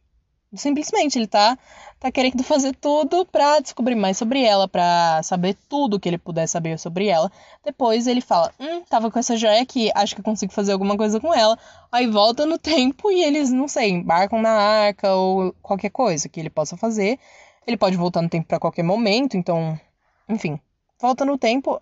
Simplesmente 0.53 1.17
ele 1.17 1.27
tá 1.27 1.57
tá 1.97 2.11
querendo 2.11 2.43
fazer 2.43 2.75
tudo 2.75 3.25
para 3.25 3.59
descobrir 3.59 3.95
mais 3.95 4.17
sobre 4.17 4.43
ela, 4.43 4.67
para 4.67 5.21
saber 5.23 5.55
tudo 5.69 5.99
que 5.99 6.09
ele 6.09 6.17
puder 6.17 6.47
saber 6.47 6.77
sobre 6.77 7.07
ela. 7.07 7.31
Depois 7.63 8.05
ele 8.05 8.19
fala: 8.19 8.51
"Hum, 8.59 8.81
tava 8.89 9.09
com 9.09 9.17
essa 9.17 9.37
joia 9.37 9.61
aqui, 9.61 9.89
acho 9.95 10.15
que 10.15 10.21
consigo 10.21 10.51
fazer 10.51 10.73
alguma 10.73 10.97
coisa 10.97 11.21
com 11.21 11.33
ela". 11.33 11.57
Aí 11.89 12.07
volta 12.07 12.45
no 12.45 12.57
tempo 12.57 13.09
e 13.11 13.23
eles, 13.23 13.49
não 13.49 13.67
sei, 13.67 13.91
embarcam 13.91 14.41
na 14.41 14.51
arca 14.51 15.13
ou 15.15 15.53
qualquer 15.61 15.89
coisa 15.89 16.27
que 16.27 16.39
ele 16.39 16.49
possa 16.49 16.75
fazer 16.75 17.17
ele 17.65 17.77
pode 17.77 17.97
voltar 17.97 18.21
no 18.21 18.29
tempo 18.29 18.47
para 18.47 18.59
qualquer 18.59 18.83
momento, 18.83 19.37
então, 19.37 19.79
enfim, 20.27 20.59
volta 20.99 21.25
no 21.25 21.37
tempo, 21.37 21.81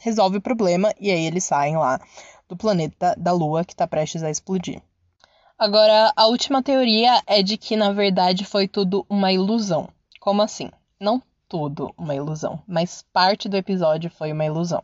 resolve 0.00 0.38
o 0.38 0.42
problema 0.42 0.92
e 1.00 1.10
aí 1.10 1.24
eles 1.24 1.44
saem 1.44 1.76
lá 1.76 2.00
do 2.48 2.56
planeta 2.56 3.14
da 3.16 3.32
Lua 3.32 3.64
que 3.64 3.72
está 3.72 3.86
prestes 3.86 4.22
a 4.22 4.30
explodir. 4.30 4.80
Agora, 5.58 6.12
a 6.14 6.26
última 6.26 6.62
teoria 6.62 7.22
é 7.26 7.42
de 7.42 7.56
que 7.56 7.76
na 7.76 7.92
verdade 7.92 8.44
foi 8.44 8.68
tudo 8.68 9.06
uma 9.08 9.32
ilusão. 9.32 9.88
Como 10.20 10.42
assim? 10.42 10.70
Não 11.00 11.22
tudo 11.48 11.94
uma 11.96 12.14
ilusão, 12.14 12.62
mas 12.66 13.04
parte 13.12 13.48
do 13.48 13.56
episódio 13.56 14.10
foi 14.10 14.32
uma 14.32 14.44
ilusão. 14.44 14.82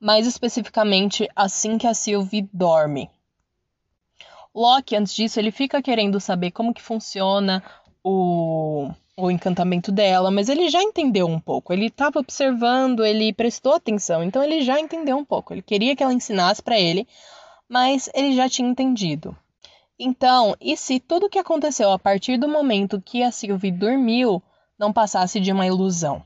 Mais 0.00 0.26
especificamente, 0.26 1.28
assim 1.34 1.78
que 1.78 1.86
a 1.86 1.94
Sylvie 1.94 2.48
dorme. 2.52 3.08
Loki, 4.54 4.96
antes 4.96 5.14
disso, 5.14 5.38
ele 5.38 5.50
fica 5.50 5.80
querendo 5.80 6.20
saber 6.20 6.50
como 6.50 6.74
que 6.74 6.82
funciona 6.82 7.62
o 8.04 8.90
o 9.16 9.30
encantamento 9.30 9.92
dela, 9.92 10.30
mas 10.30 10.48
ele 10.48 10.70
já 10.70 10.82
entendeu 10.82 11.26
um 11.26 11.38
pouco. 11.38 11.72
Ele 11.72 11.86
estava 11.86 12.18
observando, 12.18 13.04
ele 13.04 13.32
prestou 13.32 13.74
atenção, 13.74 14.22
então 14.22 14.42
ele 14.42 14.62
já 14.62 14.80
entendeu 14.80 15.16
um 15.16 15.24
pouco. 15.24 15.52
Ele 15.52 15.62
queria 15.62 15.94
que 15.94 16.02
ela 16.02 16.12
ensinasse 16.12 16.62
para 16.62 16.78
ele, 16.78 17.06
mas 17.68 18.08
ele 18.14 18.34
já 18.34 18.48
tinha 18.48 18.68
entendido. 18.68 19.36
Então, 19.98 20.56
e 20.60 20.76
se 20.76 20.98
tudo 20.98 21.26
o 21.26 21.30
que 21.30 21.38
aconteceu 21.38 21.92
a 21.92 21.98
partir 21.98 22.38
do 22.38 22.48
momento 22.48 23.00
que 23.00 23.22
a 23.22 23.30
Sylvie 23.30 23.70
dormiu 23.70 24.42
não 24.78 24.92
passasse 24.92 25.38
de 25.38 25.52
uma 25.52 25.66
ilusão? 25.66 26.22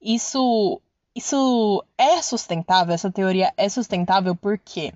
Isso, 0.00 0.80
isso 1.14 1.84
é 1.98 2.22
sustentável? 2.22 2.94
Essa 2.94 3.10
teoria 3.10 3.52
é 3.56 3.68
sustentável 3.68 4.36
por 4.36 4.58
quê? 4.58 4.92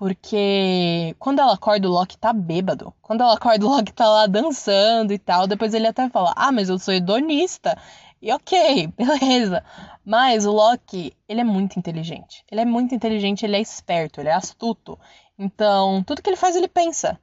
Porque 0.00 1.14
quando 1.18 1.40
ela 1.40 1.52
acorda, 1.52 1.86
o 1.86 1.92
Loki 1.92 2.16
tá 2.16 2.32
bêbado. 2.32 2.90
Quando 3.02 3.20
ela 3.20 3.34
acorda, 3.34 3.66
o 3.66 3.68
Loki 3.68 3.92
tá 3.92 4.08
lá 4.08 4.26
dançando 4.26 5.12
e 5.12 5.18
tal. 5.18 5.46
Depois 5.46 5.74
ele 5.74 5.86
até 5.86 6.08
fala: 6.08 6.32
Ah, 6.34 6.50
mas 6.50 6.70
eu 6.70 6.78
sou 6.78 6.94
hedonista. 6.94 7.76
E 8.22 8.32
ok, 8.32 8.86
beleza. 8.96 9.62
Mas 10.02 10.46
o 10.46 10.52
Loki, 10.52 11.14
ele 11.28 11.42
é 11.42 11.44
muito 11.44 11.78
inteligente. 11.78 12.42
Ele 12.50 12.62
é 12.62 12.64
muito 12.64 12.94
inteligente, 12.94 13.44
ele 13.44 13.56
é 13.56 13.60
esperto, 13.60 14.22
ele 14.22 14.30
é 14.30 14.32
astuto. 14.32 14.98
Então, 15.38 16.02
tudo 16.02 16.22
que 16.22 16.30
ele 16.30 16.36
faz, 16.36 16.56
ele 16.56 16.66
pensa. 16.66 17.20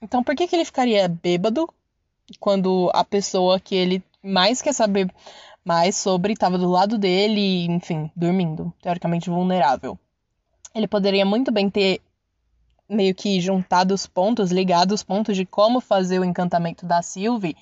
Então, 0.00 0.24
por 0.24 0.34
que, 0.34 0.48
que 0.48 0.56
ele 0.56 0.64
ficaria 0.64 1.06
bêbado 1.06 1.68
quando 2.40 2.90
a 2.94 3.04
pessoa 3.04 3.60
que 3.60 3.74
ele 3.74 4.02
mais 4.22 4.62
quer 4.62 4.72
saber 4.72 5.14
mais 5.62 5.94
sobre 5.94 6.32
estava 6.32 6.56
do 6.56 6.70
lado 6.70 6.96
dele, 6.96 7.66
enfim, 7.66 8.10
dormindo, 8.16 8.72
teoricamente 8.80 9.28
vulnerável? 9.28 9.98
Ele 10.74 10.88
poderia 10.88 11.26
muito 11.26 11.52
bem 11.52 11.68
ter 11.68 12.00
meio 12.88 13.14
que 13.14 13.40
juntado 13.40 13.94
os 13.94 14.06
pontos, 14.06 14.50
ligado 14.50 14.92
os 14.92 15.02
pontos 15.02 15.36
de 15.36 15.44
como 15.46 15.80
fazer 15.80 16.18
o 16.18 16.24
encantamento 16.24 16.86
da 16.86 17.02
Sylvie 17.02 17.56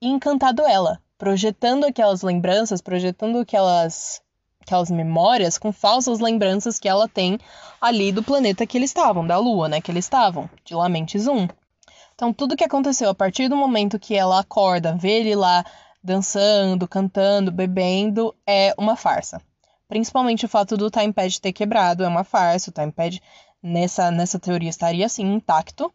e 0.00 0.08
encantado 0.08 0.62
ela, 0.62 1.00
projetando 1.16 1.84
aquelas 1.84 2.22
lembranças, 2.22 2.80
projetando 2.80 3.38
aquelas 3.38 4.20
aquelas 4.60 4.90
memórias 4.90 5.56
com 5.56 5.72
falsas 5.72 6.20
lembranças 6.20 6.78
que 6.78 6.86
ela 6.88 7.08
tem 7.08 7.38
ali 7.80 8.12
do 8.12 8.22
planeta 8.22 8.66
que 8.66 8.76
eles 8.76 8.90
estavam, 8.90 9.26
da 9.26 9.38
Lua, 9.38 9.66
né, 9.66 9.80
que 9.80 9.90
eles 9.90 10.04
estavam, 10.04 10.48
de 10.62 10.74
Lamentes 10.74 11.26
1. 11.26 11.48
Então, 12.14 12.34
tudo 12.34 12.56
que 12.56 12.64
aconteceu 12.64 13.08
a 13.08 13.14
partir 13.14 13.48
do 13.48 13.56
momento 13.56 13.98
que 13.98 14.14
ela 14.14 14.40
acorda, 14.40 14.94
vê 14.94 15.20
ele 15.20 15.34
lá 15.34 15.64
dançando, 16.02 16.86
cantando, 16.86 17.50
bebendo, 17.50 18.34
é 18.46 18.74
uma 18.76 18.94
farsa. 18.94 19.40
Principalmente 19.88 20.44
o 20.44 20.48
fato 20.48 20.76
do 20.76 20.90
timepad 20.90 21.40
ter 21.40 21.52
quebrado, 21.52 22.04
é 22.04 22.08
uma 22.08 22.24
farsa. 22.24 22.70
O 22.70 22.72
timepad 22.72 23.22
nessa, 23.62 24.10
nessa 24.10 24.38
teoria 24.38 24.70
estaria 24.70 25.06
assim 25.06 25.24
intacto. 25.34 25.92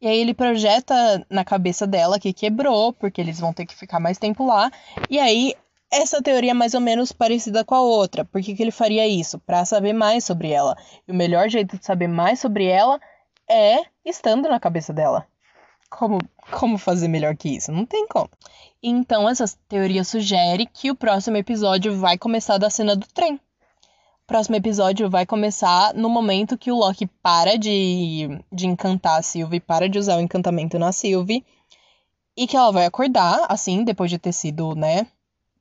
E 0.00 0.06
aí 0.06 0.18
ele 0.18 0.32
projeta 0.32 1.26
na 1.28 1.44
cabeça 1.44 1.86
dela 1.86 2.20
que 2.20 2.32
quebrou, 2.32 2.92
porque 2.92 3.20
eles 3.20 3.40
vão 3.40 3.52
ter 3.52 3.66
que 3.66 3.74
ficar 3.74 3.98
mais 3.98 4.16
tempo 4.16 4.46
lá. 4.46 4.70
E 5.10 5.18
aí 5.18 5.54
essa 5.90 6.22
teoria 6.22 6.50
é 6.50 6.54
mais 6.54 6.74
ou 6.74 6.80
menos 6.80 7.12
parecida 7.12 7.64
com 7.64 7.74
a 7.74 7.80
outra. 7.80 8.24
Por 8.24 8.42
que, 8.42 8.54
que 8.54 8.62
ele 8.62 8.70
faria 8.70 9.06
isso? 9.06 9.38
Para 9.40 9.64
saber 9.64 9.92
mais 9.92 10.24
sobre 10.24 10.50
ela. 10.50 10.76
E 11.06 11.12
o 11.12 11.14
melhor 11.14 11.48
jeito 11.48 11.78
de 11.78 11.84
saber 11.84 12.08
mais 12.08 12.38
sobre 12.38 12.66
ela 12.66 13.00
é 13.48 13.80
estando 14.04 14.48
na 14.48 14.60
cabeça 14.60 14.92
dela. 14.92 15.26
Como, 15.90 16.18
como 16.50 16.76
fazer 16.76 17.08
melhor 17.08 17.34
que 17.34 17.56
isso? 17.56 17.72
Não 17.72 17.86
tem 17.86 18.06
como. 18.06 18.28
Então, 18.82 19.28
essa 19.28 19.44
teoria 19.66 20.04
sugere 20.04 20.66
que 20.66 20.90
o 20.90 20.94
próximo 20.94 21.36
episódio 21.36 21.98
vai 21.98 22.18
começar 22.18 22.58
da 22.58 22.70
cena 22.70 22.94
do 22.94 23.06
trem. 23.08 23.40
Próximo 24.28 24.56
episódio 24.56 25.08
vai 25.08 25.24
começar 25.24 25.94
no 25.94 26.10
momento 26.10 26.58
que 26.58 26.70
o 26.70 26.76
Loki 26.76 27.06
para 27.06 27.56
de, 27.56 28.28
de 28.52 28.66
encantar 28.66 29.18
a 29.18 29.22
Sylvie, 29.22 29.58
para 29.58 29.88
de 29.88 29.98
usar 29.98 30.18
o 30.18 30.20
encantamento 30.20 30.78
na 30.78 30.92
Sylvie, 30.92 31.42
e 32.36 32.46
que 32.46 32.54
ela 32.54 32.70
vai 32.70 32.84
acordar, 32.84 33.46
assim, 33.48 33.84
depois 33.84 34.10
de 34.10 34.18
ter 34.18 34.32
sido, 34.32 34.74
né? 34.74 35.06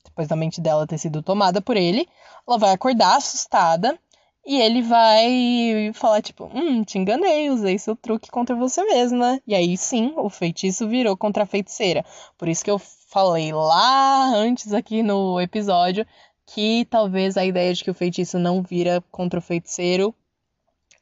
Depois 0.03 0.27
da 0.27 0.35
mente 0.35 0.59
dela 0.59 0.85
ter 0.85 0.97
sido 0.97 1.23
tomada 1.23 1.61
por 1.61 1.77
ele, 1.77 2.09
ela 2.45 2.57
vai 2.57 2.73
acordar 2.73 3.15
assustada 3.15 3.97
e 4.45 4.59
ele 4.59 4.81
vai 4.81 5.91
falar, 5.93 6.21
tipo, 6.21 6.51
hum, 6.53 6.83
te 6.83 6.97
enganei, 6.97 7.49
usei 7.49 7.79
seu 7.79 7.95
truque 7.95 8.29
contra 8.29 8.53
você 8.53 8.83
mesma. 8.83 9.41
E 9.47 9.55
aí 9.55 9.77
sim, 9.77 10.13
o 10.17 10.29
feitiço 10.29 10.89
virou 10.89 11.15
contra 11.15 11.43
a 11.43 11.47
feiticeira. 11.47 12.03
Por 12.37 12.49
isso 12.49 12.65
que 12.65 12.71
eu 12.71 12.79
falei 12.79 13.53
lá 13.53 14.25
antes 14.35 14.73
aqui 14.73 15.01
no 15.01 15.39
episódio 15.39 16.05
que 16.47 16.85
talvez 16.85 17.37
a 17.37 17.45
ideia 17.45 17.71
de 17.71 17.83
que 17.83 17.91
o 17.91 17.93
feitiço 17.93 18.39
não 18.39 18.63
vira 18.63 19.03
contra 19.11 19.37
o 19.37 19.41
feiticeiro 19.41 20.15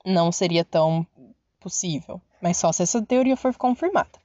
não 0.05 0.29
seria 0.31 0.65
tão 0.65 1.07
possível. 1.59 2.19
Mas 2.41 2.57
só 2.57 2.73
se 2.73 2.83
essa 2.83 3.01
teoria 3.01 3.37
for 3.37 3.55
confirmada. 3.55 4.19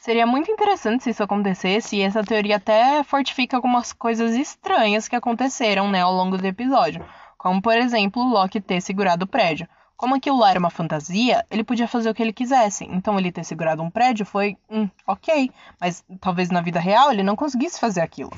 Seria 0.00 0.26
muito 0.26 0.50
interessante 0.50 1.04
se 1.04 1.10
isso 1.10 1.22
acontecesse, 1.22 1.96
e 1.96 2.02
essa 2.02 2.22
teoria 2.22 2.56
até 2.56 3.02
fortifica 3.02 3.56
algumas 3.56 3.90
coisas 3.90 4.36
estranhas 4.36 5.08
que 5.08 5.16
aconteceram 5.16 5.90
né, 5.90 6.02
ao 6.02 6.12
longo 6.12 6.36
do 6.36 6.46
episódio 6.46 7.02
como 7.44 7.60
por 7.60 7.76
exemplo 7.76 8.22
Loki 8.22 8.58
ter 8.58 8.80
segurado 8.80 9.26
o 9.26 9.28
prédio. 9.28 9.68
Como 9.98 10.14
aquilo 10.14 10.38
lá 10.38 10.48
era 10.48 10.58
uma 10.58 10.70
fantasia, 10.70 11.44
ele 11.50 11.62
podia 11.62 11.86
fazer 11.86 12.08
o 12.08 12.14
que 12.14 12.22
ele 12.22 12.32
quisesse. 12.32 12.84
Então 12.86 13.18
ele 13.18 13.30
ter 13.30 13.44
segurado 13.44 13.82
um 13.82 13.90
prédio 13.90 14.24
foi, 14.24 14.56
hum, 14.70 14.88
ok, 15.06 15.50
mas 15.78 16.02
talvez 16.22 16.48
na 16.48 16.62
vida 16.62 16.80
real 16.80 17.12
ele 17.12 17.22
não 17.22 17.36
conseguisse 17.36 17.78
fazer 17.78 18.00
aquilo. 18.00 18.32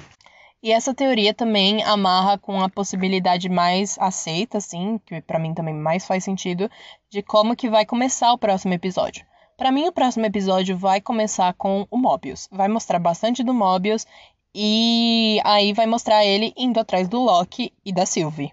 E 0.63 0.73
essa 0.73 0.95
teoria 0.95 1.35
também 1.35 1.85
amarra 1.85 2.39
com 2.39 2.61
a 2.61 2.69
possibilidade 2.69 3.49
mais 3.49 3.99
aceita, 3.99 4.59
assim, 4.59 4.99
que 5.05 5.21
para 5.21 5.39
mim 5.39 5.55
também 5.55 5.75
mais 5.75 6.07
faz 6.07 6.25
sentido, 6.25 6.71
de 7.11 7.23
como 7.23 7.55
que 7.55 7.69
vai 7.69 7.85
começar 7.85 8.33
o 8.33 8.39
próximo 8.39 8.75
episódio. 8.75 9.25
Para 9.57 9.73
mim, 9.73 9.87
o 9.87 9.93
próximo 9.93 10.27
episódio 10.27 10.77
vai 10.77 11.01
começar 11.01 11.55
com 11.55 11.87
o 11.91 11.97
Mobius. 11.97 12.49
Vai 12.51 12.69
mostrar 12.69 12.99
bastante 12.99 13.43
do 13.43 13.55
Mobius 13.55 14.07
e 14.55 15.41
aí 15.45 15.73
vai 15.73 15.87
mostrar 15.87 16.25
ele 16.25 16.53
indo 16.57 16.81
atrás 16.81 17.09
do 17.09 17.21
Loki 17.21 17.73
e 17.85 17.93
da 17.93 18.05
Sylvie. 18.05 18.53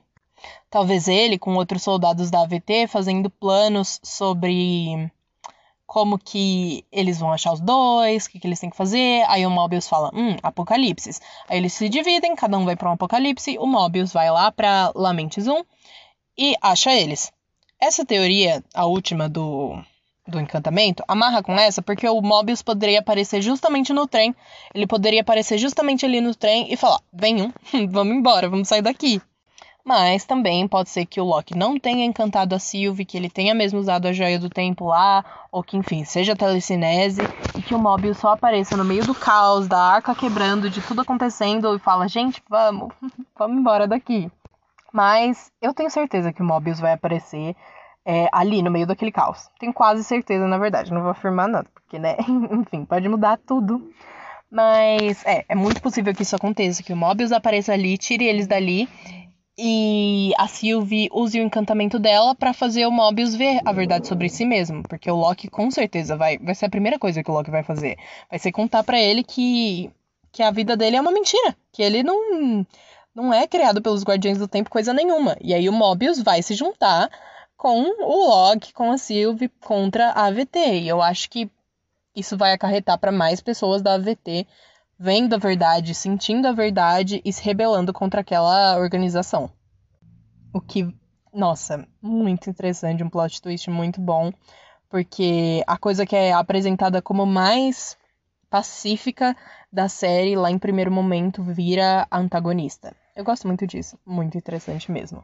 Talvez 0.69 1.07
ele, 1.07 1.37
com 1.37 1.55
outros 1.55 1.83
soldados 1.83 2.29
da 2.29 2.41
AVT, 2.41 2.87
fazendo 2.87 3.29
planos 3.29 3.99
sobre 4.03 5.11
como 5.85 6.17
que 6.17 6.85
eles 6.91 7.19
vão 7.19 7.31
achar 7.31 7.53
os 7.53 7.59
dois, 7.59 8.25
o 8.25 8.29
que, 8.29 8.39
que 8.39 8.47
eles 8.47 8.59
têm 8.59 8.69
que 8.69 8.77
fazer. 8.77 9.23
Aí 9.27 9.45
o 9.45 9.49
Mobius 9.49 9.87
fala, 9.87 10.09
hum, 10.13 10.35
apocalipse. 10.41 11.19
Aí 11.47 11.57
eles 11.57 11.73
se 11.73 11.89
dividem, 11.89 12.35
cada 12.35 12.57
um 12.57 12.65
vai 12.65 12.75
para 12.75 12.89
um 12.89 12.93
apocalipse. 12.93 13.57
O 13.57 13.67
Mobius 13.67 14.11
vai 14.11 14.31
lá 14.31 14.51
para 14.51 14.91
Lamentes 14.95 15.47
1 15.47 15.63
e 16.37 16.55
acha 16.61 16.91
eles. 16.93 17.31
Essa 17.79 18.05
teoria, 18.05 18.63
a 18.73 18.85
última 18.85 19.27
do, 19.27 19.77
do 20.27 20.39
encantamento, 20.39 21.03
amarra 21.07 21.43
com 21.43 21.59
essa 21.59 21.81
porque 21.81 22.07
o 22.07 22.21
Mobius 22.21 22.61
poderia 22.61 22.99
aparecer 22.99 23.41
justamente 23.41 23.91
no 23.91 24.07
trem. 24.07 24.35
Ele 24.73 24.87
poderia 24.87 25.21
aparecer 25.21 25.57
justamente 25.57 26.05
ali 26.05 26.21
no 26.21 26.33
trem 26.33 26.71
e 26.71 26.77
falar: 26.77 27.01
venham, 27.11 27.53
vamos 27.89 28.15
embora, 28.15 28.49
vamos 28.49 28.67
sair 28.67 28.81
daqui. 28.81 29.21
Mas 29.85 30.23
também 30.23 30.65
pode 30.65 30.89
ser 30.89 31.05
que 31.05 31.19
o 31.19 31.25
Loki 31.25 31.57
não 31.57 31.77
tenha 31.77 32.05
encantado 32.05 32.55
a 32.55 32.59
Sylvie, 32.59 33.03
que 33.03 33.17
ele 33.17 33.29
tenha 33.29 33.53
mesmo 33.53 33.79
usado 33.79 34.07
a 34.07 34.13
joia 34.13 34.39
do 34.39 34.49
tempo 34.49 34.85
lá, 34.85 35.25
ou 35.51 35.61
que, 35.61 35.75
enfim, 35.75 36.05
seja 36.05 36.37
telecinese, 36.37 37.21
e 37.57 37.61
que 37.61 37.75
o 37.75 37.79
Mobius 37.79 38.17
só 38.17 38.29
apareça 38.29 38.77
no 38.77 38.85
meio 38.85 39.05
do 39.05 39.13
caos, 39.13 39.67
da 39.67 39.77
arca 39.77 40.15
quebrando, 40.15 40.69
de 40.69 40.81
tudo 40.81 41.01
acontecendo, 41.01 41.75
e 41.75 41.79
fala, 41.79 42.07
gente, 42.07 42.41
vamos, 42.49 42.93
vamos 43.37 43.57
embora 43.57 43.85
daqui. 43.85 44.31
Mas 44.93 45.51
eu 45.61 45.73
tenho 45.73 45.89
certeza 45.89 46.31
que 46.31 46.41
o 46.41 46.45
Mobius 46.45 46.79
vai 46.79 46.93
aparecer 46.93 47.53
é, 48.05 48.29
ali 48.31 48.61
no 48.61 48.71
meio 48.71 48.87
daquele 48.87 49.11
caos. 49.11 49.49
Tenho 49.59 49.73
quase 49.73 50.01
certeza, 50.03 50.47
na 50.47 50.57
verdade, 50.57 50.93
não 50.93 51.01
vou 51.01 51.11
afirmar 51.11 51.49
nada, 51.49 51.67
porque, 51.73 51.99
né, 51.99 52.15
enfim, 52.51 52.85
pode 52.85 53.09
mudar 53.09 53.37
tudo. 53.37 53.91
Mas 54.49 55.25
é, 55.25 55.43
é 55.49 55.55
muito 55.55 55.81
possível 55.81 56.13
que 56.13 56.21
isso 56.21 56.35
aconteça, 56.37 56.83
que 56.83 56.93
o 56.93 56.95
Mobius 56.95 57.33
apareça 57.33 57.73
ali, 57.73 57.97
tire 57.97 58.25
eles 58.25 58.47
dali 58.47 58.87
e 59.57 60.31
a 60.37 60.47
Sylvie 60.47 61.09
use 61.11 61.39
o 61.39 61.43
encantamento 61.43 61.99
dela 61.99 62.33
para 62.33 62.53
fazer 62.53 62.85
o 62.85 62.91
Mobius 62.91 63.35
ver 63.35 63.61
a 63.65 63.71
verdade 63.71 64.07
sobre 64.07 64.29
si 64.29 64.45
mesmo, 64.45 64.81
porque 64.83 65.09
o 65.09 65.15
Loki 65.15 65.47
com 65.47 65.69
certeza 65.69 66.17
vai, 66.17 66.37
vai 66.39 66.55
ser 66.55 66.65
a 66.65 66.69
primeira 66.69 66.97
coisa 66.97 67.23
que 67.23 67.29
o 67.29 67.33
Loki 67.33 67.51
vai 67.51 67.63
fazer, 67.63 67.97
vai 68.29 68.39
ser 68.39 68.51
contar 68.51 68.83
para 68.83 68.99
ele 68.99 69.23
que 69.23 69.91
que 70.31 70.41
a 70.41 70.49
vida 70.49 70.75
dele 70.75 70.95
é 70.95 71.01
uma 71.01 71.11
mentira, 71.11 71.55
que 71.71 71.83
ele 71.83 72.01
não 72.01 72.65
não 73.13 73.31
é 73.33 73.47
criado 73.47 73.81
pelos 73.81 74.03
Guardiões 74.03 74.39
do 74.39 74.47
Tempo 74.47 74.71
coisa 74.71 74.91
nenhuma. 74.93 75.37
E 75.39 75.53
aí 75.53 75.69
o 75.69 75.73
Mobius 75.73 76.19
vai 76.19 76.41
se 76.41 76.55
juntar 76.55 77.09
com 77.55 77.83
o 77.83 78.27
Loki, 78.27 78.73
com 78.73 78.91
a 78.91 78.97
Sylvie 78.97 79.49
contra 79.61 80.09
a 80.09 80.25
AVT. 80.25 80.81
E 80.81 80.87
eu 80.87 81.01
acho 81.01 81.29
que 81.29 81.49
isso 82.15 82.35
vai 82.35 82.53
acarretar 82.53 82.97
para 82.97 83.11
mais 83.11 83.41
pessoas 83.41 83.81
da 83.81 83.93
AVT 83.93 84.47
vendo 84.97 85.33
a 85.33 85.37
verdade, 85.37 85.93
sentindo 85.93 86.47
a 86.47 86.51
verdade 86.51 87.21
e 87.25 87.33
se 87.33 87.43
rebelando 87.43 87.91
contra 87.91 88.21
aquela 88.21 88.77
organização. 88.77 89.51
O 90.53 90.61
que, 90.61 90.93
nossa, 91.33 91.87
muito 92.01 92.49
interessante, 92.49 93.03
um 93.03 93.09
plot 93.09 93.41
twist 93.41 93.69
muito 93.69 93.99
bom, 93.99 94.31
porque 94.89 95.63
a 95.65 95.77
coisa 95.77 96.05
que 96.05 96.15
é 96.15 96.31
apresentada 96.31 97.01
como 97.01 97.25
mais 97.25 97.97
pacífica 98.49 99.35
da 99.71 99.89
série 99.89 100.35
lá 100.35 100.51
em 100.51 100.59
primeiro 100.59 100.91
momento 100.91 101.41
vira 101.41 102.07
antagonista. 102.11 102.95
Eu 103.15 103.23
gosto 103.23 103.47
muito 103.47 103.65
disso, 103.65 103.97
muito 104.05 104.37
interessante 104.37 104.91
mesmo. 104.91 105.23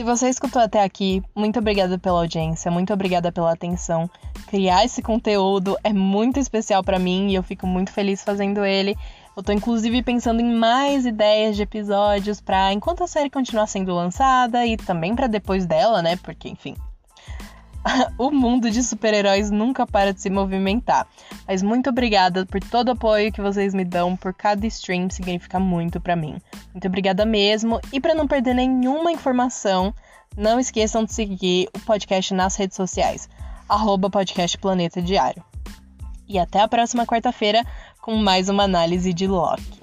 Se 0.00 0.04
você 0.04 0.30
escutou 0.30 0.62
até 0.62 0.82
aqui, 0.82 1.22
muito 1.36 1.58
obrigada 1.58 1.98
pela 1.98 2.20
audiência, 2.20 2.70
muito 2.70 2.90
obrigada 2.90 3.30
pela 3.30 3.52
atenção. 3.52 4.08
Criar 4.46 4.82
esse 4.82 5.02
conteúdo 5.02 5.76
é 5.84 5.92
muito 5.92 6.40
especial 6.40 6.82
para 6.82 6.98
mim 6.98 7.28
e 7.28 7.34
eu 7.34 7.42
fico 7.42 7.66
muito 7.66 7.92
feliz 7.92 8.24
fazendo 8.24 8.64
ele. 8.64 8.96
Eu 9.36 9.42
tô 9.42 9.52
inclusive 9.52 10.02
pensando 10.02 10.40
em 10.40 10.54
mais 10.54 11.04
ideias 11.04 11.54
de 11.54 11.64
episódios 11.64 12.40
para 12.40 12.72
enquanto 12.72 13.04
a 13.04 13.06
série 13.06 13.28
continuar 13.28 13.66
sendo 13.66 13.94
lançada 13.94 14.64
e 14.64 14.78
também 14.78 15.14
para 15.14 15.26
depois 15.26 15.66
dela, 15.66 16.00
né? 16.00 16.16
Porque, 16.16 16.48
enfim, 16.48 16.74
o 18.18 18.30
mundo 18.30 18.70
de 18.70 18.82
super-heróis 18.82 19.50
nunca 19.50 19.86
para 19.86 20.12
de 20.12 20.20
se 20.20 20.30
movimentar. 20.30 21.06
Mas 21.46 21.62
muito 21.62 21.90
obrigada 21.90 22.46
por 22.46 22.60
todo 22.60 22.88
o 22.88 22.92
apoio 22.92 23.32
que 23.32 23.40
vocês 23.40 23.74
me 23.74 23.84
dão, 23.84 24.16
por 24.16 24.34
cada 24.34 24.66
stream 24.66 25.08
significa 25.10 25.58
muito 25.58 26.00
para 26.00 26.16
mim. 26.16 26.40
Muito 26.72 26.86
obrigada 26.86 27.24
mesmo. 27.24 27.80
E 27.92 28.00
para 28.00 28.14
não 28.14 28.26
perder 28.26 28.54
nenhuma 28.54 29.12
informação, 29.12 29.94
não 30.36 30.60
esqueçam 30.60 31.04
de 31.04 31.12
seguir 31.12 31.68
o 31.74 31.80
podcast 31.80 32.32
nas 32.34 32.56
redes 32.56 32.76
sociais, 32.76 33.28
arroba 33.68 34.10
podcast 34.10 34.56
Planeta 34.58 35.02
Diário. 35.02 35.42
E 36.28 36.38
até 36.38 36.60
a 36.60 36.68
próxima 36.68 37.04
quarta-feira 37.04 37.64
com 38.00 38.16
mais 38.16 38.48
uma 38.48 38.62
análise 38.62 39.12
de 39.12 39.26
Loki. 39.26 39.79